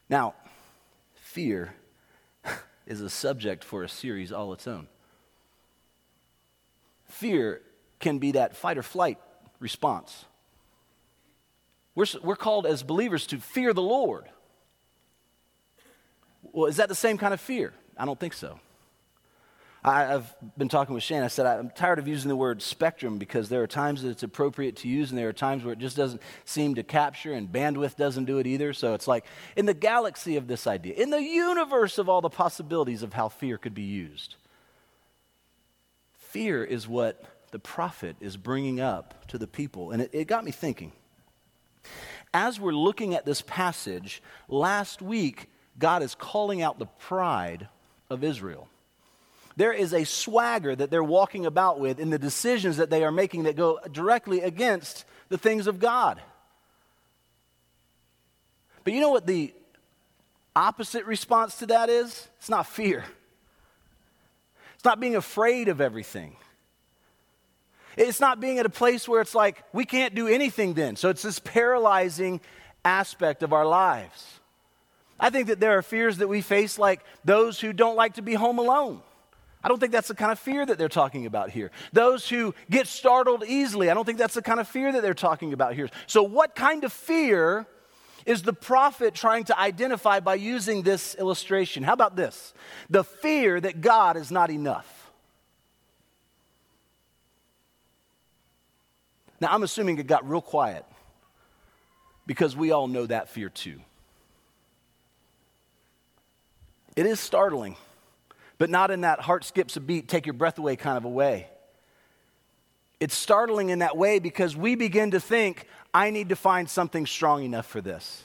Now, 0.07 0.35
fear 1.15 1.73
is 2.85 3.01
a 3.01 3.09
subject 3.09 3.63
for 3.63 3.81
a 3.81 3.89
series 3.89 4.31
all 4.31 4.53
its 4.53 4.67
own. 4.67 4.87
Fear 7.05 7.59
can 7.99 8.19
be 8.19 8.33
that 8.33 8.55
fight 8.55 8.77
or 8.77 8.83
flight 8.83 9.17
response. 9.59 10.25
We're, 11.95 12.05
we're 12.21 12.35
called 12.35 12.67
as 12.67 12.83
believers 12.83 13.25
to 13.25 13.39
fear 13.39 13.73
the 13.73 13.81
Lord. 13.81 14.25
Well, 16.43 16.67
is 16.67 16.75
that 16.75 16.89
the 16.89 16.93
same 16.93 17.17
kind 17.17 17.33
of 17.33 17.41
fear? 17.41 17.73
I 17.97 18.05
don't 18.05 18.19
think 18.19 18.33
so. 18.33 18.59
I, 19.83 20.03
have 20.03 20.35
been 20.57 20.67
talking 20.67 20.93
with 20.93 21.03
Shane. 21.03 21.23
I 21.23 21.27
said, 21.27 21.45
I'm 21.45 21.69
tired 21.69 21.99
of 21.99 22.07
using 22.07 22.27
the 22.27 22.35
word 22.35 22.61
spectrum 22.61 23.17
because 23.17 23.47
there 23.47 23.63
are 23.63 23.67
times 23.67 24.01
that 24.01 24.09
it's 24.09 24.23
appropriate 24.23 24.75
to 24.77 24.89
use, 24.89 25.09
and 25.09 25.17
there 25.17 25.29
are 25.29 25.33
times 25.33 25.63
where 25.63 25.71
it 25.71 25.79
just 25.79 25.95
doesn't 25.95 26.21
seem 26.43 26.75
to 26.75 26.83
capture, 26.83 27.33
and 27.33 27.49
bandwidth 27.49 27.95
doesn't 27.95 28.25
do 28.25 28.39
it 28.39 28.47
either. 28.47 28.73
So 28.73 28.93
it's 28.93 29.07
like 29.07 29.25
in 29.55 29.65
the 29.65 29.73
galaxy 29.73 30.35
of 30.35 30.47
this 30.47 30.67
idea, 30.67 30.95
in 30.95 31.11
the 31.11 31.21
universe 31.21 31.97
of 31.97 32.09
all 32.09 32.19
the 32.19 32.29
possibilities 32.29 33.03
of 33.03 33.13
how 33.13 33.29
fear 33.29 33.57
could 33.57 33.73
be 33.73 33.83
used, 33.83 34.35
fear 36.13 36.63
is 36.63 36.87
what 36.87 37.23
the 37.51 37.59
prophet 37.59 38.17
is 38.19 38.35
bringing 38.35 38.81
up 38.81 39.27
to 39.27 39.37
the 39.37 39.47
people. 39.47 39.91
And 39.91 40.01
it, 40.01 40.09
it 40.13 40.27
got 40.27 40.43
me 40.43 40.51
thinking. 40.51 40.91
As 42.33 42.59
we're 42.59 42.73
looking 42.73 43.15
at 43.15 43.25
this 43.25 43.41
passage, 43.41 44.21
last 44.49 45.01
week, 45.01 45.49
God 45.79 46.03
is 46.03 46.13
calling 46.15 46.61
out 46.61 46.77
the 46.77 46.85
pride 46.85 47.69
of 48.09 48.23
Israel 48.25 48.67
there 49.59 49.73
is 49.73 49.93
a 49.93 50.05
swagger 50.05 50.73
that 50.73 50.89
they're 50.89 51.03
walking 51.03 51.45
about 51.45 51.81
with 51.81 51.99
in 51.99 52.11
the 52.11 52.17
decisions 52.17 52.77
that 52.77 52.89
they 52.89 53.03
are 53.03 53.11
making 53.11 53.43
that 53.43 53.57
go 53.57 53.77
directly 53.91 54.39
against 54.39 55.03
the 55.27 55.37
things 55.37 55.67
of 55.67 55.79
God. 55.79 56.21
But 58.85 58.93
you 58.93 59.01
know 59.01 59.09
what 59.09 59.27
the 59.27 59.53
opposite 60.55 61.03
response 61.03 61.57
to 61.57 61.65
that 61.65 61.89
is? 61.89 62.29
It's 62.37 62.47
not 62.47 62.67
fear, 62.67 63.03
it's 64.75 64.85
not 64.85 65.01
being 65.01 65.17
afraid 65.17 65.67
of 65.67 65.81
everything. 65.81 66.37
It's 67.97 68.21
not 68.21 68.39
being 68.39 68.59
at 68.59 68.65
a 68.65 68.69
place 68.69 69.09
where 69.09 69.19
it's 69.19 69.35
like, 69.35 69.61
we 69.73 69.83
can't 69.83 70.15
do 70.15 70.29
anything 70.29 70.73
then. 70.73 70.95
So 70.95 71.09
it's 71.09 71.23
this 71.23 71.39
paralyzing 71.39 72.39
aspect 72.85 73.43
of 73.43 73.51
our 73.51 73.65
lives. 73.65 74.39
I 75.19 75.29
think 75.31 75.47
that 75.49 75.59
there 75.59 75.77
are 75.77 75.81
fears 75.81 76.19
that 76.19 76.29
we 76.29 76.39
face, 76.39 76.79
like 76.79 77.01
those 77.25 77.59
who 77.59 77.73
don't 77.73 77.97
like 77.97 78.13
to 78.13 78.21
be 78.21 78.35
home 78.35 78.57
alone. 78.57 79.01
I 79.63 79.67
don't 79.67 79.79
think 79.79 79.91
that's 79.91 80.07
the 80.07 80.15
kind 80.15 80.31
of 80.31 80.39
fear 80.39 80.65
that 80.65 80.77
they're 80.77 80.87
talking 80.87 81.25
about 81.25 81.49
here. 81.49 81.71
Those 81.91 82.29
who 82.29 82.55
get 82.69 82.87
startled 82.87 83.43
easily, 83.45 83.89
I 83.89 83.93
don't 83.93 84.05
think 84.05 84.17
that's 84.17 84.35
the 84.35 84.41
kind 84.41 84.59
of 84.59 84.67
fear 84.67 84.91
that 84.91 85.01
they're 85.01 85.13
talking 85.13 85.51
about 85.51 85.73
here. 85.73 85.89
So, 86.07 86.23
what 86.23 86.55
kind 86.55 86.83
of 86.85 86.93
fear 86.93 87.67
is 88.25 88.41
the 88.41 88.53
prophet 88.53 89.13
trying 89.13 89.43
to 89.45 89.59
identify 89.59 90.21
by 90.21 90.35
using 90.35 90.83
this 90.83 91.15
illustration? 91.15 91.83
How 91.83 91.93
about 91.93 92.15
this? 92.15 92.53
The 92.89 93.03
fear 93.03 93.59
that 93.59 93.81
God 93.81 94.15
is 94.15 94.31
not 94.31 94.49
enough. 94.49 95.11
Now, 99.41 99.49
I'm 99.51 99.63
assuming 99.63 99.97
it 99.99 100.07
got 100.07 100.27
real 100.29 100.41
quiet 100.41 100.85
because 102.25 102.55
we 102.55 102.71
all 102.71 102.87
know 102.87 103.05
that 103.05 103.29
fear 103.29 103.49
too. 103.49 103.79
It 106.95 107.05
is 107.05 107.19
startling, 107.19 107.77
but 108.59 108.69
not 108.69 108.91
in 108.91 109.01
that 109.01 109.21
heart 109.21 109.43
skips 109.43 109.77
a 109.77 109.79
beat, 109.79 110.07
take 110.07 110.27
your 110.27 110.33
breath 110.33 110.59
away 110.59 110.75
kind 110.75 110.97
of 110.97 111.05
a 111.05 111.09
way. 111.09 111.47
It's 112.99 113.15
startling 113.15 113.69
in 113.69 113.79
that 113.79 113.97
way 113.97 114.19
because 114.19 114.55
we 114.55 114.75
begin 114.75 115.11
to 115.11 115.19
think, 115.19 115.65
I 115.93 116.11
need 116.11 116.29
to 116.29 116.35
find 116.35 116.69
something 116.69 117.07
strong 117.07 117.43
enough 117.43 117.65
for 117.65 117.81
this. 117.81 118.21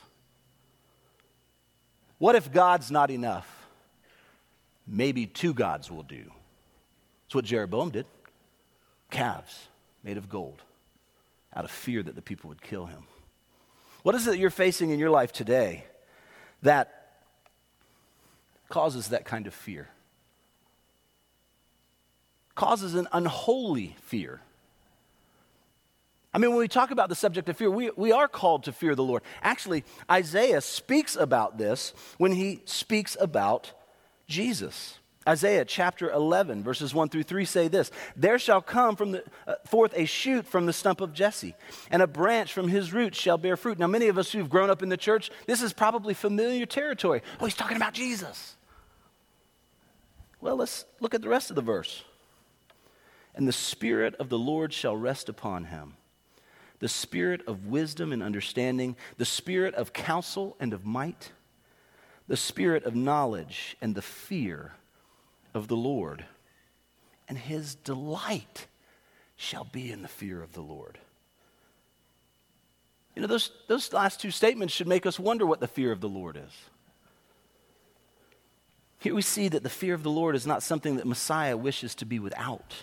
What 2.18 2.34
if 2.34 2.52
God's 2.52 2.90
not 2.90 3.10
enough? 3.10 3.48
Maybe 4.86 5.26
two 5.26 5.54
gods 5.54 5.90
will 5.90 6.02
do. 6.02 6.24
That's 7.24 7.34
what 7.36 7.44
Jeroboam 7.46 7.90
did 7.90 8.06
calves 9.10 9.68
made 10.02 10.16
of 10.16 10.28
gold 10.28 10.60
out 11.54 11.64
of 11.64 11.70
fear 11.70 12.02
that 12.02 12.16
the 12.16 12.22
people 12.22 12.48
would 12.48 12.60
kill 12.60 12.86
him. 12.86 13.04
What 14.02 14.16
is 14.16 14.26
it 14.26 14.32
that 14.32 14.38
you're 14.38 14.50
facing 14.50 14.90
in 14.90 14.98
your 14.98 15.10
life 15.10 15.32
today 15.32 15.84
that 16.62 17.20
causes 18.68 19.08
that 19.08 19.24
kind 19.24 19.46
of 19.46 19.54
fear? 19.54 19.88
Causes 22.54 22.94
an 22.94 23.08
unholy 23.12 23.96
fear. 24.02 24.40
I 26.32 26.38
mean, 26.38 26.50
when 26.50 26.58
we 26.58 26.68
talk 26.68 26.90
about 26.90 27.08
the 27.08 27.14
subject 27.14 27.48
of 27.48 27.56
fear, 27.56 27.70
we, 27.70 27.90
we 27.96 28.10
are 28.10 28.26
called 28.26 28.64
to 28.64 28.72
fear 28.72 28.96
the 28.96 29.04
Lord. 29.04 29.22
Actually, 29.40 29.84
Isaiah 30.10 30.60
speaks 30.60 31.14
about 31.14 31.58
this 31.58 31.94
when 32.18 32.32
he 32.32 32.60
speaks 32.64 33.16
about 33.20 33.72
Jesus. 34.26 34.98
Isaiah 35.26 35.64
chapter 35.64 36.10
11, 36.10 36.62
verses 36.62 36.92
1 36.92 37.08
through 37.08 37.22
3 37.22 37.44
say 37.44 37.68
this 37.68 37.92
There 38.16 38.38
shall 38.38 38.60
come 38.60 38.96
from 38.96 39.12
the, 39.12 39.24
uh, 39.46 39.54
forth 39.64 39.92
a 39.96 40.04
shoot 40.04 40.46
from 40.46 40.66
the 40.66 40.72
stump 40.72 41.00
of 41.00 41.14
Jesse, 41.14 41.54
and 41.90 42.02
a 42.02 42.06
branch 42.06 42.52
from 42.52 42.68
his 42.68 42.92
roots 42.92 43.18
shall 43.18 43.38
bear 43.38 43.56
fruit. 43.56 43.78
Now, 43.78 43.86
many 43.86 44.08
of 44.08 44.18
us 44.18 44.32
who've 44.32 44.50
grown 44.50 44.70
up 44.70 44.82
in 44.82 44.88
the 44.88 44.96
church, 44.96 45.30
this 45.46 45.62
is 45.62 45.72
probably 45.72 46.14
familiar 46.14 46.66
territory. 46.66 47.22
Oh, 47.40 47.46
he's 47.46 47.54
talking 47.54 47.76
about 47.76 47.94
Jesus. 47.94 48.56
Well, 50.40 50.56
let's 50.56 50.84
look 51.00 51.14
at 51.14 51.22
the 51.22 51.28
rest 51.28 51.48
of 51.48 51.56
the 51.56 51.62
verse. 51.62 52.02
And 53.34 53.48
the 53.48 53.52
Spirit 53.52 54.14
of 54.16 54.28
the 54.28 54.38
Lord 54.38 54.72
shall 54.72 54.96
rest 54.96 55.28
upon 55.28 55.64
him 55.64 55.94
the 56.84 56.88
spirit 56.88 57.40
of 57.46 57.66
wisdom 57.66 58.12
and 58.12 58.22
understanding, 58.22 58.94
the 59.16 59.24
spirit 59.24 59.74
of 59.74 59.94
counsel 59.94 60.54
and 60.60 60.74
of 60.74 60.84
might, 60.84 61.32
the 62.28 62.36
spirit 62.36 62.84
of 62.84 62.94
knowledge 62.94 63.74
and 63.80 63.94
the 63.94 64.02
fear 64.02 64.72
of 65.54 65.68
the 65.68 65.76
Lord. 65.76 66.26
And 67.26 67.38
his 67.38 67.74
delight 67.74 68.66
shall 69.34 69.64
be 69.64 69.90
in 69.90 70.02
the 70.02 70.08
fear 70.08 70.42
of 70.42 70.52
the 70.52 70.60
Lord. 70.60 70.98
You 73.16 73.22
know, 73.22 73.28
those, 73.28 73.50
those 73.66 73.90
last 73.94 74.20
two 74.20 74.30
statements 74.30 74.74
should 74.74 74.86
make 74.88 75.06
us 75.06 75.18
wonder 75.18 75.46
what 75.46 75.60
the 75.60 75.68
fear 75.68 75.90
of 75.90 76.02
the 76.02 76.08
Lord 76.08 76.36
is. 76.36 76.52
Here 78.98 79.14
we 79.14 79.22
see 79.22 79.48
that 79.48 79.62
the 79.62 79.70
fear 79.70 79.94
of 79.94 80.02
the 80.02 80.10
Lord 80.10 80.34
is 80.34 80.46
not 80.46 80.62
something 80.62 80.96
that 80.96 81.06
Messiah 81.06 81.56
wishes 81.56 81.94
to 81.94 82.04
be 82.04 82.18
without. 82.18 82.74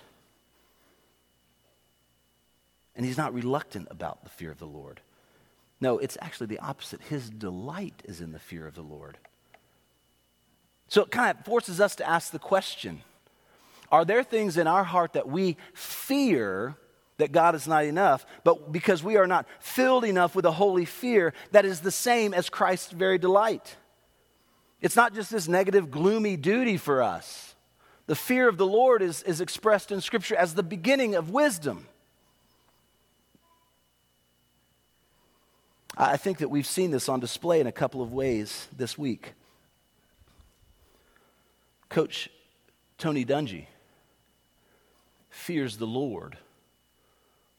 And 2.96 3.06
he's 3.06 3.18
not 3.18 3.34
reluctant 3.34 3.88
about 3.90 4.24
the 4.24 4.30
fear 4.30 4.52
of 4.52 4.60
the 4.60 4.66
Lord. 4.66 5.02
No, 5.80 5.98
it's 5.98 6.18
actually 6.22 6.48
the 6.48 6.60
opposite. 6.60 7.02
His 7.02 7.30
delight 7.30 8.04
is 8.06 8.22
in 8.22 8.32
the 8.32 8.40
fear 8.40 8.68
of 8.68 8.76
the 8.76 8.82
Lord. 8.82 9.18
So 10.88 11.02
it 11.02 11.10
kind 11.10 11.38
of 11.38 11.46
forces 11.46 11.80
us 11.80 11.96
to 11.96 12.08
ask 12.08 12.32
the 12.32 12.40
question 12.40 13.02
Are 13.92 14.06
there 14.06 14.24
things 14.24 14.58
in 14.58 14.68
our 14.68 14.84
heart 14.84 15.14
that 15.14 15.28
we 15.28 15.58
fear 15.74 16.76
that 17.18 17.32
God 17.32 17.56
is 17.56 17.68
not 17.68 17.86
enough, 17.86 18.26
but 18.44 18.72
because 18.72 19.04
we 19.04 19.16
are 19.16 19.28
not 19.28 19.46
filled 19.60 20.06
enough 20.06 20.36
with 20.36 20.46
a 20.46 20.52
holy 20.52 20.86
fear 20.86 21.34
that 21.52 21.66
is 21.66 21.82
the 21.82 21.92
same 21.92 22.34
as 22.34 22.50
Christ's 22.50 22.92
very 22.92 23.18
delight? 23.18 23.78
It's 24.82 24.96
not 24.96 25.14
just 25.14 25.32
this 25.32 25.48
negative, 25.48 25.92
gloomy 25.92 26.36
duty 26.36 26.78
for 26.78 27.02
us. 27.02 27.56
The 28.08 28.16
fear 28.16 28.50
of 28.50 28.58
the 28.58 28.66
Lord 28.66 29.02
is, 29.02 29.24
is 29.24 29.40
expressed 29.40 29.92
in 29.92 30.02
Scripture 30.02 30.36
as 30.36 30.56
the 30.56 30.64
beginning 30.64 31.16
of 31.16 31.30
wisdom. 31.30 31.88
I 35.98 36.18
think 36.18 36.40
that 36.40 36.50
we've 36.50 36.66
seen 36.66 36.92
this 36.92 37.10
on 37.10 37.20
display 37.20 37.60
in 37.60 37.68
a 37.68 37.72
couple 37.72 38.02
of 38.02 38.14
ways 38.14 38.68
this 38.76 38.98
week. 38.98 39.34
Coach 41.90 42.30
Tony 42.98 43.26
Dungy 43.26 43.66
fears 45.30 45.78
the 45.78 45.88
Lord 45.88 46.38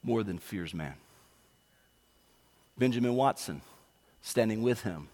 more 0.03 0.23
than 0.23 0.39
fears 0.39 0.73
man. 0.73 0.95
Benjamin 2.79 3.15
Watson, 3.15 3.61
standing 4.23 4.63
with 4.63 4.83
him, 4.83 5.09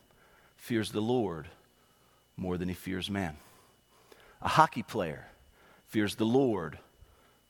fears 0.56 0.92
the 0.92 1.00
Lord 1.00 1.48
more 2.36 2.56
than 2.56 2.68
he 2.68 2.74
fears 2.74 3.10
man. 3.10 3.36
A 4.40 4.48
hockey 4.48 4.82
player 4.82 5.26
fears 5.86 6.14
the 6.14 6.24
Lord 6.24 6.78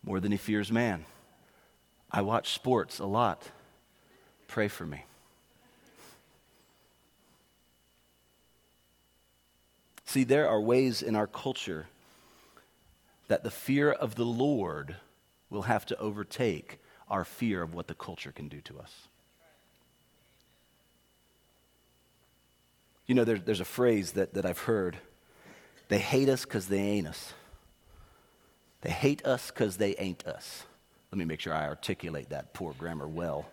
more 0.02 0.20
than 0.20 0.32
he 0.32 0.38
fears 0.38 0.72
man. 0.72 1.04
I 2.10 2.22
watch 2.22 2.54
sports 2.54 2.98
a 2.98 3.06
lot. 3.06 3.50
Pray 4.46 4.68
for 4.68 4.86
me. 4.86 5.04
See, 10.08 10.24
there 10.24 10.48
are 10.48 10.58
ways 10.58 11.02
in 11.02 11.14
our 11.14 11.26
culture 11.26 11.86
that 13.26 13.44
the 13.44 13.50
fear 13.50 13.90
of 13.92 14.14
the 14.14 14.24
Lord 14.24 14.96
will 15.50 15.62
have 15.62 15.84
to 15.84 15.98
overtake 15.98 16.78
our 17.10 17.26
fear 17.26 17.60
of 17.60 17.74
what 17.74 17.88
the 17.88 17.94
culture 17.94 18.32
can 18.32 18.48
do 18.48 18.62
to 18.62 18.78
us. 18.78 19.08
You 23.06 23.16
know, 23.16 23.24
there, 23.24 23.36
there's 23.36 23.60
a 23.60 23.66
phrase 23.66 24.12
that, 24.12 24.32
that 24.32 24.46
I've 24.46 24.60
heard 24.60 24.96
they 25.88 25.98
hate 25.98 26.30
us 26.30 26.46
because 26.46 26.68
they 26.68 26.80
ain't 26.80 27.06
us. 27.06 27.34
They 28.80 28.90
hate 28.90 29.26
us 29.26 29.50
because 29.50 29.76
they 29.76 29.94
ain't 29.96 30.26
us. 30.26 30.64
Let 31.12 31.18
me 31.18 31.26
make 31.26 31.40
sure 31.40 31.52
I 31.52 31.66
articulate 31.66 32.30
that 32.30 32.54
poor 32.54 32.72
grammar 32.72 33.06
well. 33.06 33.44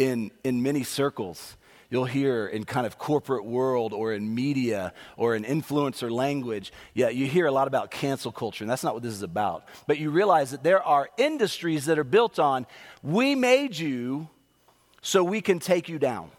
In, 0.00 0.32
in 0.42 0.64
many 0.64 0.82
circles, 0.82 1.56
you'll 1.90 2.04
hear 2.04 2.46
in 2.46 2.64
kind 2.64 2.86
of 2.86 2.98
corporate 2.98 3.44
world 3.44 3.92
or 3.92 4.12
in 4.12 4.34
media 4.34 4.92
or 5.16 5.34
in 5.34 5.44
influencer 5.44 6.10
language 6.10 6.72
yeah 6.94 7.08
you 7.08 7.26
hear 7.26 7.46
a 7.46 7.52
lot 7.52 7.68
about 7.68 7.90
cancel 7.90 8.32
culture 8.32 8.64
and 8.64 8.70
that's 8.70 8.84
not 8.84 8.94
what 8.94 9.02
this 9.02 9.12
is 9.12 9.22
about. 9.22 9.66
But 9.86 9.98
you 9.98 10.10
realize 10.10 10.50
that 10.50 10.62
there 10.62 10.82
are 10.82 11.08
industries 11.16 11.86
that 11.86 11.98
are 11.98 12.04
built 12.04 12.38
on 12.38 12.66
we 13.02 13.34
made 13.34 13.76
you 13.78 14.28
so 15.02 15.22
we 15.22 15.40
can 15.40 15.58
take 15.60 15.88
you 15.88 15.98
down. 15.98 16.30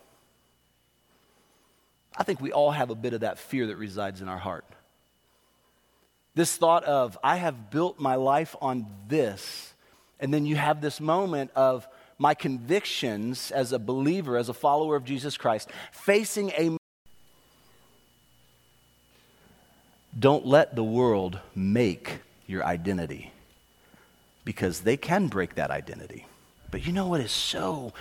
I 2.17 2.23
think 2.23 2.41
we 2.41 2.51
all 2.51 2.71
have 2.71 2.89
a 2.89 2.95
bit 2.95 3.13
of 3.13 3.21
that 3.21 3.37
fear 3.37 3.67
that 3.67 3.77
resides 3.77 4.21
in 4.21 4.27
our 4.27 4.37
heart. 4.37 4.65
This 6.35 6.55
thought 6.55 6.83
of 6.83 7.17
i 7.23 7.37
have 7.37 7.71
built 7.71 7.99
my 7.99 8.15
life 8.15 8.55
on 8.61 8.85
this 9.07 9.73
and 10.19 10.33
then 10.33 10.45
you 10.45 10.55
have 10.55 10.81
this 10.81 10.99
moment 10.99 11.51
of 11.55 11.87
my 12.17 12.33
convictions 12.33 13.51
as 13.51 13.71
a 13.71 13.79
believer, 13.79 14.37
as 14.37 14.49
a 14.49 14.53
follower 14.53 14.95
of 14.95 15.03
Jesus 15.05 15.37
Christ, 15.37 15.69
facing 15.91 16.51
a 16.51 16.77
Don't 20.17 20.47
let 20.47 20.75
the 20.75 20.83
world 20.83 21.39
make 21.53 22.21
your 22.47 22.65
identity 22.65 23.31
because 24.43 24.81
they 24.81 24.97
can 24.97 25.27
break 25.27 25.55
that 25.55 25.69
identity. 25.69 26.25
But 26.69 26.85
you 26.85 26.91
know 26.91 27.07
what 27.07 27.21
is 27.21 27.31
so 27.31 27.93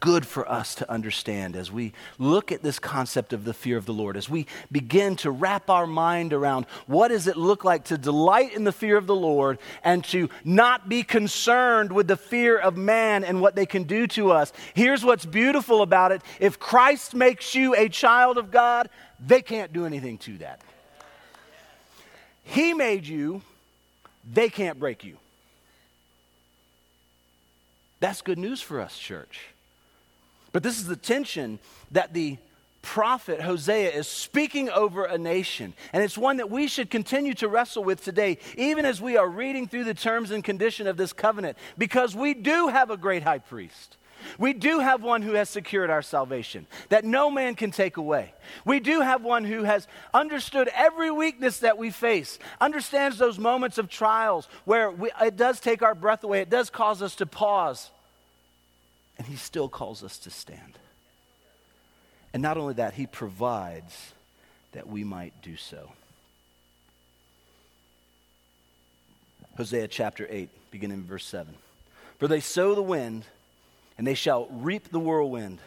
good 0.00 0.26
for 0.26 0.48
us 0.50 0.74
to 0.74 0.90
understand 0.90 1.54
as 1.54 1.70
we 1.70 1.92
look 2.18 2.50
at 2.50 2.62
this 2.62 2.80
concept 2.80 3.32
of 3.32 3.44
the 3.44 3.54
fear 3.54 3.76
of 3.76 3.86
the 3.86 3.92
Lord, 3.92 4.16
as 4.16 4.28
we 4.28 4.46
begin 4.72 5.14
to 5.16 5.30
wrap 5.30 5.70
our 5.70 5.86
mind 5.86 6.32
around 6.32 6.66
what 6.86 7.08
does 7.08 7.28
it 7.28 7.36
look 7.36 7.64
like 7.64 7.84
to 7.84 7.96
delight 7.96 8.54
in 8.54 8.64
the 8.64 8.72
fear 8.72 8.96
of 8.96 9.06
the 9.06 9.14
Lord 9.14 9.58
and 9.84 10.02
to 10.06 10.28
not 10.44 10.88
be 10.88 11.04
concerned 11.04 11.92
with 11.92 12.08
the 12.08 12.16
fear 12.16 12.58
of 12.58 12.76
man 12.76 13.22
and 13.22 13.40
what 13.40 13.54
they 13.54 13.66
can 13.66 13.84
do 13.84 14.08
to 14.08 14.32
us. 14.32 14.52
Here's 14.74 15.04
what's 15.04 15.24
beautiful 15.24 15.82
about 15.82 16.10
it. 16.10 16.22
If 16.40 16.58
Christ 16.58 17.14
makes 17.14 17.54
you 17.54 17.74
a 17.76 17.88
child 17.88 18.36
of 18.36 18.50
God, 18.50 18.90
they 19.24 19.42
can't 19.42 19.72
do 19.72 19.86
anything 19.86 20.18
to 20.18 20.38
that. 20.38 20.60
He 22.42 22.74
made 22.74 23.06
you, 23.06 23.42
they 24.30 24.48
can't 24.48 24.80
break 24.80 25.04
you. 25.04 25.18
That's 28.00 28.22
good 28.22 28.38
news 28.38 28.60
for 28.60 28.80
us, 28.80 28.98
church. 28.98 29.40
But 30.52 30.62
this 30.62 30.78
is 30.78 30.86
the 30.86 30.96
tension 30.96 31.58
that 31.90 32.14
the 32.14 32.38
prophet 32.80 33.40
Hosea 33.40 33.90
is 33.90 34.08
speaking 34.08 34.70
over 34.70 35.04
a 35.04 35.18
nation, 35.18 35.74
and 35.92 36.02
it's 36.02 36.16
one 36.16 36.38
that 36.38 36.50
we 36.50 36.68
should 36.68 36.90
continue 36.90 37.34
to 37.34 37.48
wrestle 37.48 37.84
with 37.84 38.02
today, 38.02 38.38
even 38.56 38.84
as 38.84 39.00
we 39.00 39.16
are 39.16 39.28
reading 39.28 39.66
through 39.66 39.84
the 39.84 39.94
terms 39.94 40.30
and 40.30 40.42
condition 40.42 40.86
of 40.86 40.96
this 40.96 41.12
covenant, 41.12 41.58
because 41.76 42.14
we 42.14 42.34
do 42.34 42.68
have 42.68 42.90
a 42.90 42.96
great 42.96 43.22
high 43.24 43.38
priest. 43.38 43.96
We 44.38 44.52
do 44.52 44.80
have 44.80 45.02
one 45.02 45.22
who 45.22 45.34
has 45.34 45.48
secured 45.48 45.90
our 45.90 46.02
salvation 46.02 46.66
that 46.88 47.04
no 47.04 47.30
man 47.30 47.54
can 47.54 47.70
take 47.70 47.96
away. 47.96 48.32
We 48.64 48.80
do 48.80 49.00
have 49.00 49.22
one 49.22 49.44
who 49.44 49.64
has 49.64 49.86
understood 50.14 50.68
every 50.74 51.10
weakness 51.10 51.60
that 51.60 51.78
we 51.78 51.90
face, 51.90 52.38
understands 52.60 53.18
those 53.18 53.38
moments 53.38 53.78
of 53.78 53.88
trials 53.88 54.48
where 54.64 54.90
we, 54.90 55.10
it 55.20 55.36
does 55.36 55.60
take 55.60 55.82
our 55.82 55.94
breath 55.94 56.24
away, 56.24 56.40
it 56.40 56.50
does 56.50 56.70
cause 56.70 57.02
us 57.02 57.16
to 57.16 57.26
pause, 57.26 57.90
and 59.18 59.26
he 59.26 59.36
still 59.36 59.68
calls 59.68 60.04
us 60.04 60.18
to 60.18 60.30
stand. 60.30 60.78
And 62.32 62.42
not 62.42 62.56
only 62.56 62.74
that, 62.74 62.94
he 62.94 63.06
provides 63.06 64.12
that 64.72 64.86
we 64.86 65.02
might 65.02 65.32
do 65.42 65.56
so. 65.56 65.92
Hosea 69.56 69.88
chapter 69.88 70.26
8, 70.30 70.48
beginning 70.70 70.98
in 70.98 71.04
verse 71.04 71.24
7. 71.24 71.52
For 72.18 72.28
they 72.28 72.40
sow 72.40 72.74
the 72.76 72.82
wind, 72.82 73.24
and 73.98 74.06
they 74.06 74.14
shall 74.14 74.46
reap 74.46 74.90
the 74.90 74.98
whirlwind. 74.98 75.58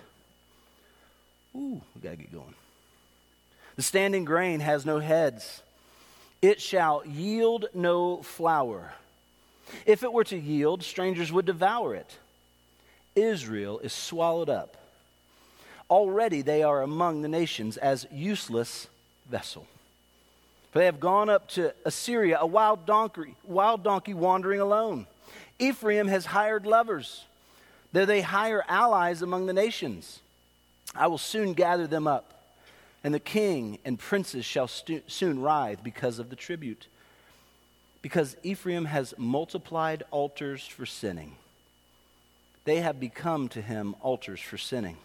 Ooh, 1.56 1.82
we 1.96 2.02
got 2.02 2.12
to 2.12 2.16
get 2.16 2.32
going. 2.32 2.56
The 3.76 3.82
standing 3.84 4.26
grain 4.26 4.60
has 4.62 4.86
no 4.86 5.00
heads, 5.00 5.62
it 6.42 6.60
shall 6.60 7.04
yield 7.06 7.68
no 7.74 8.24
flour. 8.24 8.94
If 9.86 10.04
it 10.04 10.12
were 10.12 10.24
to 10.26 10.38
yield, 10.38 10.84
strangers 10.84 11.32
would 11.32 11.46
devour 11.46 11.94
it. 11.94 12.18
Israel 13.16 13.80
is 13.80 13.94
swallowed 13.94 14.50
up 14.50 14.78
already 15.92 16.42
they 16.42 16.64
are 16.64 16.82
among 16.82 17.22
the 17.22 17.28
nations 17.28 17.76
as 17.78 18.08
useless 18.12 18.88
vessel. 19.30 19.68
For 20.72 20.80
they 20.80 20.86
have 20.86 21.02
gone 21.02 21.30
up 21.30 21.50
to 21.50 21.74
Assyria, 21.84 22.40
a 22.40 22.48
wild 22.48 22.86
donkey, 22.86 23.36
wild 23.44 23.84
donkey 23.84 24.14
wandering 24.14 24.62
alone. 24.62 25.06
Ephraim 25.60 26.08
has 26.08 26.26
hired 26.26 26.66
lovers. 26.66 27.26
There 27.92 28.06
they 28.06 28.22
hire 28.22 28.64
allies 28.68 29.22
among 29.22 29.46
the 29.46 29.54
nations. 29.54 30.22
I 30.96 31.08
will 31.08 31.18
soon 31.18 31.54
gather 31.54 31.88
them 31.88 32.08
up, 32.08 32.56
and 33.04 33.14
the 33.14 33.20
king 33.20 33.80
and 33.86 34.00
princes 34.00 34.46
shall 34.46 34.68
stu- 34.68 35.02
soon 35.08 35.42
writhe 35.42 35.84
because 35.84 36.20
of 36.20 36.30
the 36.30 36.36
tribute. 36.36 36.88
Because 38.02 38.36
Ephraim 38.44 38.86
has 38.86 39.14
multiplied 39.18 40.04
altars 40.12 40.66
for 40.66 40.86
sinning. 40.86 41.36
They 42.66 42.82
have 42.82 43.00
become 43.00 43.48
to 43.50 43.62
him 43.62 43.96
altars 44.02 44.40
for 44.40 44.58
sinning. 44.58 44.98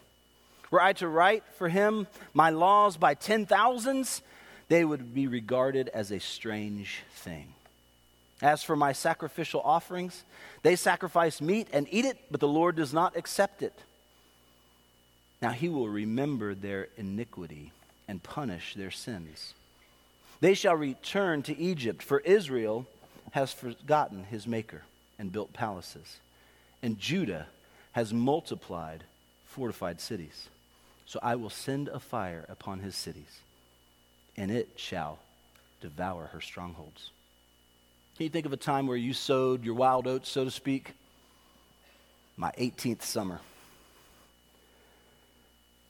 Were 0.71 0.81
I 0.81 0.93
to 0.95 1.09
write 1.09 1.45
for 1.57 1.69
him 1.69 2.07
my 2.35 2.51
laws 2.51 2.97
by 2.97 3.15
ten 3.15 3.47
thousands, 3.47 4.23
they 4.69 4.85
would 4.85 5.15
be 5.15 5.27
regarded 5.27 5.89
as 5.89 6.11
a 6.11 6.19
strange 6.19 7.03
thing. 7.15 7.55
As 8.43 8.63
for 8.63 8.77
my 8.77 8.93
sacrificial 8.93 9.63
offerings, 9.63 10.25
they 10.63 10.77
sacrifice 10.77 11.41
meat 11.41 11.69
and 11.73 11.87
eat 11.91 12.05
it, 12.05 12.19
but 12.31 12.41
the 12.41 12.49
Lord 12.49 12.77
does 12.77 12.93
not 12.93 13.17
accept 13.17 13.63
it. 13.63 13.73
Now 15.41 15.51
he 15.51 15.69
will 15.69 15.89
remember 15.89 16.55
their 16.55 16.89
iniquity 16.97 17.73
and 18.09 18.23
punish 18.23 18.75
their 18.75 18.91
sins. 18.91 19.55
They 20.41 20.55
shall 20.55 20.77
return 20.77 21.43
to 21.45 21.59
Egypt, 21.59 22.03
for 22.03 22.21
Israel 22.21 22.87
has 23.33 23.53
forgotten 23.53 24.25
his 24.25 24.47
maker 24.47 24.83
and 25.19 25.33
built 25.33 25.53
palaces, 25.53 26.19
and 26.83 26.99
Judah 26.99 27.47
has 27.93 28.13
multiplied 28.13 29.05
fortified 29.47 30.01
cities. 30.01 30.49
So 31.07 31.19
I 31.23 31.37
will 31.37 31.51
send 31.51 31.89
a 31.89 32.01
fire 32.01 32.45
upon 32.49 32.81
his 32.81 32.97
cities, 32.97 33.41
and 34.37 34.51
it 34.51 34.69
shall 34.77 35.19
devour 35.81 36.27
her 36.33 36.41
strongholds. 36.41 37.11
Can 38.17 38.25
you 38.25 38.31
think 38.31 38.47
of 38.47 38.53
a 38.55 38.57
time 38.57 38.87
where 38.87 38.97
you 38.97 39.13
sowed 39.13 39.63
your 39.63 39.75
wild 39.75 40.07
oats, 40.07 40.31
so 40.31 40.43
to 40.45 40.51
speak? 40.51 40.95
My 42.39 42.51
18th 42.53 43.03
summer. 43.03 43.41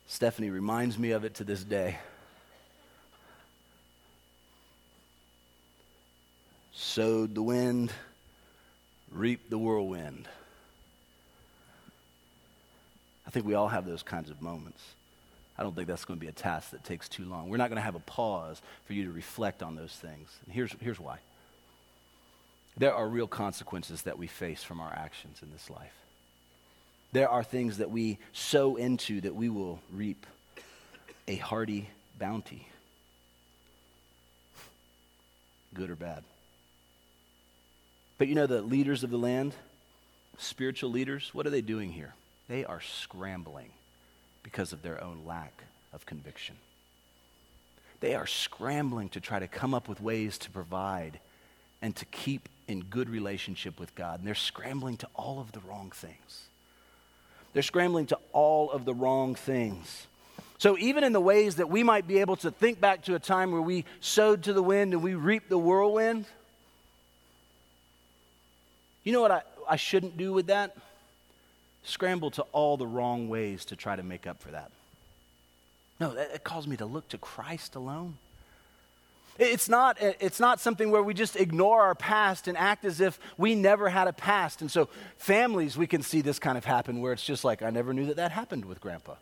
Stephanie 0.09 0.51
reminds 0.51 0.99
me 0.99 1.13
of 1.13 1.25
it 1.25 1.35
to 1.35 1.45
this 1.45 1.63
day. 1.63 1.99
Sowed 6.73 7.37
the 7.37 7.43
wind, 7.43 7.93
reaped 9.13 9.49
the 9.49 9.59
whirlwind. 9.59 10.27
I 13.25 13.31
think 13.31 13.47
we 13.47 13.55
all 13.55 13.69
have 13.69 13.87
those 13.87 14.03
kinds 14.03 14.31
of 14.31 14.43
moments. 14.43 14.83
I 15.57 15.63
don't 15.63 15.77
think 15.77 15.87
that's 15.87 16.05
going 16.05 16.19
to 16.19 16.25
be 16.25 16.29
a 16.29 16.33
task 16.33 16.71
that 16.71 16.83
takes 16.83 17.09
too 17.09 17.25
long. 17.25 17.51
We're 17.51 17.57
not 17.57 17.69
going 17.71 17.77
to 17.77 17.83
have 17.83 17.95
a 17.95 18.01
pause 18.01 18.61
for 18.85 18.95
you 18.95 19.05
to 19.05 19.13
reflect 19.13 19.63
on 19.63 19.77
those 19.77 19.93
things. 19.93 20.29
And 20.45 20.53
here's, 20.53 20.75
here's 20.81 20.99
why 20.99 21.19
there 22.77 22.95
are 22.95 23.09
real 23.09 23.27
consequences 23.27 24.03
that 24.03 24.19
we 24.19 24.27
face 24.27 24.63
from 24.63 24.81
our 24.81 24.93
actions 24.93 25.39
in 25.43 25.51
this 25.51 25.71
life. 25.71 25.95
There 27.13 27.29
are 27.29 27.43
things 27.43 27.79
that 27.79 27.91
we 27.91 28.19
sow 28.33 28.77
into 28.77 29.21
that 29.23 29.35
we 29.35 29.49
will 29.49 29.81
reap 29.93 30.27
a 31.27 31.37
hearty 31.37 31.89
bounty, 32.19 32.69
good 35.73 35.91
or 35.91 35.97
bad. 35.97 36.23
But 38.19 38.29
you 38.29 38.35
know, 38.35 38.47
the 38.47 38.63
leaders 38.63 39.03
of 39.03 39.11
the 39.11 39.19
land, 39.19 39.55
spiritual 40.39 40.91
leaders, 40.91 41.31
what 41.33 41.47
are 41.47 41.51
they 41.51 41.63
doing 41.63 41.93
here? 41.93 42.15
They 42.49 42.65
are 42.65 42.81
scrambling 42.81 43.71
because 44.43 44.73
of 44.73 44.83
their 44.83 45.03
own 45.03 45.23
lack 45.27 45.65
of 45.93 46.07
conviction. 46.07 46.57
They 48.01 48.15
are 48.15 48.27
scrambling 48.27 49.09
to 49.11 49.21
try 49.21 49.39
to 49.39 49.49
come 49.49 49.75
up 49.75 49.89
with 49.89 50.01
ways 50.01 50.39
to 50.39 50.51
provide 50.51 51.19
and 51.81 51.97
to 51.97 52.05
keep 52.07 52.49
in 52.69 52.81
good 52.81 53.09
relationship 53.09 53.79
with 53.79 53.95
God. 53.95 54.21
And 54.21 54.27
they're 54.27 54.35
scrambling 54.35 54.97
to 54.99 55.09
all 55.15 55.41
of 55.41 55.53
the 55.53 55.61
wrong 55.61 55.91
things. 55.91 56.49
They're 57.53 57.63
scrambling 57.63 58.07
to 58.07 58.19
all 58.33 58.71
of 58.71 58.85
the 58.85 58.95
wrong 58.95 59.35
things. 59.35 60.07
So, 60.59 60.77
even 60.79 61.05
in 61.05 61.13
the 61.13 61.21
ways 61.21 61.57
that 61.57 61.69
we 61.69 61.83
might 61.83 62.07
be 62.07 62.19
able 62.19 62.37
to 62.37 62.51
think 62.51 62.81
back 62.81 63.03
to 63.05 63.15
a 63.15 63.19
time 63.19 63.53
where 63.53 63.61
we 63.61 63.85
sowed 64.01 64.45
to 64.45 64.53
the 64.53 64.63
wind 64.63 64.95
and 64.95 65.03
we 65.03 65.15
reaped 65.15 65.51
the 65.51 65.59
whirlwind, 65.59 66.25
you 69.05 69.13
know 69.13 69.21
what 69.21 69.31
I, 69.31 69.43
I 69.69 69.77
shouldn't 69.77 70.17
do 70.17 70.33
with 70.33 70.47
that? 70.47 70.77
scramble 71.87 72.31
to 72.33 72.43
all 72.53 72.77
the 72.77 72.87
wrong 72.87 73.29
ways 73.29 73.65
to 73.67 73.77
try 73.77 73.97
to 73.97 74.03
make 74.03 74.27
up 74.27 74.43
for 74.43 74.51
that. 74.51 74.71
No, 75.99 76.15
that 76.15 76.45
calls 76.45 76.67
me 76.67 76.77
to 76.77 76.85
look 76.85 77.09
to 77.11 77.19
Christ 77.19 77.75
alone. 77.75 78.19
It's 79.39 79.69
not, 79.69 79.99
it's 80.01 80.41
not 80.41 80.61
something 80.61 80.91
where 80.91 81.03
we 81.03 81.13
just 81.13 81.37
ignore 81.37 81.83
our 81.83 81.95
past 81.95 82.49
and 82.49 82.57
act 82.57 82.85
as 82.85 83.01
if 83.01 83.19
we 83.37 83.55
never 83.55 83.89
had 83.89 84.09
a 84.09 84.13
past. 84.13 84.63
And 84.63 84.71
so, 84.71 84.89
families, 85.19 85.77
we 85.77 85.87
can 85.87 86.03
see 86.03 86.23
this 86.23 86.39
kind 86.39 86.57
of 86.57 86.65
happen 86.65 87.01
where 87.01 87.13
it's 87.13 87.25
just 87.25 87.45
like, 87.45 87.63
I 87.63 87.71
never 87.71 87.93
knew 87.93 88.07
that 88.07 88.17
that 88.17 88.33
happened 88.33 88.65
with 88.65 88.81
grandpa. 88.81 89.15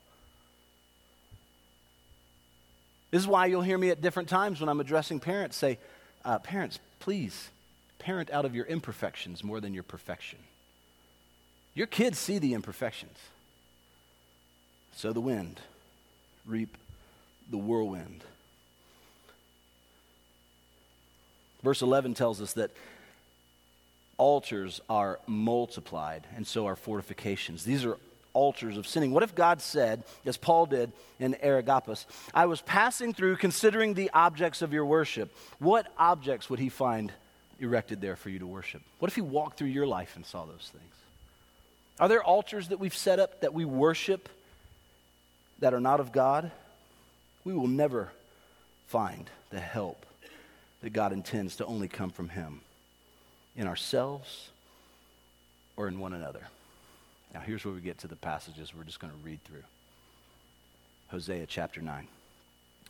This 3.10 3.22
is 3.22 3.28
why 3.28 3.46
you'll 3.46 3.62
hear 3.62 3.78
me 3.78 3.90
at 3.90 4.00
different 4.00 4.28
times 4.28 4.60
when 4.60 4.68
I'm 4.68 4.80
addressing 4.80 5.20
parents 5.20 5.56
say, 5.56 5.78
uh, 6.24 6.38
Parents, 6.38 6.78
please 7.00 7.50
parent 7.98 8.30
out 8.30 8.44
of 8.44 8.54
your 8.54 8.66
imperfections 8.66 9.42
more 9.42 9.60
than 9.60 9.72
your 9.72 9.82
perfection. 9.82 10.38
Your 11.74 11.86
kids 11.86 12.18
see 12.18 12.38
the 12.38 12.54
imperfections. 12.54 13.18
Sow 14.94 15.12
the 15.12 15.20
wind, 15.20 15.60
reap 16.46 16.76
the 17.50 17.56
whirlwind. 17.56 18.22
Verse 21.64 21.80
11 21.80 22.12
tells 22.12 22.42
us 22.42 22.52
that 22.52 22.70
altars 24.18 24.82
are 24.88 25.18
multiplied, 25.26 26.26
and 26.36 26.46
so 26.46 26.66
are 26.66 26.76
fortifications. 26.76 27.64
These 27.64 27.86
are 27.86 27.96
altars 28.34 28.76
of 28.76 28.86
sinning. 28.86 29.12
What 29.12 29.22
if 29.22 29.34
God 29.34 29.62
said, 29.62 30.02
as 30.26 30.36
Paul 30.36 30.66
did 30.66 30.92
in 31.18 31.34
Areopagus, 31.36 32.04
I 32.34 32.44
was 32.46 32.60
passing 32.60 33.14
through 33.14 33.36
considering 33.36 33.94
the 33.94 34.10
objects 34.12 34.60
of 34.60 34.74
your 34.74 34.84
worship? 34.84 35.34
What 35.58 35.86
objects 35.98 36.50
would 36.50 36.58
he 36.58 36.68
find 36.68 37.10
erected 37.58 38.02
there 38.02 38.16
for 38.16 38.28
you 38.28 38.40
to 38.40 38.46
worship? 38.46 38.82
What 38.98 39.10
if 39.10 39.14
he 39.14 39.22
walked 39.22 39.58
through 39.58 39.68
your 39.68 39.86
life 39.86 40.16
and 40.16 40.26
saw 40.26 40.44
those 40.44 40.70
things? 40.70 40.94
Are 41.98 42.08
there 42.08 42.22
altars 42.22 42.68
that 42.68 42.78
we've 42.78 42.94
set 42.94 43.18
up 43.18 43.40
that 43.40 43.54
we 43.54 43.64
worship 43.64 44.28
that 45.60 45.72
are 45.72 45.80
not 45.80 46.00
of 46.00 46.12
God? 46.12 46.50
We 47.42 47.54
will 47.54 47.68
never 47.68 48.10
find 48.86 49.30
the 49.50 49.60
help 49.60 50.04
that 50.84 50.92
God 50.92 51.14
intends 51.14 51.56
to 51.56 51.64
only 51.64 51.88
come 51.88 52.10
from 52.10 52.28
Him 52.28 52.60
in 53.56 53.66
ourselves 53.66 54.50
or 55.78 55.88
in 55.88 55.98
one 55.98 56.12
another. 56.12 56.42
Now, 57.32 57.40
here's 57.40 57.64
where 57.64 57.72
we 57.72 57.80
get 57.80 57.96
to 58.00 58.06
the 58.06 58.16
passages 58.16 58.74
we're 58.74 58.84
just 58.84 59.00
going 59.00 59.10
to 59.10 59.18
read 59.24 59.42
through 59.44 59.62
Hosea 61.08 61.46
chapter 61.46 61.80
9. 61.80 62.06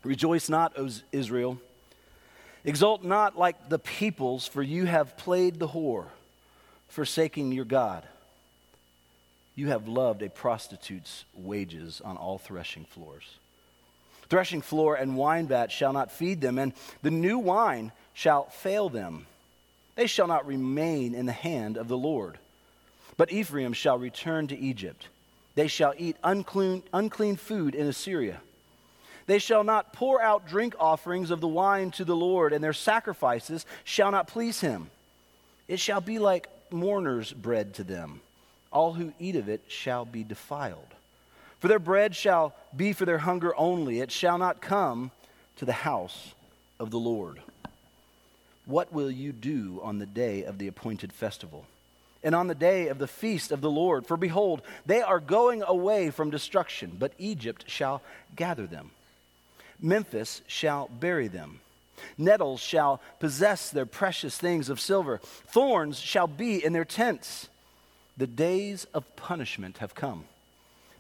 Rejoice 0.03 0.49
not, 0.49 0.77
O 0.77 0.89
Israel. 1.13 1.61
Exult 2.65 3.05
not 3.05 3.39
like 3.39 3.69
the 3.69 3.79
peoples, 3.79 4.49
for 4.49 4.61
you 4.61 4.87
have 4.87 5.17
played 5.17 5.61
the 5.61 5.69
whore, 5.69 6.07
forsaking 6.89 7.53
your 7.53 7.65
God. 7.65 8.03
You 9.55 9.69
have 9.69 9.87
loved 9.87 10.23
a 10.23 10.31
prostitute's 10.31 11.27
wages 11.33 12.03
on 12.05 12.17
all 12.17 12.39
threshing 12.39 12.87
floors. 12.87 13.37
Threshing 14.29 14.63
floor 14.63 14.95
and 14.95 15.17
wine 15.17 15.47
vat 15.49 15.71
shall 15.71 15.93
not 15.93 16.11
feed 16.11 16.41
them, 16.41 16.59
and 16.59 16.73
the 17.03 17.11
new 17.11 17.39
wine 17.39 17.93
shall 18.13 18.45
fail 18.45 18.89
them. 18.89 19.27
They 19.97 20.07
shall 20.07 20.27
not 20.27 20.47
remain 20.47 21.15
in 21.15 21.27
the 21.27 21.33
hand 21.33 21.77
of 21.77 21.89
the 21.89 21.97
Lord. 21.97 22.39
But 23.17 23.33
Ephraim 23.33 23.73
shall 23.73 23.99
return 23.99 24.49
to 24.49 24.59
Egypt. 24.59 25.09
They 25.55 25.69
shall 25.69 25.95
eat 25.97 26.17
unclean, 26.25 26.83
unclean 26.93 27.37
food 27.37 27.75
in 27.75 27.87
Assyria. 27.87 28.41
They 29.27 29.39
shall 29.39 29.65
not 29.65 29.93
pour 29.93 30.21
out 30.21 30.49
drink 30.49 30.75
offerings 30.79 31.31
of 31.31 31.41
the 31.41 31.49
wine 31.49 31.91
to 31.93 32.05
the 32.05 32.17
Lord, 32.17 32.53
and 32.53 32.63
their 32.63 32.73
sacrifices 32.73 33.65
shall 33.85 34.11
not 34.11 34.27
please 34.27 34.61
him. 34.61 34.91
It 35.69 35.81
shall 35.81 36.01
be 36.01 36.19
like 36.19 36.49
mourners' 36.71 37.33
bread 37.33 37.75
to 37.75 37.85
them. 37.85 38.21
All 38.73 38.93
who 38.93 39.13
eat 39.19 39.37
of 39.37 39.49
it 39.49 39.63
shall 39.69 40.05
be 40.05 40.25
defiled. 40.25 40.89
For 41.65 41.69
their 41.69 41.79
bread 41.79 42.15
shall 42.15 42.55
be 42.77 42.93
for 42.93 43.07
their 43.07 43.17
hunger 43.17 43.57
only, 43.57 44.01
it 44.01 44.13
shall 44.13 44.37
not 44.37 44.61
come 44.61 45.13
to 45.57 45.65
the 45.65 45.73
house 45.73 46.35
of 46.79 46.91
the 46.91 46.99
Lord. 46.99 47.41
What 48.67 48.93
will 48.93 49.11
you 49.11 49.33
do 49.33 49.81
on 49.83 49.99
the 49.99 50.05
day 50.05 50.45
of 50.45 50.59
the 50.59 50.69
appointed 50.69 51.11
festival? 51.11 51.65
And 52.23 52.35
on 52.35 52.49
the 52.49 52.55
day 52.55 52.89
of 52.89 52.99
the 52.99 53.07
feast 53.07 53.51
of 53.51 53.63
the 53.63 53.71
Lord? 53.71 54.07
For 54.07 54.19
behold, 54.19 54.61
they 54.85 55.01
are 55.01 55.21
going 55.21 55.63
away 55.63 56.11
from 56.11 56.29
destruction, 56.29 56.97
but 56.99 57.15
Egypt 57.17 57.65
shall 57.67 58.03
gather 58.37 58.67
them. 58.67 58.91
Memphis 59.81 60.43
shall 60.47 60.89
bury 60.89 61.29
them. 61.29 61.61
Nettles 62.19 62.61
shall 62.61 63.01
possess 63.21 63.71
their 63.71 63.87
precious 63.87 64.37
things 64.37 64.69
of 64.69 64.81
silver. 64.81 65.17
Thorns 65.47 65.99
shall 65.99 66.27
be 66.27 66.63
in 66.63 66.75
their 66.75 66.85
tents. 66.85 67.49
The 68.19 68.27
days 68.27 68.85
of 68.93 69.17
punishment 69.17 69.79
have 69.79 69.95
come 69.95 70.25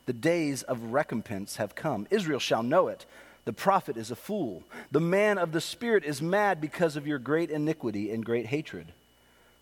the 0.06 0.12
days 0.12 0.62
of 0.62 0.92
recompense 0.92 1.56
have 1.56 1.74
come. 1.74 2.06
Israel 2.10 2.38
shall 2.38 2.62
know 2.62 2.88
it. 2.88 3.06
The 3.44 3.52
prophet 3.52 3.96
is 3.96 4.10
a 4.10 4.16
fool. 4.16 4.62
The 4.90 5.00
man 5.00 5.38
of 5.38 5.52
the 5.52 5.60
Spirit 5.60 6.04
is 6.04 6.22
mad 6.22 6.60
because 6.60 6.96
of 6.96 7.06
your 7.06 7.18
great 7.18 7.50
iniquity 7.50 8.10
and 8.10 8.24
great 8.24 8.46
hatred. 8.46 8.92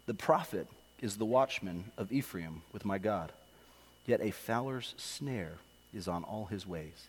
The 0.06 0.14
prophet 0.14 0.66
is 1.00 1.16
the 1.16 1.24
watchman 1.24 1.90
of 1.98 2.12
Ephraim 2.12 2.62
with 2.72 2.84
my 2.84 2.98
God. 2.98 3.32
Yet 4.06 4.20
a 4.20 4.30
fowler's 4.30 4.94
snare 4.96 5.54
is 5.94 6.08
on 6.08 6.24
all 6.24 6.46
his 6.46 6.66
ways, 6.66 7.08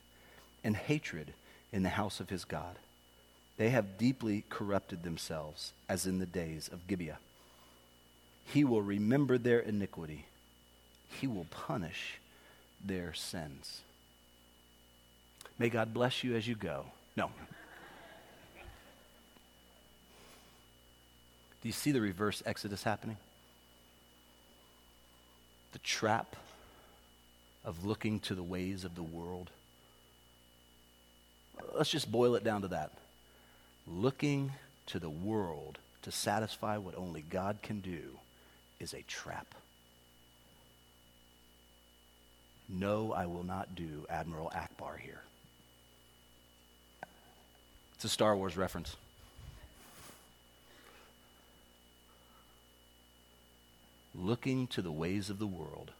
and 0.63 0.75
hatred 0.75 1.33
in 1.71 1.83
the 1.83 1.89
house 1.89 2.19
of 2.19 2.29
his 2.29 2.45
God. 2.45 2.77
They 3.57 3.69
have 3.69 3.97
deeply 3.97 4.43
corrupted 4.49 5.03
themselves, 5.03 5.73
as 5.87 6.05
in 6.05 6.19
the 6.19 6.25
days 6.25 6.69
of 6.71 6.87
Gibeah. 6.87 7.19
He 8.45 8.63
will 8.63 8.81
remember 8.81 9.37
their 9.37 9.59
iniquity, 9.59 10.25
he 11.07 11.27
will 11.27 11.45
punish 11.45 12.19
their 12.83 13.13
sins. 13.13 13.81
May 15.57 15.69
God 15.69 15.93
bless 15.93 16.23
you 16.23 16.35
as 16.35 16.47
you 16.47 16.55
go. 16.55 16.85
No. 17.15 17.31
Do 21.61 21.69
you 21.69 21.71
see 21.71 21.91
the 21.91 22.01
reverse 22.01 22.43
exodus 22.45 22.83
happening? 22.83 23.17
The 25.71 25.79
trap 25.79 26.35
of 27.63 27.85
looking 27.85 28.19
to 28.21 28.35
the 28.35 28.43
ways 28.43 28.83
of 28.83 28.95
the 28.95 29.03
world. 29.03 29.49
Let's 31.73 31.89
just 31.89 32.11
boil 32.11 32.35
it 32.35 32.43
down 32.43 32.63
to 32.63 32.67
that. 32.69 32.91
Looking 33.87 34.51
to 34.87 34.99
the 34.99 35.09
world 35.09 35.77
to 36.01 36.11
satisfy 36.11 36.77
what 36.77 36.97
only 36.97 37.21
God 37.21 37.59
can 37.61 37.79
do 37.79 38.19
is 38.79 38.93
a 38.93 39.03
trap. 39.03 39.55
No, 42.69 43.13
I 43.13 43.25
will 43.25 43.43
not 43.43 43.75
do 43.75 44.05
Admiral 44.09 44.51
Ackbar 44.55 44.99
here. 44.99 45.21
It's 47.95 48.05
a 48.05 48.09
Star 48.09 48.35
Wars 48.35 48.57
reference. 48.57 48.95
Looking 54.15 54.67
to 54.67 54.81
the 54.81 54.91
ways 54.91 55.29
of 55.29 55.39
the 55.39 55.47
world 55.47 55.91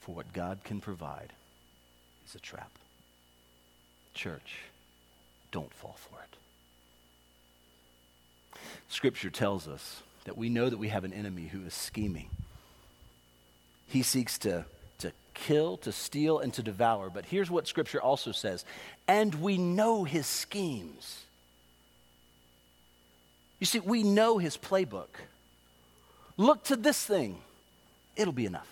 for 0.00 0.14
what 0.14 0.32
God 0.32 0.60
can 0.64 0.80
provide 0.80 1.32
is 2.26 2.34
a 2.34 2.38
trap. 2.38 2.70
Church, 4.14 4.60
don't 5.50 5.72
fall 5.72 5.96
for 5.98 6.18
it. 6.22 6.36
Scripture 8.88 9.30
tells 9.30 9.66
us 9.66 10.02
that 10.24 10.38
we 10.38 10.48
know 10.48 10.70
that 10.70 10.78
we 10.78 10.88
have 10.88 11.04
an 11.04 11.12
enemy 11.12 11.48
who 11.48 11.64
is 11.66 11.74
scheming. 11.74 12.30
He 13.86 14.02
seeks 14.02 14.38
to 14.38 14.64
kill, 15.34 15.76
to 15.78 15.92
steal, 15.92 16.38
and 16.38 16.52
to 16.54 16.62
devour. 16.62 17.10
But 17.10 17.26
here's 17.26 17.50
what 17.50 17.66
Scripture 17.66 18.00
also 18.00 18.32
says 18.32 18.64
and 19.06 19.34
we 19.34 19.58
know 19.58 20.04
his 20.04 20.26
schemes. 20.26 21.22
You 23.60 23.66
see, 23.66 23.80
we 23.80 24.02
know 24.02 24.38
his 24.38 24.56
playbook. 24.56 25.08
Look 26.36 26.64
to 26.64 26.76
this 26.76 27.04
thing, 27.04 27.38
it'll 28.16 28.32
be 28.32 28.46
enough. 28.46 28.68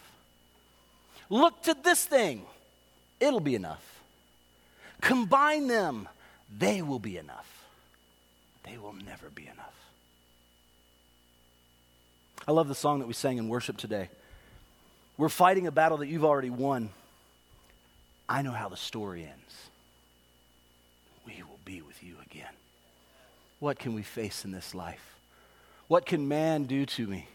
Look 1.30 1.62
to 1.62 1.74
this 1.74 2.04
thing, 2.04 2.42
it'll 3.20 3.40
be 3.40 3.54
enough. 3.54 4.00
Combine 5.00 5.66
them, 5.66 6.08
they 6.58 6.82
will 6.82 6.98
be 6.98 7.16
enough. 7.16 7.48
They 8.64 8.76
will 8.78 8.92
never 8.92 9.30
be 9.30 9.44
enough. 9.44 9.72
I 12.46 12.52
love 12.52 12.68
the 12.68 12.74
song 12.74 12.98
that 12.98 13.06
we 13.06 13.14
sang 13.14 13.38
in 13.38 13.48
worship 13.48 13.76
today. 13.76 14.08
We're 15.16 15.28
fighting 15.28 15.66
a 15.66 15.70
battle 15.70 15.98
that 15.98 16.08
you've 16.08 16.24
already 16.24 16.50
won. 16.50 16.90
I 18.28 18.42
know 18.42 18.52
how 18.52 18.68
the 18.68 18.76
story 18.76 19.22
ends. 19.24 19.70
We 21.26 21.42
will 21.42 21.58
be 21.64 21.82
with 21.82 22.02
you 22.02 22.14
again. 22.24 22.52
What 23.60 23.78
can 23.78 23.94
we 23.94 24.02
face 24.02 24.44
in 24.44 24.52
this 24.52 24.74
life? 24.74 25.16
What 25.88 26.06
can 26.06 26.26
man 26.26 26.64
do 26.64 26.86
to 26.86 27.06
me? 27.06 27.28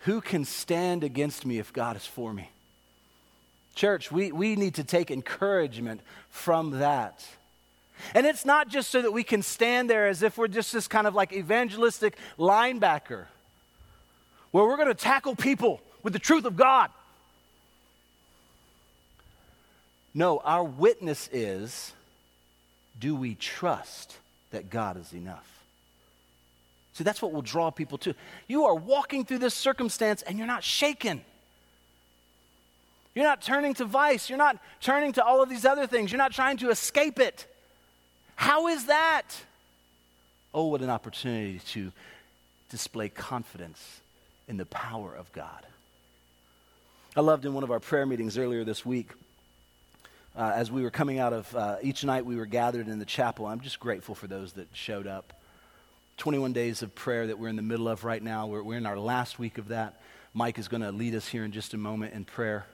Who 0.00 0.20
can 0.20 0.44
stand 0.44 1.04
against 1.04 1.44
me 1.44 1.58
if 1.58 1.72
God 1.72 1.96
is 1.96 2.06
for 2.06 2.32
me? 2.32 2.50
Church, 3.74 4.12
we, 4.12 4.32
we 4.32 4.56
need 4.56 4.74
to 4.74 4.84
take 4.84 5.10
encouragement 5.10 6.00
from 6.30 6.78
that. 6.78 7.24
And 8.14 8.26
it's 8.26 8.44
not 8.44 8.68
just 8.68 8.90
so 8.90 9.02
that 9.02 9.12
we 9.12 9.22
can 9.22 9.42
stand 9.42 9.88
there 9.88 10.08
as 10.08 10.22
if 10.22 10.36
we're 10.36 10.48
just 10.48 10.72
this 10.72 10.88
kind 10.88 11.06
of 11.06 11.14
like 11.14 11.32
evangelistic 11.32 12.16
linebacker 12.38 13.26
where 14.50 14.64
we're 14.64 14.76
going 14.76 14.88
to 14.88 14.94
tackle 14.94 15.34
people 15.34 15.80
with 16.02 16.12
the 16.12 16.18
truth 16.18 16.44
of 16.44 16.56
God. 16.56 16.90
No, 20.14 20.38
our 20.38 20.64
witness 20.64 21.28
is 21.32 21.92
do 22.98 23.16
we 23.16 23.34
trust 23.34 24.16
that 24.50 24.70
God 24.70 24.96
is 24.96 25.12
enough? 25.12 25.48
See, 26.94 27.04
that's 27.04 27.22
what 27.22 27.32
will 27.32 27.42
draw 27.42 27.70
people 27.70 27.96
to. 27.98 28.14
You 28.46 28.64
are 28.66 28.74
walking 28.74 29.24
through 29.24 29.38
this 29.38 29.54
circumstance 29.54 30.22
and 30.22 30.36
you're 30.36 30.46
not 30.46 30.62
shaken. 30.62 31.22
You're 33.14 33.24
not 33.24 33.40
turning 33.42 33.74
to 33.74 33.84
vice. 33.84 34.28
You're 34.28 34.38
not 34.38 34.58
turning 34.80 35.12
to 35.12 35.24
all 35.24 35.42
of 35.42 35.48
these 35.48 35.64
other 35.64 35.86
things. 35.86 36.12
You're 36.12 36.18
not 36.18 36.32
trying 36.32 36.58
to 36.58 36.70
escape 36.70 37.18
it. 37.18 37.46
How 38.36 38.68
is 38.68 38.86
that? 38.86 39.24
Oh, 40.52 40.66
what 40.66 40.82
an 40.82 40.90
opportunity 40.90 41.60
to 41.70 41.92
display 42.68 43.08
confidence 43.08 44.00
in 44.48 44.58
the 44.58 44.66
power 44.66 45.14
of 45.14 45.32
God. 45.32 45.66
I 47.14 47.20
loved 47.20 47.44
in 47.44 47.52
one 47.52 47.62
of 47.62 47.70
our 47.70 47.78
prayer 47.78 48.06
meetings 48.06 48.38
earlier 48.38 48.64
this 48.64 48.86
week, 48.86 49.10
uh, 50.34 50.50
as 50.54 50.70
we 50.70 50.82
were 50.82 50.90
coming 50.90 51.18
out 51.18 51.34
of 51.34 51.54
uh, 51.54 51.76
each 51.82 52.04
night 52.04 52.24
we 52.24 52.36
were 52.36 52.46
gathered 52.46 52.88
in 52.88 52.98
the 52.98 53.04
chapel. 53.04 53.44
I'm 53.44 53.60
just 53.60 53.78
grateful 53.78 54.14
for 54.14 54.26
those 54.26 54.54
that 54.54 54.68
showed 54.72 55.06
up. 55.06 55.38
21 56.16 56.54
days 56.54 56.80
of 56.80 56.94
prayer 56.94 57.26
that 57.26 57.38
we're 57.38 57.48
in 57.48 57.56
the 57.56 57.60
middle 57.60 57.86
of 57.86 58.04
right 58.04 58.22
now. 58.22 58.46
We're, 58.46 58.62
we're 58.62 58.78
in 58.78 58.86
our 58.86 58.98
last 58.98 59.38
week 59.38 59.58
of 59.58 59.68
that. 59.68 60.00
Mike 60.32 60.58
is 60.58 60.68
going 60.68 60.80
to 60.80 60.90
lead 60.90 61.14
us 61.14 61.28
here 61.28 61.44
in 61.44 61.52
just 61.52 61.74
a 61.74 61.76
moment 61.76 62.14
in 62.14 62.24
prayer. 62.24 62.64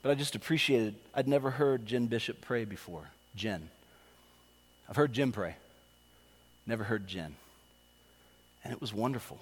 But 0.00 0.12
I 0.12 0.14
just 0.14 0.36
appreciated, 0.36 0.94
I'd 1.14 1.28
never 1.28 1.50
heard 1.50 1.84
Jen 1.84 2.06
Bishop 2.06 2.40
pray 2.40 2.64
before. 2.64 3.10
Jen. 3.34 3.68
I've 4.88 4.96
heard 4.96 5.12
Jim 5.12 5.32
pray, 5.32 5.56
never 6.66 6.84
heard 6.84 7.06
Jen. 7.06 7.34
And 8.64 8.72
it 8.72 8.80
was 8.80 8.94
wonderful. 8.94 9.38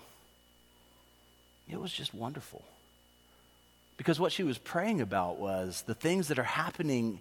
It 1.69 1.81
was 1.81 1.93
just 1.93 2.15
wonderful. 2.15 2.65
Because 3.97 4.19
what 4.19 4.33
she 4.33 4.43
was 4.43 4.59
praying 4.59 5.01
about 5.01 5.39
was 5.39 5.83
the 5.87 5.95
things 5.95 6.29
that 6.29 6.39
are 6.39 6.43
happening 6.43 7.21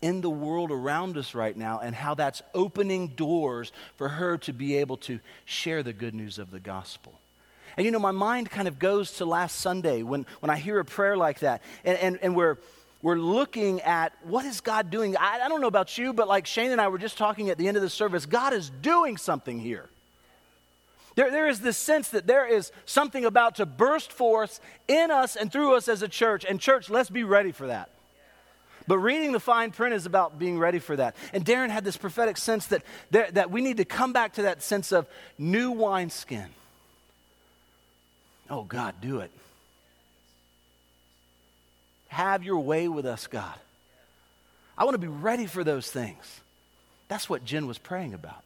in 0.00 0.20
the 0.20 0.30
world 0.30 0.70
around 0.70 1.16
us 1.16 1.34
right 1.34 1.56
now 1.56 1.80
and 1.80 1.94
how 1.94 2.14
that's 2.14 2.42
opening 2.54 3.08
doors 3.08 3.72
for 3.96 4.08
her 4.08 4.36
to 4.38 4.52
be 4.52 4.76
able 4.76 4.96
to 4.98 5.20
share 5.44 5.82
the 5.82 5.92
good 5.92 6.14
news 6.14 6.38
of 6.38 6.50
the 6.50 6.60
gospel. 6.60 7.18
And 7.76 7.84
you 7.84 7.90
know, 7.90 7.98
my 7.98 8.10
mind 8.10 8.50
kind 8.50 8.68
of 8.68 8.78
goes 8.78 9.12
to 9.12 9.24
last 9.24 9.56
Sunday 9.56 10.02
when, 10.02 10.26
when 10.40 10.50
I 10.50 10.56
hear 10.56 10.78
a 10.78 10.84
prayer 10.84 11.16
like 11.16 11.40
that. 11.40 11.62
And, 11.84 11.98
and, 11.98 12.18
and 12.22 12.36
we're, 12.36 12.58
we're 13.02 13.16
looking 13.16 13.80
at 13.82 14.12
what 14.24 14.44
is 14.44 14.60
God 14.60 14.90
doing. 14.90 15.16
I, 15.16 15.40
I 15.42 15.48
don't 15.48 15.60
know 15.60 15.66
about 15.68 15.98
you, 15.98 16.12
but 16.12 16.28
like 16.28 16.46
Shane 16.46 16.70
and 16.70 16.80
I 16.80 16.88
were 16.88 16.98
just 16.98 17.18
talking 17.18 17.50
at 17.50 17.58
the 17.58 17.68
end 17.68 17.76
of 17.76 17.82
the 17.82 17.90
service, 17.90 18.26
God 18.26 18.52
is 18.52 18.70
doing 18.70 19.16
something 19.16 19.58
here. 19.58 19.88
There, 21.14 21.30
there 21.30 21.48
is 21.48 21.60
this 21.60 21.76
sense 21.76 22.08
that 22.08 22.26
there 22.26 22.46
is 22.46 22.72
something 22.86 23.24
about 23.24 23.56
to 23.56 23.66
burst 23.66 24.12
forth 24.12 24.60
in 24.88 25.10
us 25.10 25.36
and 25.36 25.50
through 25.52 25.76
us 25.76 25.88
as 25.88 26.02
a 26.02 26.08
church. 26.08 26.44
And, 26.44 26.60
church, 26.60 26.90
let's 26.90 27.10
be 27.10 27.24
ready 27.24 27.52
for 27.52 27.68
that. 27.68 27.90
But 28.86 28.98
reading 28.98 29.32
the 29.32 29.40
fine 29.40 29.70
print 29.70 29.94
is 29.94 30.06
about 30.06 30.38
being 30.38 30.58
ready 30.58 30.78
for 30.78 30.96
that. 30.96 31.16
And 31.32 31.44
Darren 31.44 31.70
had 31.70 31.84
this 31.84 31.96
prophetic 31.96 32.36
sense 32.36 32.66
that, 32.66 32.82
there, 33.10 33.30
that 33.32 33.50
we 33.50 33.62
need 33.62 33.78
to 33.78 33.84
come 33.84 34.12
back 34.12 34.34
to 34.34 34.42
that 34.42 34.62
sense 34.62 34.92
of 34.92 35.06
new 35.38 35.70
wineskin. 35.70 36.48
Oh, 38.50 38.64
God, 38.64 38.96
do 39.00 39.20
it. 39.20 39.30
Have 42.08 42.44
your 42.44 42.60
way 42.60 42.86
with 42.88 43.06
us, 43.06 43.26
God. 43.26 43.54
I 44.76 44.84
want 44.84 44.94
to 44.94 44.98
be 44.98 45.08
ready 45.08 45.46
for 45.46 45.64
those 45.64 45.90
things. 45.90 46.40
That's 47.08 47.28
what 47.28 47.44
Jen 47.44 47.66
was 47.66 47.78
praying 47.78 48.12
about. 48.12 48.43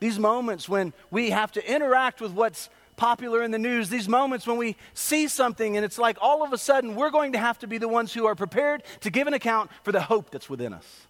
These 0.00 0.18
moments 0.18 0.68
when 0.68 0.92
we 1.10 1.30
have 1.30 1.52
to 1.52 1.72
interact 1.72 2.20
with 2.20 2.32
what's 2.32 2.70
popular 2.96 3.42
in 3.42 3.50
the 3.50 3.58
news, 3.58 3.88
these 3.88 4.08
moments 4.08 4.46
when 4.46 4.56
we 4.56 4.76
see 4.92 5.28
something 5.28 5.76
and 5.76 5.84
it's 5.84 5.98
like 5.98 6.18
all 6.20 6.42
of 6.42 6.52
a 6.52 6.58
sudden 6.58 6.94
we're 6.94 7.10
going 7.10 7.32
to 7.32 7.38
have 7.38 7.58
to 7.60 7.66
be 7.66 7.78
the 7.78 7.88
ones 7.88 8.12
who 8.12 8.26
are 8.26 8.34
prepared 8.34 8.82
to 9.00 9.10
give 9.10 9.26
an 9.26 9.34
account 9.34 9.70
for 9.84 9.92
the 9.92 10.02
hope 10.02 10.30
that's 10.30 10.50
within 10.50 10.72
us. 10.72 11.06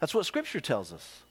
That's 0.00 0.14
what 0.14 0.26
Scripture 0.26 0.60
tells 0.60 0.92
us. 0.92 1.22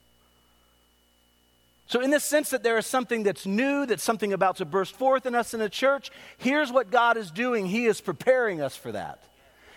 So, 1.85 2.01
in 2.01 2.09
this 2.09 2.23
sense 2.23 2.49
that 2.49 2.63
there 2.63 2.77
is 2.77 2.87
something 2.87 3.23
that's 3.23 3.45
new, 3.45 3.85
that's 3.85 4.03
something 4.03 4.33
about 4.33 4.55
to 4.57 4.65
burst 4.65 4.95
forth 4.95 5.25
in 5.25 5.35
us 5.35 5.53
in 5.53 5.61
a 5.61 5.69
church, 5.69 6.09
here's 6.37 6.71
what 6.71 6.89
God 6.89 7.17
is 7.17 7.29
doing. 7.29 7.67
He 7.67 7.85
is 7.85 8.01
preparing 8.01 8.61
us 8.61 8.75
for 8.75 8.91
that. 8.93 9.21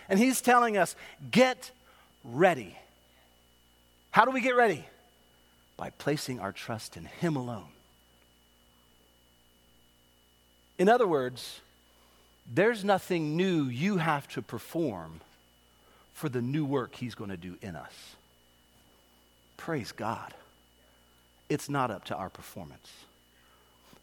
And 0.09 0.17
He's 0.17 0.41
telling 0.41 0.77
us, 0.77 0.95
get 1.29 1.71
ready. 2.23 2.75
How 4.09 4.25
do 4.25 4.31
we 4.31 4.41
get 4.41 4.55
ready? 4.55 4.83
By 5.77 5.91
placing 5.91 6.39
our 6.39 6.51
trust 6.51 6.97
in 6.97 7.05
Him 7.05 7.35
alone. 7.35 7.69
In 10.77 10.89
other 10.89 11.07
words, 11.07 11.61
there's 12.51 12.83
nothing 12.83 13.37
new 13.37 13.65
you 13.65 13.97
have 13.97 14.27
to 14.29 14.41
perform 14.41 15.21
for 16.13 16.29
the 16.29 16.41
new 16.41 16.65
work 16.65 16.95
He's 16.95 17.15
going 17.15 17.29
to 17.29 17.37
do 17.37 17.57
in 17.61 17.75
us. 17.75 18.15
Praise 19.55 19.91
God. 19.91 20.33
It's 21.49 21.69
not 21.69 21.91
up 21.91 22.05
to 22.05 22.15
our 22.15 22.29
performance. 22.29 22.91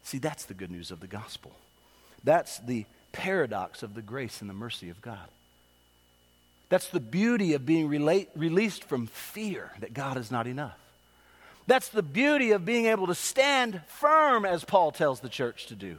See, 0.03 0.17
that's 0.17 0.45
the 0.45 0.53
good 0.53 0.71
news 0.71 0.91
of 0.91 0.99
the 0.99 1.07
gospel. 1.07 1.51
That's 2.23 2.59
the 2.59 2.85
paradox 3.11 3.83
of 3.83 3.95
the 3.95 4.01
grace 4.01 4.41
and 4.41 4.49
the 4.49 4.53
mercy 4.53 4.89
of 4.89 5.01
God. 5.01 5.27
That's 6.69 6.89
the 6.89 6.99
beauty 6.99 7.53
of 7.53 7.65
being 7.65 7.87
relate, 7.87 8.29
released 8.35 8.83
from 8.83 9.07
fear 9.07 9.71
that 9.79 9.93
God 9.93 10.17
is 10.17 10.31
not 10.31 10.47
enough. 10.47 10.77
That's 11.67 11.89
the 11.89 12.03
beauty 12.03 12.51
of 12.51 12.65
being 12.65 12.85
able 12.85 13.07
to 13.07 13.15
stand 13.15 13.81
firm, 13.87 14.45
as 14.45 14.63
Paul 14.63 14.91
tells 14.91 15.19
the 15.19 15.29
church 15.29 15.67
to 15.67 15.75
do. 15.75 15.97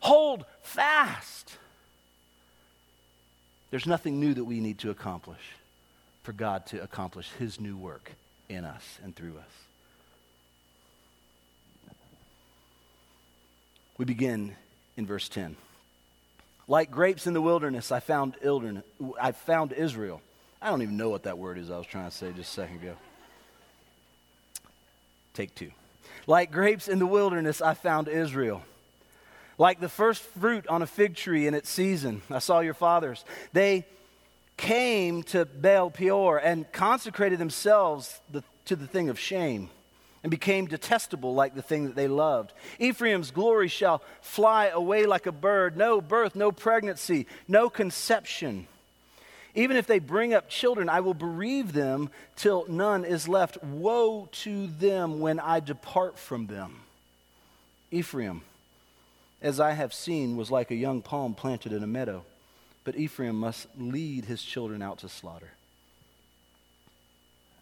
Hold 0.00 0.44
fast. 0.62 1.52
There's 3.70 3.86
nothing 3.86 4.18
new 4.18 4.34
that 4.34 4.44
we 4.44 4.60
need 4.60 4.78
to 4.78 4.90
accomplish 4.90 5.54
for 6.22 6.32
God 6.32 6.66
to 6.66 6.82
accomplish 6.82 7.30
His 7.38 7.60
new 7.60 7.76
work 7.76 8.12
in 8.48 8.64
us 8.64 8.98
and 9.04 9.14
through 9.14 9.38
us. 9.38 11.94
We 13.96 14.06
begin 14.06 14.56
in 14.96 15.06
verse 15.06 15.28
10. 15.28 15.56
Like 16.66 16.90
grapes 16.90 17.26
in 17.26 17.34
the 17.34 17.40
wilderness, 17.40 17.92
I 17.92 18.00
found, 18.00 18.34
I 19.20 19.32
found 19.32 19.72
Israel. 19.72 20.20
I 20.62 20.70
don't 20.70 20.82
even 20.82 20.96
know 20.96 21.10
what 21.10 21.24
that 21.24 21.38
word 21.38 21.58
is 21.58 21.70
I 21.70 21.78
was 21.78 21.86
trying 21.86 22.10
to 22.10 22.16
say 22.16 22.32
just 22.32 22.50
a 22.50 22.54
second 22.54 22.76
ago. 22.76 22.96
Take 25.34 25.54
two. 25.54 25.70
Like 26.26 26.52
grapes 26.52 26.88
in 26.88 26.98
the 26.98 27.06
wilderness, 27.06 27.60
I 27.62 27.74
found 27.74 28.08
Israel. 28.08 28.62
Like 29.58 29.80
the 29.80 29.88
first 29.88 30.22
fruit 30.22 30.66
on 30.68 30.82
a 30.82 30.86
fig 30.86 31.14
tree 31.14 31.46
in 31.46 31.54
its 31.54 31.68
season, 31.68 32.22
I 32.30 32.38
saw 32.38 32.60
your 32.60 32.74
fathers. 32.74 33.24
They 33.52 33.86
came 34.56 35.22
to 35.24 35.44
Baal 35.44 35.90
Peor 35.90 36.38
and 36.38 36.70
consecrated 36.72 37.38
themselves 37.38 38.20
to 38.66 38.76
the 38.76 38.86
thing 38.86 39.08
of 39.08 39.18
shame 39.18 39.70
and 40.22 40.30
became 40.30 40.66
detestable 40.66 41.34
like 41.34 41.54
the 41.54 41.62
thing 41.62 41.84
that 41.84 41.94
they 41.94 42.08
loved. 42.08 42.52
Ephraim's 42.78 43.30
glory 43.30 43.68
shall 43.68 44.02
fly 44.20 44.66
away 44.66 45.06
like 45.06 45.26
a 45.26 45.32
bird. 45.32 45.76
No 45.76 46.00
birth, 46.00 46.34
no 46.34 46.52
pregnancy, 46.52 47.26
no 47.48 47.70
conception. 47.70 48.66
Even 49.54 49.76
if 49.76 49.86
they 49.86 49.98
bring 49.98 50.32
up 50.32 50.48
children, 50.48 50.88
I 50.88 51.00
will 51.00 51.14
bereave 51.14 51.72
them 51.72 52.10
till 52.36 52.66
none 52.68 53.04
is 53.04 53.28
left. 53.28 53.62
Woe 53.62 54.28
to 54.32 54.66
them 54.66 55.20
when 55.20 55.40
I 55.40 55.60
depart 55.60 56.18
from 56.18 56.46
them. 56.46 56.80
Ephraim, 57.90 58.42
as 59.42 59.58
I 59.58 59.72
have 59.72 59.92
seen, 59.92 60.36
was 60.36 60.50
like 60.50 60.70
a 60.70 60.76
young 60.76 61.02
palm 61.02 61.34
planted 61.34 61.72
in 61.72 61.82
a 61.82 61.88
meadow, 61.88 62.24
but 62.84 62.96
Ephraim 62.96 63.36
must 63.36 63.66
lead 63.76 64.26
his 64.26 64.42
children 64.42 64.82
out 64.82 64.98
to 64.98 65.08
slaughter. 65.08 65.50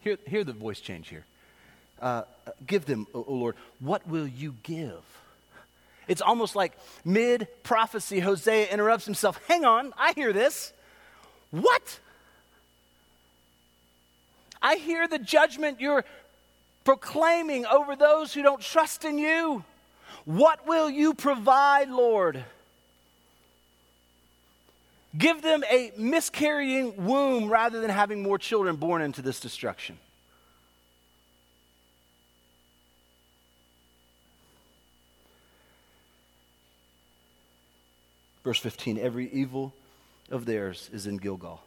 Hear, 0.01 0.19
hear 0.27 0.45
the 0.45 0.53
voice 0.53 0.81
change 0.81 1.09
here 1.09 1.25
uh, 2.01 2.23
give 2.67 2.85
them, 2.85 3.07
O, 3.15 3.25
o 3.27 3.35
Lord? 3.35 3.57
What 3.81 4.07
will 4.07 4.27
you 4.27 4.55
give? 4.63 5.03
It's 6.07 6.23
almost 6.23 6.57
like 6.57 6.73
mid 7.05 7.49
prophecy, 7.63 8.21
Hosea 8.21 8.69
interrupts 8.69 9.05
himself. 9.05 9.41
Hang 9.47 9.65
on, 9.65 9.93
I 9.99 10.13
hear 10.13 10.33
this. 10.33 10.73
What? 11.51 12.01
I 14.61 14.77
hear 14.77 15.09
the 15.09 15.19
judgment 15.19 15.81
you're 15.81 16.05
proclaiming 16.85 17.67
over 17.67 17.97
those 17.97 18.35
who 18.35 18.43
don't 18.43 18.61
trust 18.61 19.05
in 19.05 19.19
you. 19.19 19.65
What 20.25 20.67
will 20.67 20.91
you 20.91 21.15
provide, 21.15 21.89
Lord? 21.89 22.45
Give 25.17 25.41
them 25.41 25.65
a 25.71 25.93
miscarrying 25.97 27.07
womb 27.07 27.49
rather 27.49 27.81
than 27.81 27.91
having 27.91 28.23
more 28.23 28.39
children 28.39 28.77
born 28.77 29.01
into 29.01 29.23
this 29.23 29.41
destruction. 29.41 29.99
Verse 38.45 38.59
15 38.59 38.99
Every 38.99 39.31
evil 39.31 39.73
of 40.31 40.47
theirs 40.47 40.91
is 40.93 41.07
in 41.07 41.17
Gilgal. 41.17 41.61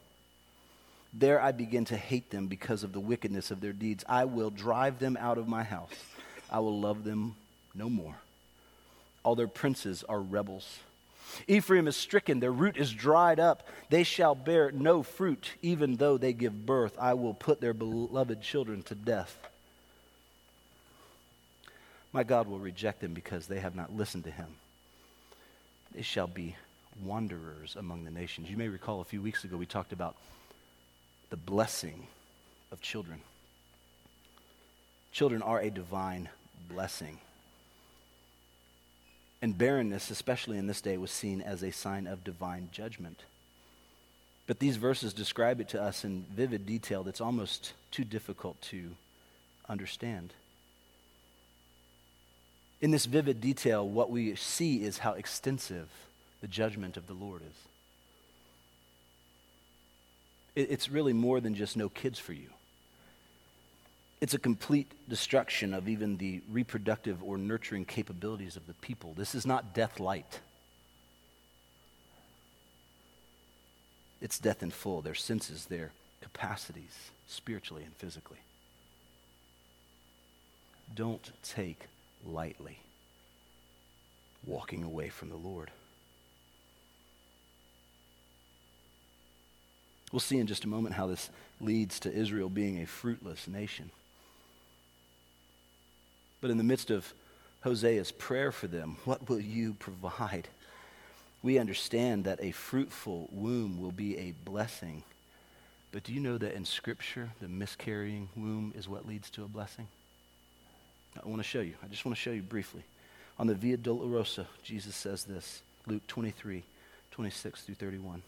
There 1.14 1.42
I 1.42 1.52
begin 1.52 1.86
to 1.86 1.98
hate 1.98 2.30
them 2.30 2.48
because 2.48 2.84
of 2.84 2.94
the 2.94 3.00
wickedness 3.00 3.52
of 3.52 3.60
their 3.60 3.74
deeds. 3.74 4.06
I 4.08 4.26
will 4.26 4.50
drive 4.50 5.00
them 5.00 5.18
out 5.20 5.38
of 5.38 5.48
my 5.48 5.64
house. 5.64 5.92
I 6.50 6.60
will 6.60 6.80
love 6.80 7.04
them 7.04 7.36
no 7.76 7.90
more. 7.90 8.16
All 9.24 9.36
their 9.36 9.48
princes 9.48 10.04
are 10.08 10.22
rebels. 10.22 10.80
Ephraim 11.48 11.88
is 11.88 11.96
stricken, 11.96 12.40
their 12.40 12.52
root 12.52 12.78
is 12.78 12.92
dried 12.92 13.40
up. 13.40 13.68
They 13.90 14.04
shall 14.04 14.36
bear 14.36 14.72
no 14.72 15.04
fruit, 15.04 15.52
even 15.62 15.96
though 15.96 16.18
they 16.18 16.34
give 16.34 16.66
birth. 16.66 16.96
I 17.00 17.14
will 17.14 17.34
put 17.34 17.62
their 17.62 17.74
beloved 17.74 18.42
children 18.42 18.84
to 18.84 18.96
death. 18.96 19.38
My 22.14 22.24
God 22.24 22.48
will 22.48 22.60
reject 22.60 23.00
them 23.00 23.14
because 23.14 23.48
they 23.48 23.60
have 23.60 23.76
not 23.76 23.96
listened 23.96 24.26
to 24.26 24.32
him. 24.32 24.48
They 25.94 26.02
shall 26.02 26.28
be 26.28 26.56
wanderers 27.04 27.76
among 27.76 28.04
the 28.04 28.12
nations. 28.12 28.50
You 28.50 28.58
may 28.58 28.68
recall 28.68 29.02
a 29.02 29.06
few 29.06 29.22
weeks 29.22 29.44
ago 29.44 29.58
we 29.58 29.66
talked 29.66 29.94
about 29.94 30.16
the 31.30 31.38
blessing 31.38 32.08
of 32.72 32.82
children. 32.82 33.22
Children 35.12 35.42
are 35.42 35.60
a 35.60 35.70
divine 35.70 36.30
blessing. 36.70 37.20
And 39.42 39.58
barrenness, 39.58 40.12
especially 40.12 40.58
in 40.58 40.68
this 40.68 40.82
day, 40.82 40.98
was 40.98 41.12
seen 41.12 41.42
as 41.42 41.64
a 41.64 41.72
sign 41.72 42.06
of 42.08 42.24
divine 42.24 42.70
judgment. 42.72 43.24
But 44.46 44.60
these 44.60 44.78
verses 44.78 45.14
describe 45.14 45.60
it 45.60 45.70
to 45.70 45.82
us 45.82 46.04
in 46.04 46.26
vivid 46.36 46.66
detail 46.66 47.04
that's 47.04 47.22
almost 47.22 47.74
too 47.90 48.04
difficult 48.04 48.62
to 48.64 48.92
understand. 49.68 50.34
In 52.82 52.92
this 52.92 53.06
vivid 53.06 53.40
detail, 53.42 53.88
what 53.88 54.10
we 54.12 54.36
see 54.36 54.84
is 54.84 55.00
how 55.00 55.14
extensive 55.14 55.88
the 56.42 56.48
judgment 56.48 56.98
of 56.98 57.08
the 57.08 57.14
Lord 57.14 57.42
is. 57.44 57.56
It's 60.54 60.90
really 60.90 61.14
more 61.14 61.40
than 61.40 61.56
just 61.56 61.78
no 61.78 61.88
kids 61.88 62.20
for 62.20 62.34
you. 62.34 62.50
It's 64.20 64.34
a 64.34 64.40
complete 64.40 64.92
destruction 65.10 65.74
of 65.74 65.88
even 65.88 66.18
the 66.18 66.42
reproductive 66.52 67.24
or 67.24 67.38
nurturing 67.38 67.86
capabilities 67.86 68.56
of 68.56 68.68
the 68.68 68.74
people. 68.74 69.14
This 69.16 69.34
is 69.34 69.46
not 69.46 69.74
death 69.74 70.00
light. 70.00 70.42
It's 74.22 74.38
death 74.38 74.62
in 74.62 74.70
full, 74.70 75.02
their 75.02 75.16
senses, 75.16 75.66
their 75.66 75.92
capacities, 76.22 77.12
spiritually 77.28 77.84
and 77.84 77.96
physically. 77.96 78.38
Don't 80.94 81.32
take 81.44 81.88
lightly 82.26 82.80
walking 84.46 84.84
away 84.84 85.10
from 85.10 85.30
the 85.30 85.36
Lord. 85.36 85.72
We'll 90.12 90.20
see 90.20 90.38
in 90.40 90.48
just 90.48 90.66
a 90.66 90.70
moment 90.70 90.96
how 90.96 91.08
this 91.08 91.30
leads 91.60 92.00
to 92.02 92.14
Israel 92.14 92.50
being 92.50 92.82
a 92.82 92.88
fruitless 92.88 93.48
nation. 93.48 93.92
But 96.42 96.52
in 96.52 96.58
the 96.58 96.64
midst 96.64 96.90
of 96.90 97.14
Hosea's 97.64 98.12
prayer 98.12 98.52
for 98.52 98.68
them, 98.68 98.98
what 99.06 99.30
will 99.30 99.40
you 99.40 99.76
provide? 99.76 100.48
We 101.44 101.60
understand 101.60 102.26
that 102.26 102.42
a 102.42 102.52
fruitful 102.52 103.30
womb 103.32 103.80
will 103.82 103.92
be 103.92 104.18
a 104.18 104.34
blessing 104.46 105.04
But 105.92 106.04
do 106.04 106.14
you 106.14 106.22
know 106.22 106.38
that 106.38 106.54
in 106.54 106.66
Scripture, 106.66 107.32
the 107.42 107.48
miscarrying 107.48 108.30
womb 108.36 108.74
is 108.78 108.88
what 108.88 109.08
leads 109.08 109.30
to 109.32 109.44
a 109.44 109.48
blessing? 109.48 109.88
I 111.22 111.28
want 111.28 111.42
to 111.42 111.48
show 111.48 111.60
you. 111.60 111.74
I 111.84 111.88
just 111.88 112.06
want 112.06 112.16
to 112.16 112.22
show 112.22 112.32
you 112.32 112.42
briefly. 112.42 112.84
On 113.38 113.48
the 113.48 113.56
Via 113.56 113.78
Dolorosa, 113.78 114.46
Jesus 114.64 114.96
says 114.96 115.26
this 115.26 115.62
Luke 115.88 116.06
23, 116.08 116.64
26 117.12 117.64
through 117.64 117.76
31. 117.76 118.22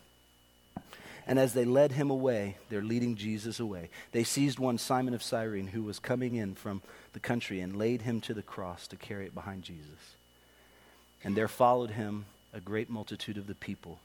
And 1.25 1.39
as 1.39 1.53
they 1.53 1.65
led 1.65 1.93
him 1.93 2.09
away, 2.09 2.57
they're 2.69 2.81
leading 2.81 3.15
Jesus 3.15 3.59
away, 3.59 3.89
they 4.11 4.23
seized 4.23 4.59
one 4.59 4.77
Simon 4.77 5.13
of 5.13 5.23
Cyrene 5.23 5.67
who 5.67 5.83
was 5.83 5.99
coming 5.99 6.35
in 6.35 6.55
from 6.55 6.81
the 7.13 7.19
country 7.19 7.61
and 7.61 7.77
laid 7.77 8.01
him 8.01 8.19
to 8.21 8.33
the 8.33 8.41
cross 8.41 8.87
to 8.87 8.95
carry 8.95 9.25
it 9.25 9.35
behind 9.35 9.63
Jesus. 9.63 10.15
And 11.23 11.35
there 11.35 11.47
followed 11.47 11.91
him 11.91 12.25
a 12.53 12.59
great 12.59 12.89
multitude 12.89 13.37
of 13.37 13.47
the 13.47 13.55
people 13.55 13.99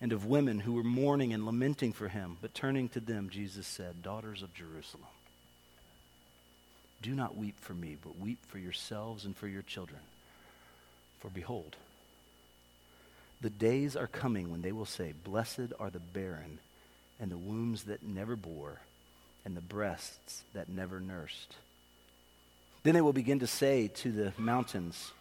and 0.00 0.12
of 0.12 0.26
women 0.26 0.60
who 0.60 0.74
were 0.74 0.84
mourning 0.84 1.32
and 1.32 1.46
lamenting 1.46 1.92
for 1.92 2.08
him. 2.08 2.36
But 2.40 2.54
turning 2.54 2.88
to 2.90 3.00
them, 3.00 3.30
Jesus 3.30 3.66
said, 3.66 4.02
Daughters 4.02 4.42
of 4.42 4.54
Jerusalem, 4.54 5.06
do 7.02 7.14
not 7.14 7.36
weep 7.36 7.58
for 7.60 7.74
me, 7.74 7.96
but 8.02 8.18
weep 8.18 8.38
for 8.46 8.58
yourselves 8.58 9.24
and 9.24 9.36
for 9.36 9.48
your 9.48 9.62
children. 9.62 10.00
For 11.20 11.28
behold, 11.28 11.76
the 13.40 13.50
days 13.50 13.96
are 13.96 14.06
coming 14.06 14.50
when 14.50 14.62
they 14.62 14.72
will 14.72 14.86
say, 14.86 15.12
Blessed 15.24 15.72
are 15.78 15.90
the 15.90 15.98
barren, 15.98 16.58
and 17.20 17.30
the 17.30 17.36
wombs 17.36 17.84
that 17.84 18.02
never 18.02 18.36
bore, 18.36 18.80
and 19.44 19.56
the 19.56 19.60
breasts 19.60 20.42
that 20.54 20.68
never 20.68 21.00
nursed. 21.00 21.54
Then 22.82 22.94
they 22.94 23.00
will 23.00 23.12
begin 23.12 23.40
to 23.40 23.46
say 23.46 23.88
to 23.88 24.12
the 24.12 24.32
mountains, 24.38 25.12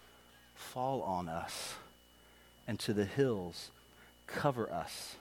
Fall 0.56 1.02
on 1.02 1.28
us, 1.28 1.74
and 2.68 2.80
to 2.80 2.94
the 2.94 3.06
hills, 3.06 3.72
Cover 4.28 4.72
us. 4.72 5.16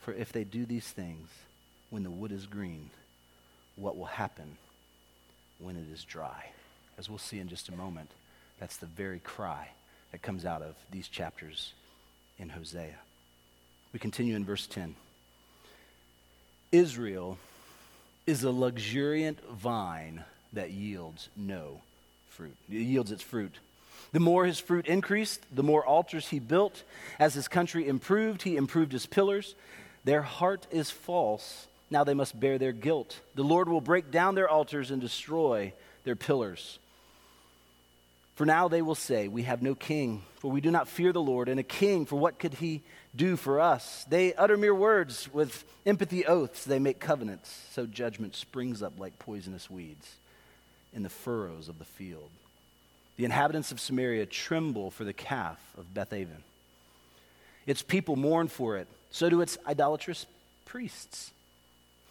For 0.00 0.12
if 0.12 0.32
they 0.32 0.44
do 0.44 0.66
these 0.66 0.86
things 0.86 1.28
when 1.90 2.02
the 2.02 2.10
wood 2.10 2.32
is 2.32 2.46
green, 2.46 2.90
what 3.76 3.96
will 3.96 4.04
happen 4.04 4.56
when 5.58 5.76
it 5.76 5.86
is 5.92 6.04
dry? 6.04 6.50
As 6.98 7.08
we'll 7.08 7.18
see 7.18 7.38
in 7.38 7.48
just 7.48 7.68
a 7.68 7.76
moment, 7.76 8.10
that's 8.58 8.76
the 8.76 8.86
very 8.86 9.20
cry 9.20 9.68
that 10.12 10.22
comes 10.22 10.44
out 10.44 10.62
of 10.62 10.74
these 10.90 11.08
chapters 11.08 11.72
in 12.38 12.50
Hosea. 12.50 12.94
We 13.92 13.98
continue 13.98 14.36
in 14.36 14.44
verse 14.44 14.66
10. 14.66 14.94
Israel 16.70 17.38
is 18.26 18.44
a 18.44 18.50
luxuriant 18.50 19.38
vine 19.50 20.24
that 20.52 20.70
yields 20.70 21.28
no 21.36 21.80
fruit. 22.30 22.56
It 22.70 22.76
yields 22.76 23.10
its 23.10 23.22
fruit. 23.22 23.54
The 24.12 24.20
more 24.20 24.44
his 24.44 24.58
fruit 24.58 24.86
increased, 24.86 25.40
the 25.54 25.62
more 25.62 25.84
altars 25.84 26.28
he 26.28 26.38
built. 26.38 26.82
As 27.18 27.34
his 27.34 27.48
country 27.48 27.88
improved, 27.88 28.42
he 28.42 28.56
improved 28.56 28.92
his 28.92 29.06
pillars. 29.06 29.54
Their 30.04 30.22
heart 30.22 30.66
is 30.70 30.90
false. 30.90 31.66
Now 31.90 32.04
they 32.04 32.14
must 32.14 32.38
bear 32.38 32.58
their 32.58 32.72
guilt. 32.72 33.20
The 33.34 33.42
Lord 33.42 33.68
will 33.68 33.80
break 33.80 34.10
down 34.10 34.34
their 34.34 34.48
altars 34.48 34.90
and 34.90 35.00
destroy 35.00 35.72
their 36.04 36.16
pillars. 36.16 36.78
For 38.34 38.46
now 38.46 38.68
they 38.68 38.82
will 38.82 38.94
say, 38.94 39.28
We 39.28 39.42
have 39.42 39.62
no 39.62 39.74
king, 39.74 40.22
for 40.36 40.50
we 40.50 40.60
do 40.60 40.70
not 40.70 40.88
fear 40.88 41.12
the 41.12 41.20
Lord, 41.20 41.48
and 41.48 41.60
a 41.60 41.64
king, 41.64 42.06
for 42.06 42.16
what 42.16 42.38
could 42.38 42.54
he 42.54 42.82
do 43.14 43.36
for 43.36 43.60
us? 43.60 44.06
They 44.08 44.34
utter 44.34 44.56
mere 44.56 44.74
words 44.74 45.32
with 45.32 45.64
empathy 45.84 46.26
oaths, 46.26 46.64
they 46.64 46.78
make 46.78 46.98
covenants, 46.98 47.66
so 47.72 47.84
judgment 47.84 48.34
springs 48.34 48.82
up 48.82 48.98
like 48.98 49.18
poisonous 49.18 49.68
weeds 49.68 50.16
in 50.94 51.02
the 51.02 51.10
furrows 51.10 51.68
of 51.68 51.78
the 51.78 51.84
field. 51.84 52.30
The 53.16 53.26
inhabitants 53.26 53.70
of 53.70 53.80
Samaria 53.80 54.26
tremble 54.26 54.90
for 54.90 55.04
the 55.04 55.12
calf 55.12 55.58
of 55.76 55.92
Bethaven. 55.92 56.42
Its 57.66 57.82
people 57.82 58.16
mourn 58.16 58.48
for 58.48 58.78
it, 58.78 58.88
so 59.10 59.28
do 59.28 59.42
its 59.42 59.58
idolatrous 59.66 60.26
priests. 60.64 61.32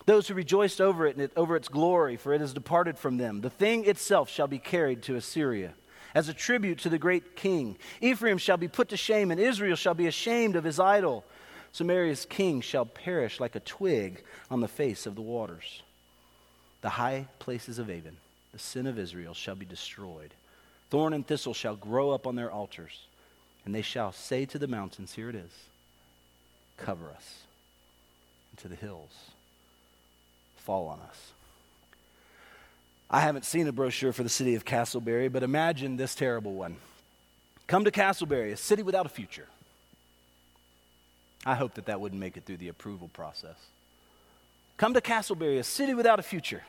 Those 0.05 0.27
who 0.27 0.33
rejoiced 0.35 0.79
over 0.79 1.07
it 1.07 1.17
and 1.17 1.29
over 1.35 1.55
its 1.55 1.67
glory, 1.67 2.15
for 2.15 2.33
it 2.33 2.41
has 2.41 2.53
departed 2.53 2.97
from 2.97 3.17
them. 3.17 3.41
The 3.41 3.49
thing 3.49 3.85
itself 3.85 4.29
shall 4.29 4.47
be 4.47 4.59
carried 4.59 5.01
to 5.03 5.15
Assyria 5.15 5.73
as 6.13 6.29
a 6.29 6.33
tribute 6.33 6.79
to 6.79 6.89
the 6.89 6.97
great 6.97 7.35
king. 7.35 7.77
Ephraim 7.99 8.37
shall 8.37 8.57
be 8.57 8.67
put 8.67 8.89
to 8.89 8.97
shame, 8.97 9.31
and 9.31 9.39
Israel 9.39 9.75
shall 9.75 9.93
be 9.93 10.07
ashamed 10.07 10.55
of 10.55 10.63
his 10.63 10.79
idol. 10.79 11.23
Samaria's 11.71 12.25
king 12.25 12.61
shall 12.61 12.85
perish 12.85 13.39
like 13.39 13.55
a 13.55 13.61
twig 13.61 14.23
on 14.49 14.59
the 14.59 14.67
face 14.67 15.05
of 15.05 15.15
the 15.15 15.21
waters. 15.21 15.81
The 16.81 16.89
high 16.89 17.27
places 17.39 17.79
of 17.79 17.89
Aven, 17.89 18.17
the 18.51 18.59
sin 18.59 18.87
of 18.87 18.99
Israel, 18.99 19.33
shall 19.33 19.55
be 19.55 19.65
destroyed. 19.65 20.33
Thorn 20.89 21.13
and 21.13 21.25
thistle 21.25 21.53
shall 21.53 21.75
grow 21.75 22.11
up 22.11 22.27
on 22.27 22.35
their 22.35 22.51
altars, 22.51 23.05
and 23.65 23.73
they 23.73 23.81
shall 23.81 24.11
say 24.11 24.45
to 24.45 24.59
the 24.59 24.67
mountains, 24.67 25.13
Here 25.13 25.29
it 25.29 25.35
is, 25.35 25.51
cover 26.75 27.11
us, 27.11 27.43
and 28.51 28.59
to 28.59 28.67
the 28.67 28.75
hills, 28.75 29.31
fall 30.57 30.87
on 30.87 30.99
us. 30.99 31.31
I 33.13 33.19
haven't 33.19 33.43
seen 33.43 33.67
a 33.67 33.73
brochure 33.73 34.13
for 34.13 34.23
the 34.23 34.29
city 34.29 34.55
of 34.55 34.63
Casselberry, 34.63 35.29
but 35.29 35.43
imagine 35.43 35.97
this 35.97 36.15
terrible 36.15 36.53
one. 36.53 36.77
Come 37.67 37.83
to 37.83 37.91
Casselberry, 37.91 38.53
a 38.53 38.57
city 38.57 38.83
without 38.83 39.05
a 39.05 39.09
future. 39.09 39.47
I 41.45 41.55
hope 41.55 41.73
that 41.73 41.87
that 41.87 41.99
wouldn't 41.99 42.21
make 42.21 42.37
it 42.37 42.45
through 42.45 42.57
the 42.57 42.69
approval 42.69 43.09
process. 43.09 43.57
Come 44.77 44.93
to 44.93 45.01
Casselberry, 45.01 45.59
a 45.59 45.63
city 45.63 45.93
without 45.93 46.19
a 46.19 46.23
future. 46.23 46.63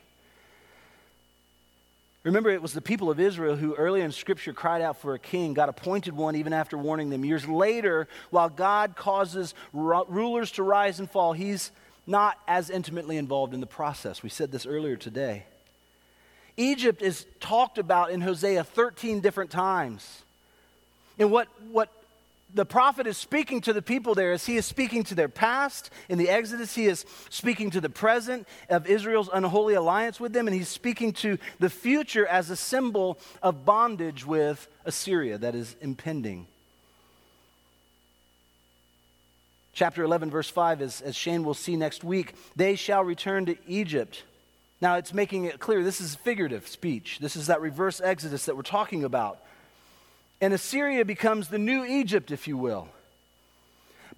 Remember, 2.25 2.51
it 2.51 2.63
was 2.63 2.73
the 2.73 2.81
people 2.81 3.09
of 3.09 3.21
Israel 3.21 3.55
who 3.55 3.77
earlier 3.77 4.05
in 4.05 4.11
Scripture 4.11 4.53
cried 4.53 4.83
out 4.83 5.01
for 5.01 5.15
a 5.15 5.19
king. 5.21 5.55
God 5.55 5.69
appointed 5.69 6.15
one 6.15 6.35
even 6.35 6.53
after 6.53 6.77
warning 6.77 7.11
them. 7.11 7.25
Years 7.25 7.47
later, 7.47 8.09
while 8.31 8.49
God 8.49 8.97
causes 8.97 9.55
rulers 9.73 10.51
to 10.53 10.65
rise 10.65 10.99
and 10.99 11.09
fall, 11.09 11.35
He's 11.35 11.71
not 12.05 12.39
as 12.49 12.69
intimately 12.69 13.17
involved 13.17 13.55
in 13.55 13.61
the 13.61 13.67
process. 13.67 14.25
We 14.25 14.29
said 14.29 14.51
this 14.51 14.67
earlier 14.67 14.97
today. 14.97 15.47
Egypt 16.57 17.03
is 17.03 17.27
talked 17.41 17.79
about 17.79 18.11
in 18.11 18.21
Hosea 18.21 18.65
13 18.65 19.21
different 19.21 19.51
times. 19.51 20.23
And 21.19 21.31
what, 21.31 21.49
what 21.71 21.89
the 22.55 22.67
prophet 22.67 23.07
is 23.07 23.17
speaking 23.17 23.61
to 23.63 23.73
the 23.73 23.83
people 23.83 24.15
there 24.15 24.33
is 24.33 24.45
he 24.45 24.57
is 24.57 24.67
speaking 24.67 25.05
to 25.05 25.15
their 25.15 25.29
past 25.29 25.91
in 26.09 26.19
the 26.19 26.29
Exodus, 26.29 26.75
he 26.75 26.87
is 26.87 27.07
speaking 27.31 27.71
to 27.71 27.81
the 27.81 27.89
present 27.89 28.47
of 28.69 28.87
Israel's 28.87 29.31
unholy 29.33 29.75
alliance 29.75 30.21
with 30.21 30.33
them, 30.33 30.47
and 30.47 30.55
he's 30.55 30.69
speaking 30.69 31.13
to 31.15 31.39
the 31.59 31.71
future 31.71 32.27
as 32.27 32.51
a 32.51 32.57
symbol 32.57 33.19
of 33.43 33.65
bondage 33.65 34.27
with 34.27 34.69
Assyria 34.85 35.39
that 35.39 35.55
is 35.55 35.77
impending. 35.81 36.47
Chapter 39.75 40.03
11, 40.05 40.31
verse 40.31 40.51
5, 40.51 40.83
as, 40.83 41.01
as 41.01 41.17
Shane 41.17 41.45
will 41.45 41.55
see 41.55 41.77
next 41.77 42.05
week, 42.05 42.35
they 42.55 42.77
shall 42.77 43.03
return 43.03 43.47
to 43.47 43.57
Egypt 43.67 44.23
now, 44.83 44.97
it's 44.97 45.15
making 45.15 45.45
it 45.45 45.61
clear 45.61 45.85
this 45.85 46.01
is 46.01 46.17
figurative 46.17 46.67
speech. 46.67 47.21
This 47.21 47.37
is 47.37 47.47
that 47.47 47.61
reverse 47.61 48.01
exodus 48.01 48.47
that 48.47 48.57
we're 48.57 48.63
talking 48.63 49.05
about. 49.05 49.39
And 50.41 50.53
Assyria 50.53 51.05
becomes 51.05 51.47
the 51.47 51.59
new 51.59 51.85
Egypt, 51.85 52.33
if 52.33 52.49
you 52.49 52.57
will. 52.57 52.89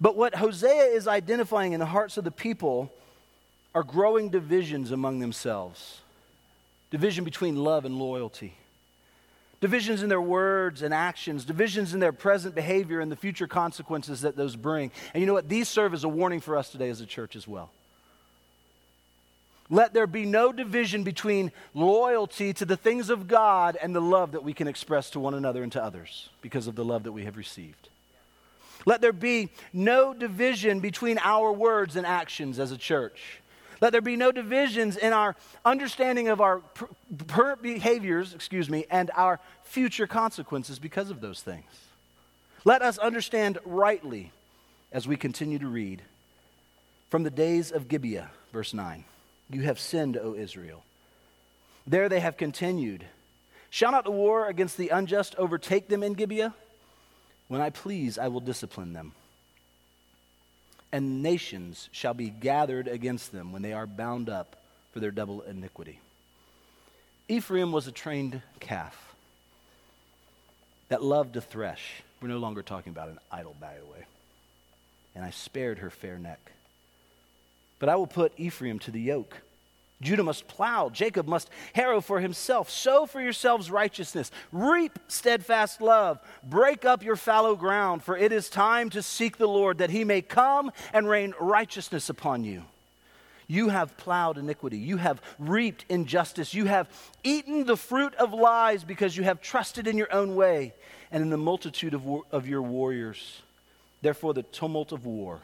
But 0.01 0.17
what 0.17 0.33
Hosea 0.33 0.85
is 0.85 1.07
identifying 1.07 1.73
in 1.73 1.79
the 1.79 1.85
hearts 1.85 2.17
of 2.17 2.23
the 2.23 2.31
people 2.31 2.91
are 3.75 3.83
growing 3.83 4.29
divisions 4.29 4.91
among 4.91 5.19
themselves 5.19 6.01
division 6.89 7.25
between 7.25 7.57
love 7.57 7.85
and 7.85 7.99
loyalty, 7.99 8.55
divisions 9.61 10.01
in 10.01 10.09
their 10.09 10.21
words 10.21 10.81
and 10.81 10.93
actions, 10.95 11.45
divisions 11.45 11.93
in 11.93 11.99
their 11.99 12.13
present 12.13 12.55
behavior 12.55 13.01
and 13.01 13.11
the 13.11 13.15
future 13.15 13.47
consequences 13.47 14.21
that 14.21 14.35
those 14.35 14.55
bring. 14.55 14.89
And 15.13 15.21
you 15.21 15.27
know 15.27 15.33
what? 15.33 15.49
These 15.49 15.67
serve 15.67 15.93
as 15.93 16.03
a 16.03 16.09
warning 16.09 16.39
for 16.39 16.57
us 16.57 16.69
today 16.69 16.89
as 16.89 17.01
a 17.01 17.05
church 17.05 17.35
as 17.35 17.47
well. 17.47 17.69
Let 19.69 19.93
there 19.93 20.07
be 20.07 20.25
no 20.25 20.51
division 20.51 21.03
between 21.03 21.51
loyalty 21.73 22.53
to 22.53 22.65
the 22.65 22.77
things 22.77 23.09
of 23.09 23.27
God 23.27 23.77
and 23.81 23.95
the 23.95 24.01
love 24.01 24.33
that 24.33 24.43
we 24.43 24.53
can 24.53 24.67
express 24.67 25.09
to 25.11 25.19
one 25.19 25.33
another 25.33 25.63
and 25.63 25.71
to 25.71 25.83
others 25.83 26.29
because 26.41 26.67
of 26.67 26.75
the 26.75 26.85
love 26.85 27.03
that 27.03 27.11
we 27.11 27.25
have 27.25 27.35
received. 27.35 27.89
Let 28.85 29.01
there 29.01 29.13
be 29.13 29.49
no 29.73 30.13
division 30.13 30.79
between 30.79 31.17
our 31.17 31.51
words 31.51 31.95
and 31.95 32.05
actions 32.05 32.59
as 32.59 32.71
a 32.71 32.77
church. 32.77 33.39
Let 33.81 33.91
there 33.91 34.01
be 34.01 34.15
no 34.15 34.31
divisions 34.31 34.95
in 34.97 35.11
our 35.13 35.35
understanding 35.65 36.27
of 36.27 36.39
our 36.39 36.61
behaviors, 37.61 38.35
excuse 38.35 38.69
me, 38.69 38.85
and 38.91 39.09
our 39.15 39.39
future 39.63 40.05
consequences 40.05 40.77
because 40.77 41.09
of 41.09 41.21
those 41.21 41.41
things. 41.41 41.65
Let 42.63 42.83
us 42.83 42.99
understand 42.99 43.57
rightly 43.65 44.31
as 44.91 45.07
we 45.07 45.17
continue 45.17 45.57
to 45.59 45.67
read 45.67 46.03
from 47.09 47.23
the 47.23 47.31
days 47.31 47.71
of 47.71 47.87
Gibeah, 47.87 48.29
verse 48.53 48.73
9. 48.73 49.03
You 49.49 49.61
have 49.61 49.79
sinned, 49.79 50.17
O 50.17 50.35
Israel. 50.35 50.83
There 51.87 52.09
they 52.09 52.19
have 52.19 52.37
continued. 52.37 53.05
Shall 53.69 53.91
not 53.91 54.05
the 54.05 54.11
war 54.11 54.47
against 54.47 54.77
the 54.77 54.89
unjust 54.89 55.35
overtake 55.37 55.87
them 55.87 56.03
in 56.03 56.13
Gibeah? 56.13 56.53
When 57.47 57.61
I 57.61 57.69
please, 57.69 58.17
I 58.17 58.27
will 58.29 58.39
discipline 58.39 58.93
them. 58.93 59.13
And 60.91 61.21
nations 61.21 61.89
shall 61.91 62.13
be 62.13 62.29
gathered 62.29 62.87
against 62.87 63.31
them 63.31 63.51
when 63.51 63.61
they 63.61 63.73
are 63.73 63.85
bound 63.85 64.29
up 64.29 64.55
for 64.93 64.99
their 64.99 65.11
double 65.11 65.41
iniquity. 65.41 65.99
Ephraim 67.27 67.71
was 67.71 67.87
a 67.87 67.91
trained 67.91 68.41
calf 68.59 69.15
that 70.89 71.03
loved 71.03 71.33
to 71.33 71.41
thresh. 71.41 72.03
We're 72.21 72.29
no 72.29 72.37
longer 72.37 72.63
talking 72.63 72.91
about 72.91 73.09
an 73.09 73.19
idol, 73.31 73.55
by 73.59 73.73
the 73.77 73.85
way. 73.85 74.05
And 75.15 75.25
I 75.25 75.31
spared 75.31 75.79
her 75.79 75.89
fair 75.89 76.17
neck. 76.17 76.51
But 77.79 77.89
I 77.89 77.95
will 77.95 78.07
put 78.07 78.33
Ephraim 78.37 78.79
to 78.79 78.91
the 78.91 79.01
yoke. 79.01 79.41
Judah 80.01 80.23
must 80.23 80.47
plow, 80.47 80.89
Jacob 80.89 81.27
must 81.27 81.49
harrow 81.73 82.01
for 82.01 82.19
himself. 82.19 82.69
Sow 82.69 83.05
for 83.05 83.21
yourselves 83.21 83.71
righteousness, 83.71 84.29
reap 84.51 84.99
steadfast 85.07 85.81
love, 85.81 86.19
break 86.43 86.83
up 86.83 87.01
your 87.01 87.15
fallow 87.15 87.55
ground, 87.55 88.03
for 88.03 88.17
it 88.17 88.31
is 88.33 88.49
time 88.49 88.89
to 88.89 89.01
seek 89.01 89.37
the 89.37 89.47
Lord, 89.47 89.77
that 89.77 89.89
he 89.89 90.03
may 90.03 90.21
come 90.21 90.71
and 90.93 91.07
rain 91.07 91.33
righteousness 91.39 92.09
upon 92.09 92.43
you. 92.43 92.63
You 93.47 93.69
have 93.69 93.95
plowed 93.97 94.37
iniquity. 94.37 94.77
You 94.77 94.97
have 94.97 95.21
reaped 95.37 95.85
injustice. 95.87 96.53
You 96.53 96.65
have 96.65 96.89
eaten 97.23 97.65
the 97.65 97.77
fruit 97.77 98.15
of 98.15 98.33
lies 98.33 98.83
because 98.83 99.15
you 99.15 99.23
have 99.23 99.39
trusted 99.39 99.87
in 99.87 99.97
your 99.97 100.11
own 100.13 100.35
way 100.35 100.73
and 101.11 101.21
in 101.21 101.29
the 101.29 101.37
multitude 101.37 101.93
of, 101.93 102.05
war- 102.05 102.23
of 102.31 102.47
your 102.47 102.63
warriors. 102.63 103.41
Therefore, 104.01 104.33
the 104.33 104.43
tumult 104.43 104.91
of 104.91 105.05
war 105.05 105.41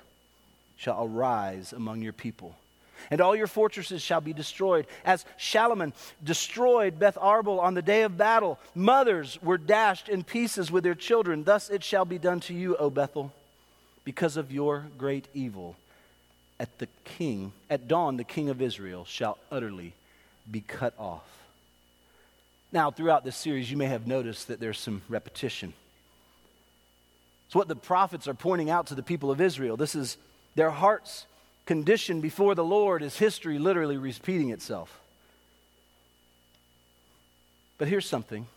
shall 0.81 1.05
arise 1.05 1.73
among 1.73 2.01
your 2.01 2.11
people, 2.11 2.55
and 3.11 3.21
all 3.21 3.35
your 3.35 3.45
fortresses 3.45 4.01
shall 4.01 4.19
be 4.19 4.33
destroyed. 4.33 4.87
As 5.05 5.25
Shalman 5.37 5.93
destroyed 6.23 6.97
Beth 6.97 7.17
Arbel 7.17 7.59
on 7.59 7.75
the 7.75 7.83
day 7.83 8.01
of 8.01 8.17
battle, 8.17 8.57
mothers 8.73 9.37
were 9.43 9.59
dashed 9.59 10.09
in 10.09 10.23
pieces 10.23 10.71
with 10.71 10.83
their 10.83 10.95
children. 10.95 11.43
Thus 11.43 11.69
it 11.69 11.83
shall 11.83 12.03
be 12.03 12.17
done 12.17 12.39
to 12.41 12.55
you, 12.55 12.75
O 12.77 12.89
Bethel, 12.89 13.31
because 14.03 14.37
of 14.37 14.51
your 14.51 14.87
great 14.97 15.27
evil 15.35 15.75
at 16.59 16.79
the 16.79 16.87
king, 17.05 17.53
at 17.69 17.87
dawn, 17.87 18.17
the 18.17 18.23
king 18.23 18.49
of 18.49 18.59
Israel 18.59 19.05
shall 19.05 19.37
utterly 19.51 19.93
be 20.49 20.61
cut 20.61 20.95
off. 20.97 21.27
Now, 22.71 22.89
throughout 22.89 23.23
this 23.23 23.35
series, 23.35 23.69
you 23.69 23.77
may 23.77 23.85
have 23.85 24.07
noticed 24.07 24.47
that 24.47 24.59
there's 24.59 24.79
some 24.79 25.03
repetition. 25.09 25.73
It's 27.45 27.55
what 27.55 27.67
the 27.67 27.75
prophets 27.75 28.27
are 28.27 28.33
pointing 28.33 28.71
out 28.71 28.87
to 28.87 28.95
the 28.95 29.03
people 29.03 29.29
of 29.29 29.41
Israel. 29.41 29.77
This 29.77 29.93
is 29.93 30.17
their 30.55 30.71
heart's 30.71 31.25
condition 31.65 32.21
before 32.21 32.55
the 32.55 32.63
Lord, 32.63 33.01
is 33.03 33.17
history 33.17 33.59
literally 33.59 33.97
repeating 33.97 34.49
itself. 34.49 34.99
But 37.77 37.87
here's 37.87 38.05
something 38.05 38.47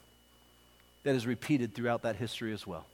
that 1.04 1.14
is 1.14 1.26
repeated 1.26 1.74
throughout 1.74 2.02
that 2.02 2.16
history 2.16 2.52
as 2.52 2.66
well 2.66 2.86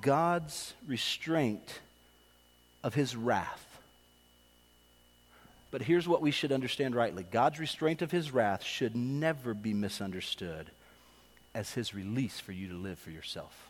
God's 0.00 0.74
restraint 0.86 1.80
of 2.82 2.94
his 2.94 3.16
wrath 3.16 3.70
but 5.70 5.82
here's 5.82 6.08
what 6.08 6.20
we 6.20 6.30
should 6.30 6.52
understand 6.52 6.94
rightly 6.94 7.22
God's 7.22 7.60
restraint 7.60 8.02
of 8.02 8.10
his 8.10 8.32
wrath 8.32 8.62
should 8.62 8.96
never 8.96 9.54
be 9.54 9.72
misunderstood 9.72 10.70
as 11.54 11.72
his 11.72 11.94
release 11.94 12.40
for 12.40 12.52
you 12.52 12.68
to 12.68 12.74
live 12.74 12.98
for 12.98 13.10
yourself. 13.10 13.68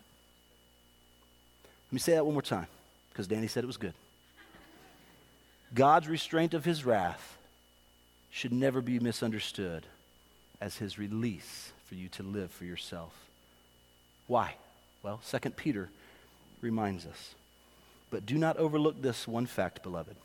Let 1.89 1.93
me 1.93 1.99
say 1.99 2.13
that 2.13 2.25
one 2.25 2.35
more 2.35 2.43
time 2.43 2.69
because 3.11 3.27
Danny 3.27 3.47
said 3.47 3.65
it 3.65 3.67
was 3.67 3.77
good. 3.77 3.95
God's 5.75 6.09
restraint 6.09 6.55
of 6.55 6.65
his 6.65 6.85
wrath 6.85 7.39
should 8.31 8.53
never 8.53 8.81
be 8.81 8.99
misunderstood 8.99 9.87
as 10.61 10.77
his 10.77 10.99
release 10.99 11.73
for 11.87 11.95
you 11.95 12.09
to 12.09 12.23
live 12.23 12.51
for 12.51 12.65
yourself. 12.65 13.13
Why? 14.27 14.55
Well, 15.03 15.21
2 15.29 15.51
Peter 15.51 15.89
reminds 16.61 17.07
us. 17.07 17.35
But 18.11 18.27
do 18.27 18.37
not 18.37 18.57
overlook 18.57 19.01
this 19.01 19.27
one 19.27 19.47
fact, 19.47 19.83
beloved 19.83 20.17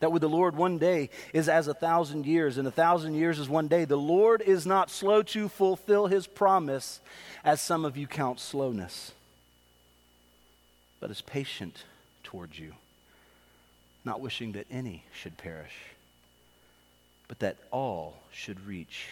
that 0.00 0.12
with 0.12 0.22
the 0.22 0.28
Lord, 0.28 0.56
one 0.56 0.78
day 0.78 1.10
is 1.32 1.48
as 1.48 1.68
a 1.68 1.74
thousand 1.74 2.26
years, 2.26 2.58
and 2.58 2.68
a 2.68 2.72
thousand 2.72 3.14
years 3.14 3.38
is 3.38 3.48
one 3.48 3.68
day. 3.68 3.84
The 3.84 3.96
Lord 3.96 4.42
is 4.42 4.66
not 4.66 4.90
slow 4.90 5.22
to 5.22 5.48
fulfill 5.48 6.06
his 6.06 6.26
promise, 6.26 7.00
as 7.44 7.60
some 7.60 7.84
of 7.84 7.96
you 7.96 8.06
count 8.06 8.40
slowness, 8.40 9.12
but 11.00 11.10
is 11.10 11.20
patient 11.20 11.84
towards 12.22 12.58
you, 12.58 12.74
not 14.04 14.20
wishing 14.20 14.52
that 14.52 14.66
any 14.70 15.04
should 15.12 15.36
perish, 15.36 15.74
but 17.28 17.38
that 17.40 17.56
all 17.70 18.18
should 18.32 18.66
reach 18.66 19.08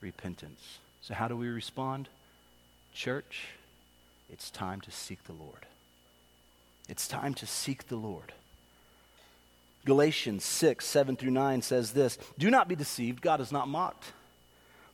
repentance. 0.00 0.78
So, 1.00 1.14
how 1.14 1.28
do 1.28 1.36
we 1.36 1.48
respond? 1.48 2.08
Church, 2.94 3.48
it's 4.30 4.50
time 4.50 4.80
to 4.82 4.90
seek 4.90 5.24
the 5.24 5.32
Lord. 5.32 5.66
It's 6.88 7.08
time 7.08 7.34
to 7.34 7.46
seek 7.46 7.88
the 7.88 7.96
Lord. 7.96 8.32
Galatians 9.84 10.44
6, 10.44 10.84
7 10.86 11.16
through 11.16 11.30
9 11.30 11.62
says 11.62 11.92
this 11.92 12.18
Do 12.38 12.50
not 12.50 12.68
be 12.68 12.76
deceived, 12.76 13.20
God 13.20 13.40
is 13.40 13.52
not 13.52 13.68
mocked. 13.68 14.12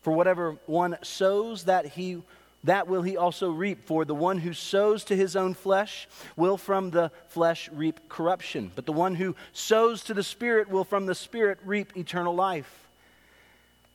For 0.02 0.12
whatever 0.12 0.56
one 0.66 0.96
sows, 1.02 1.64
that, 1.64 1.86
he, 1.86 2.22
that 2.64 2.88
will 2.88 3.02
he 3.02 3.16
also 3.16 3.50
reap. 3.50 3.86
For 3.86 4.04
the 4.04 4.14
one 4.14 4.38
who 4.38 4.52
sows 4.52 5.04
to 5.04 5.16
his 5.16 5.36
own 5.36 5.54
flesh 5.54 6.08
will 6.36 6.56
from 6.56 6.90
the 6.90 7.10
flesh 7.28 7.68
reap 7.72 8.08
corruption. 8.08 8.72
But 8.74 8.86
the 8.86 8.92
one 8.92 9.14
who 9.14 9.36
sows 9.52 10.02
to 10.04 10.14
the 10.14 10.24
Spirit 10.24 10.68
will 10.68 10.84
from 10.84 11.06
the 11.06 11.14
Spirit 11.14 11.58
reap 11.64 11.96
eternal 11.96 12.34
life. 12.34 12.88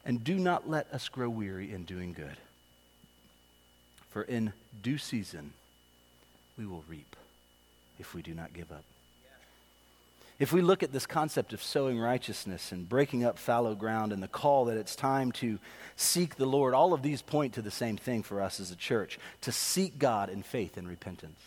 And 0.06 0.24
do 0.24 0.36
not 0.36 0.70
let 0.70 0.92
us 0.94 1.10
grow 1.10 1.30
weary 1.30 1.72
in 1.74 1.84
doing 1.84 2.14
good. 2.14 2.38
For 4.10 4.24
in 4.24 4.54
due 4.82 4.98
season 4.98 5.54
we 6.58 6.66
will 6.66 6.84
reap 6.88 7.16
if 8.00 8.14
we 8.14 8.22
do 8.22 8.34
not 8.34 8.54
give 8.54 8.72
up. 8.72 8.84
If 10.44 10.52
we 10.52 10.62
look 10.62 10.84
at 10.84 10.92
this 10.92 11.06
concept 11.06 11.54
of 11.54 11.64
sowing 11.64 11.98
righteousness 11.98 12.74
and 12.74 12.90
breaking 12.90 13.24
up 13.24 13.40
fallow 13.40 13.76
ground 13.76 14.12
and 14.12 14.22
the 14.22 14.28
call 14.28 14.66
that 14.66 14.76
it's 14.76 14.94
time 14.94 15.32
to 15.32 15.58
seek 15.96 16.36
the 16.36 16.46
Lord, 16.46 16.74
all 16.74 16.94
of 16.94 17.02
these 17.02 17.22
point 17.22 17.54
to 17.54 17.62
the 17.62 17.72
same 17.72 17.96
thing 17.96 18.24
for 18.24 18.42
us 18.42 18.60
as 18.60 18.70
a 18.70 18.76
church 18.76 19.18
to 19.40 19.54
seek 19.54 19.98
God 19.98 20.30
in 20.30 20.44
faith 20.44 20.76
and 20.76 20.86
repentance. 20.86 21.40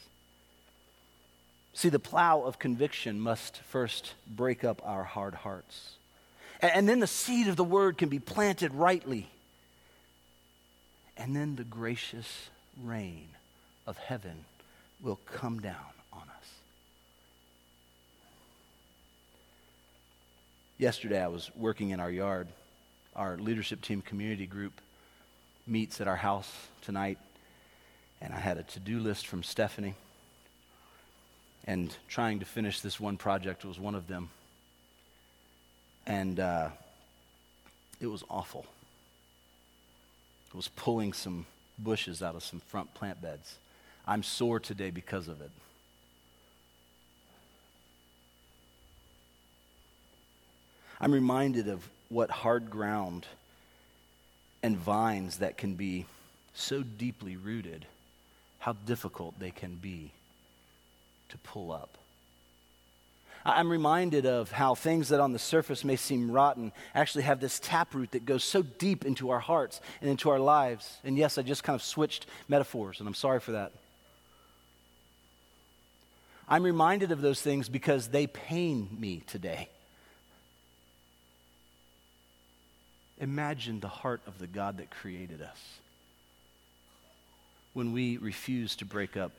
See, 1.74 1.90
the 1.90 1.98
plow 1.98 2.40
of 2.40 2.58
conviction 2.58 3.20
must 3.20 3.58
first 3.58 4.14
break 4.26 4.64
up 4.64 4.80
our 4.82 5.04
hard 5.04 5.34
hearts. 5.34 5.96
And 6.62 6.88
then 6.88 7.00
the 7.00 7.06
seed 7.06 7.48
of 7.48 7.56
the 7.56 7.64
word 7.64 7.98
can 7.98 8.08
be 8.08 8.18
planted 8.18 8.72
rightly. 8.72 9.28
And 11.18 11.36
then 11.36 11.56
the 11.56 11.64
gracious 11.64 12.48
rain 12.82 13.28
of 13.86 13.98
heaven 13.98 14.46
will 15.02 15.20
come 15.26 15.60
down 15.60 15.95
Yesterday, 20.78 21.22
I 21.22 21.28
was 21.28 21.50
working 21.56 21.88
in 21.88 22.00
our 22.00 22.10
yard. 22.10 22.48
Our 23.14 23.38
leadership 23.38 23.80
team 23.80 24.02
community 24.02 24.46
group 24.46 24.78
meets 25.66 26.02
at 26.02 26.08
our 26.08 26.16
house 26.16 26.52
tonight, 26.82 27.16
and 28.20 28.34
I 28.34 28.38
had 28.38 28.58
a 28.58 28.62
to 28.62 28.80
do 28.80 29.00
list 29.00 29.26
from 29.26 29.42
Stephanie. 29.42 29.94
And 31.66 31.96
trying 32.08 32.40
to 32.40 32.44
finish 32.44 32.80
this 32.80 33.00
one 33.00 33.16
project 33.16 33.64
was 33.64 33.80
one 33.80 33.94
of 33.94 34.06
them. 34.06 34.28
And 36.06 36.38
uh, 36.38 36.68
it 37.98 38.06
was 38.08 38.22
awful. 38.28 38.66
It 40.48 40.54
was 40.54 40.68
pulling 40.68 41.14
some 41.14 41.46
bushes 41.78 42.22
out 42.22 42.34
of 42.34 42.42
some 42.42 42.60
front 42.60 42.92
plant 42.92 43.22
beds. 43.22 43.56
I'm 44.06 44.22
sore 44.22 44.60
today 44.60 44.90
because 44.90 45.26
of 45.26 45.40
it. 45.40 45.50
I'm 51.00 51.12
reminded 51.12 51.68
of 51.68 51.86
what 52.08 52.30
hard 52.30 52.70
ground 52.70 53.26
and 54.62 54.76
vines 54.76 55.38
that 55.38 55.56
can 55.56 55.74
be 55.74 56.06
so 56.54 56.82
deeply 56.82 57.36
rooted, 57.36 57.86
how 58.58 58.72
difficult 58.72 59.38
they 59.38 59.50
can 59.50 59.76
be 59.76 60.10
to 61.28 61.38
pull 61.38 61.70
up. 61.72 61.98
I'm 63.44 63.70
reminded 63.70 64.26
of 64.26 64.50
how 64.50 64.74
things 64.74 65.10
that 65.10 65.20
on 65.20 65.32
the 65.32 65.38
surface 65.38 65.84
may 65.84 65.94
seem 65.94 66.32
rotten 66.32 66.72
actually 66.94 67.22
have 67.24 67.38
this 67.38 67.60
taproot 67.60 68.10
that 68.10 68.26
goes 68.26 68.42
so 68.42 68.62
deep 68.62 69.04
into 69.04 69.30
our 69.30 69.38
hearts 69.38 69.80
and 70.00 70.10
into 70.10 70.30
our 70.30 70.40
lives. 70.40 70.98
And 71.04 71.16
yes, 71.16 71.38
I 71.38 71.42
just 71.42 71.62
kind 71.62 71.76
of 71.76 71.82
switched 71.82 72.26
metaphors, 72.48 72.98
and 72.98 73.08
I'm 73.08 73.14
sorry 73.14 73.38
for 73.38 73.52
that. 73.52 73.70
I'm 76.48 76.64
reminded 76.64 77.12
of 77.12 77.20
those 77.20 77.40
things 77.40 77.68
because 77.68 78.08
they 78.08 78.26
pain 78.26 78.88
me 78.98 79.22
today. 79.28 79.68
Imagine 83.20 83.80
the 83.80 83.88
heart 83.88 84.20
of 84.26 84.38
the 84.38 84.46
God 84.46 84.78
that 84.78 84.90
created 84.90 85.40
us 85.40 85.78
when 87.72 87.92
we 87.92 88.16
refuse 88.18 88.76
to 88.76 88.84
break 88.84 89.16
up 89.16 89.32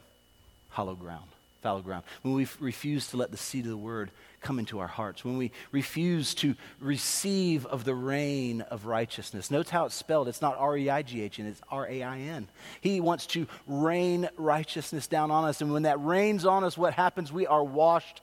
hollow 0.70 0.96
ground, 0.96 1.26
fallow 1.62 1.82
ground, 1.82 2.04
when 2.22 2.34
we 2.34 2.48
refuse 2.60 3.08
to 3.08 3.18
let 3.18 3.32
the 3.32 3.38
seed 3.38 3.66
of 3.66 3.72
the 3.72 3.78
word 3.78 4.12
come 4.42 4.60
into 4.60 4.80
our 4.80 4.88
hearts, 4.88 5.26
when 5.26 5.38
we 5.38 5.52
refuse 5.72 6.36
to 6.36 6.56
receive 6.80 7.66
of 7.66 7.84
the 7.84 7.96
rain 7.96 8.62
of 8.62 8.86
righteousness. 8.86 9.50
Notice 9.50 9.72
how 9.72 9.86
it's 9.86 9.96
spelled. 9.96 10.28
It's 10.28 10.42
not 10.42 10.56
R 10.58 10.78
E 10.78 10.90
I 10.90 11.02
G 11.02 11.22
H 11.22 11.40
N, 11.40 11.48
it's 11.48 11.62
R 11.72 11.88
A 11.88 12.04
I 12.04 12.20
N. 12.20 12.48
He 12.82 13.00
wants 13.00 13.26
to 13.28 13.48
rain 13.66 14.30
righteousness 14.38 15.08
down 15.08 15.32
on 15.32 15.46
us. 15.46 15.62
And 15.62 15.72
when 15.74 15.84
that 15.84 16.04
rains 16.04 16.46
on 16.46 16.64
us, 16.64 16.78
what 16.78 16.94
happens? 16.94 17.32
We 17.32 17.48
are 17.48 17.64
washed, 17.64 18.22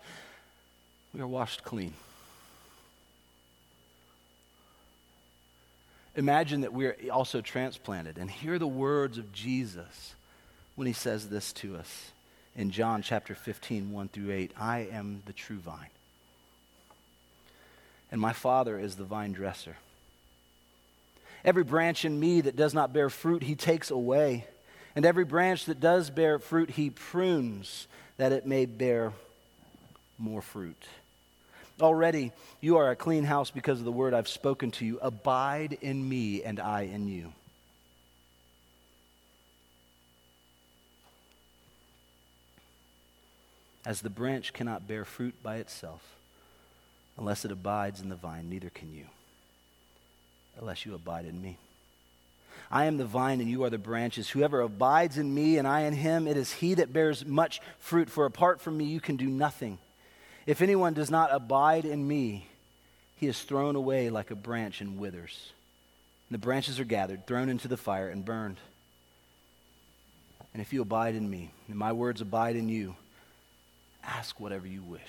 we 1.12 1.20
are 1.20 1.26
washed 1.26 1.64
clean. 1.64 1.94
Imagine 6.16 6.60
that 6.60 6.72
we're 6.72 6.96
also 7.12 7.40
transplanted 7.40 8.18
and 8.18 8.30
hear 8.30 8.58
the 8.58 8.66
words 8.66 9.18
of 9.18 9.32
Jesus 9.32 10.14
when 10.76 10.86
he 10.86 10.92
says 10.92 11.28
this 11.28 11.52
to 11.54 11.76
us 11.76 12.12
in 12.54 12.70
John 12.70 13.02
chapter 13.02 13.34
15, 13.34 13.90
1 13.90 14.08
through 14.08 14.30
8 14.30 14.52
I 14.56 14.88
am 14.92 15.22
the 15.26 15.32
true 15.32 15.58
vine, 15.58 15.90
and 18.12 18.20
my 18.20 18.32
Father 18.32 18.78
is 18.78 18.94
the 18.94 19.04
vine 19.04 19.32
dresser. 19.32 19.76
Every 21.44 21.64
branch 21.64 22.04
in 22.04 22.18
me 22.18 22.40
that 22.40 22.56
does 22.56 22.72
not 22.72 22.92
bear 22.92 23.10
fruit, 23.10 23.42
he 23.42 23.54
takes 23.54 23.90
away. 23.90 24.46
And 24.96 25.04
every 25.04 25.24
branch 25.24 25.66
that 25.66 25.80
does 25.80 26.08
bear 26.08 26.38
fruit, 26.38 26.70
he 26.70 26.88
prunes, 26.88 27.86
that 28.16 28.32
it 28.32 28.46
may 28.46 28.64
bear 28.64 29.12
more 30.18 30.40
fruit. 30.40 30.86
Already 31.80 32.32
you 32.60 32.76
are 32.76 32.90
a 32.90 32.96
clean 32.96 33.24
house 33.24 33.50
because 33.50 33.78
of 33.78 33.84
the 33.84 33.92
word 33.92 34.14
I've 34.14 34.28
spoken 34.28 34.70
to 34.72 34.84
you. 34.84 34.98
Abide 35.00 35.78
in 35.80 36.08
me, 36.08 36.42
and 36.42 36.60
I 36.60 36.82
in 36.82 37.08
you. 37.08 37.32
As 43.86 44.00
the 44.00 44.10
branch 44.10 44.52
cannot 44.52 44.88
bear 44.88 45.04
fruit 45.04 45.34
by 45.42 45.56
itself 45.56 46.02
unless 47.18 47.44
it 47.44 47.52
abides 47.52 48.00
in 48.00 48.08
the 48.08 48.16
vine, 48.16 48.48
neither 48.48 48.70
can 48.70 48.92
you 48.92 49.04
unless 50.58 50.86
you 50.86 50.94
abide 50.94 51.26
in 51.26 51.42
me. 51.42 51.58
I 52.70 52.86
am 52.86 52.96
the 52.96 53.04
vine 53.04 53.40
and 53.40 53.50
you 53.50 53.64
are 53.64 53.70
the 53.70 53.78
branches. 53.78 54.30
Whoever 54.30 54.60
abides 54.60 55.18
in 55.18 55.32
me 55.34 55.58
and 55.58 55.68
I 55.68 55.82
in 55.82 55.92
him, 55.92 56.26
it 56.26 56.36
is 56.36 56.52
he 56.52 56.74
that 56.74 56.92
bears 56.92 57.26
much 57.26 57.60
fruit, 57.78 58.08
for 58.08 58.24
apart 58.24 58.60
from 58.60 58.76
me 58.76 58.84
you 58.84 59.00
can 59.00 59.16
do 59.16 59.26
nothing. 59.26 59.78
If 60.46 60.60
anyone 60.60 60.94
does 60.94 61.10
not 61.10 61.32
abide 61.32 61.84
in 61.84 62.06
me, 62.06 62.46
he 63.16 63.26
is 63.26 63.42
thrown 63.42 63.76
away 63.76 64.10
like 64.10 64.30
a 64.30 64.36
branch 64.36 64.80
and 64.80 64.98
withers. 64.98 65.52
And 66.28 66.34
the 66.34 66.44
branches 66.44 66.78
are 66.80 66.84
gathered, 66.84 67.26
thrown 67.26 67.48
into 67.48 67.68
the 67.68 67.76
fire, 67.76 68.08
and 68.08 68.24
burned. 68.24 68.58
And 70.52 70.60
if 70.60 70.72
you 70.72 70.82
abide 70.82 71.14
in 71.14 71.28
me, 71.28 71.50
and 71.68 71.76
my 71.76 71.92
words 71.92 72.20
abide 72.20 72.56
in 72.56 72.68
you, 72.68 72.94
ask 74.02 74.38
whatever 74.38 74.66
you 74.66 74.82
wish, 74.82 75.00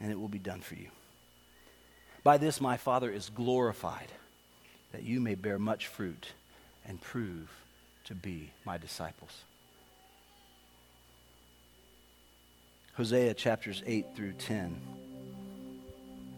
and 0.00 0.10
it 0.10 0.18
will 0.18 0.28
be 0.28 0.38
done 0.38 0.60
for 0.60 0.74
you. 0.74 0.88
By 2.22 2.38
this 2.38 2.60
my 2.60 2.76
Father 2.76 3.10
is 3.10 3.30
glorified, 3.30 4.08
that 4.92 5.04
you 5.04 5.20
may 5.20 5.34
bear 5.34 5.58
much 5.58 5.86
fruit 5.86 6.28
and 6.86 7.00
prove 7.00 7.50
to 8.04 8.14
be 8.14 8.50
my 8.64 8.76
disciples. 8.76 9.44
Hosea 12.96 13.34
chapters 13.34 13.82
8 13.86 14.06
through 14.14 14.32
10 14.34 14.76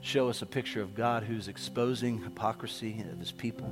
show 0.01 0.29
us 0.29 0.41
a 0.41 0.47
picture 0.47 0.81
of 0.81 0.95
God 0.95 1.25
who's 1.25 1.49
exposing 1.49 2.23
hypocrisy 2.23 3.05
of 3.13 3.19
his 3.19 3.33
people 3.33 3.69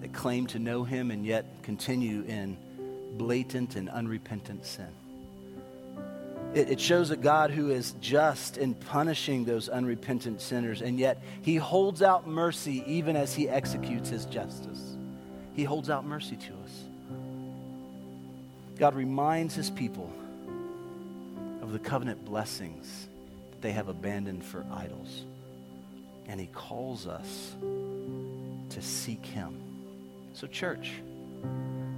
that 0.00 0.12
claim 0.12 0.46
to 0.48 0.58
know 0.58 0.84
him 0.84 1.10
and 1.10 1.24
yet 1.24 1.44
continue 1.62 2.22
in 2.22 2.56
blatant 3.14 3.74
and 3.74 3.88
unrepentant 3.88 4.64
sin. 4.64 4.88
It, 6.54 6.70
it 6.70 6.80
shows 6.80 7.10
a 7.10 7.16
God 7.16 7.50
who 7.50 7.70
is 7.70 7.94
just 8.00 8.58
in 8.58 8.74
punishing 8.74 9.44
those 9.44 9.68
unrepentant 9.68 10.40
sinners, 10.40 10.82
and 10.82 10.98
yet 11.00 11.20
he 11.42 11.56
holds 11.56 12.02
out 12.02 12.28
mercy 12.28 12.84
even 12.86 13.16
as 13.16 13.34
he 13.34 13.48
executes 13.48 14.08
his 14.08 14.24
justice. 14.26 14.96
He 15.54 15.64
holds 15.64 15.90
out 15.90 16.04
mercy 16.04 16.36
to 16.36 16.52
us. 16.64 16.84
God 18.76 18.94
reminds 18.94 19.54
his 19.54 19.70
people 19.70 20.12
of 21.68 21.74
the 21.74 21.78
covenant 21.78 22.24
blessings 22.24 23.10
that 23.50 23.60
they 23.60 23.72
have 23.72 23.88
abandoned 23.88 24.42
for 24.42 24.64
idols. 24.72 25.26
And 26.26 26.40
he 26.40 26.46
calls 26.46 27.06
us 27.06 27.54
to 28.70 28.80
seek 28.80 29.26
him. 29.26 29.60
So, 30.32 30.46
church, 30.46 30.92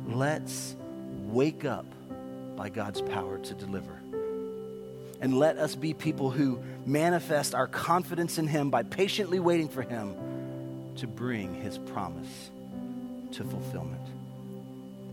let's 0.09 0.75
wake 1.29 1.65
up 1.65 1.87
by 2.57 2.69
God's 2.69 3.01
power 3.01 3.39
to 3.39 3.55
deliver 3.55 4.01
and 5.21 5.39
let 5.39 5.57
us 5.57 5.77
be 5.77 5.95
people 5.95 6.31
who 6.33 6.61
manifest 6.85 7.55
our 7.55 7.69
confidence 7.69 8.39
in 8.39 8.49
Him 8.49 8.71
by 8.71 8.83
patiently 8.83 9.39
waiting 9.39 9.69
for 9.69 9.83
Him 9.83 10.17
to 10.97 11.07
bring 11.07 11.55
His 11.55 11.79
promise 11.79 12.51
to 13.33 13.45
fulfillment. 13.45 14.03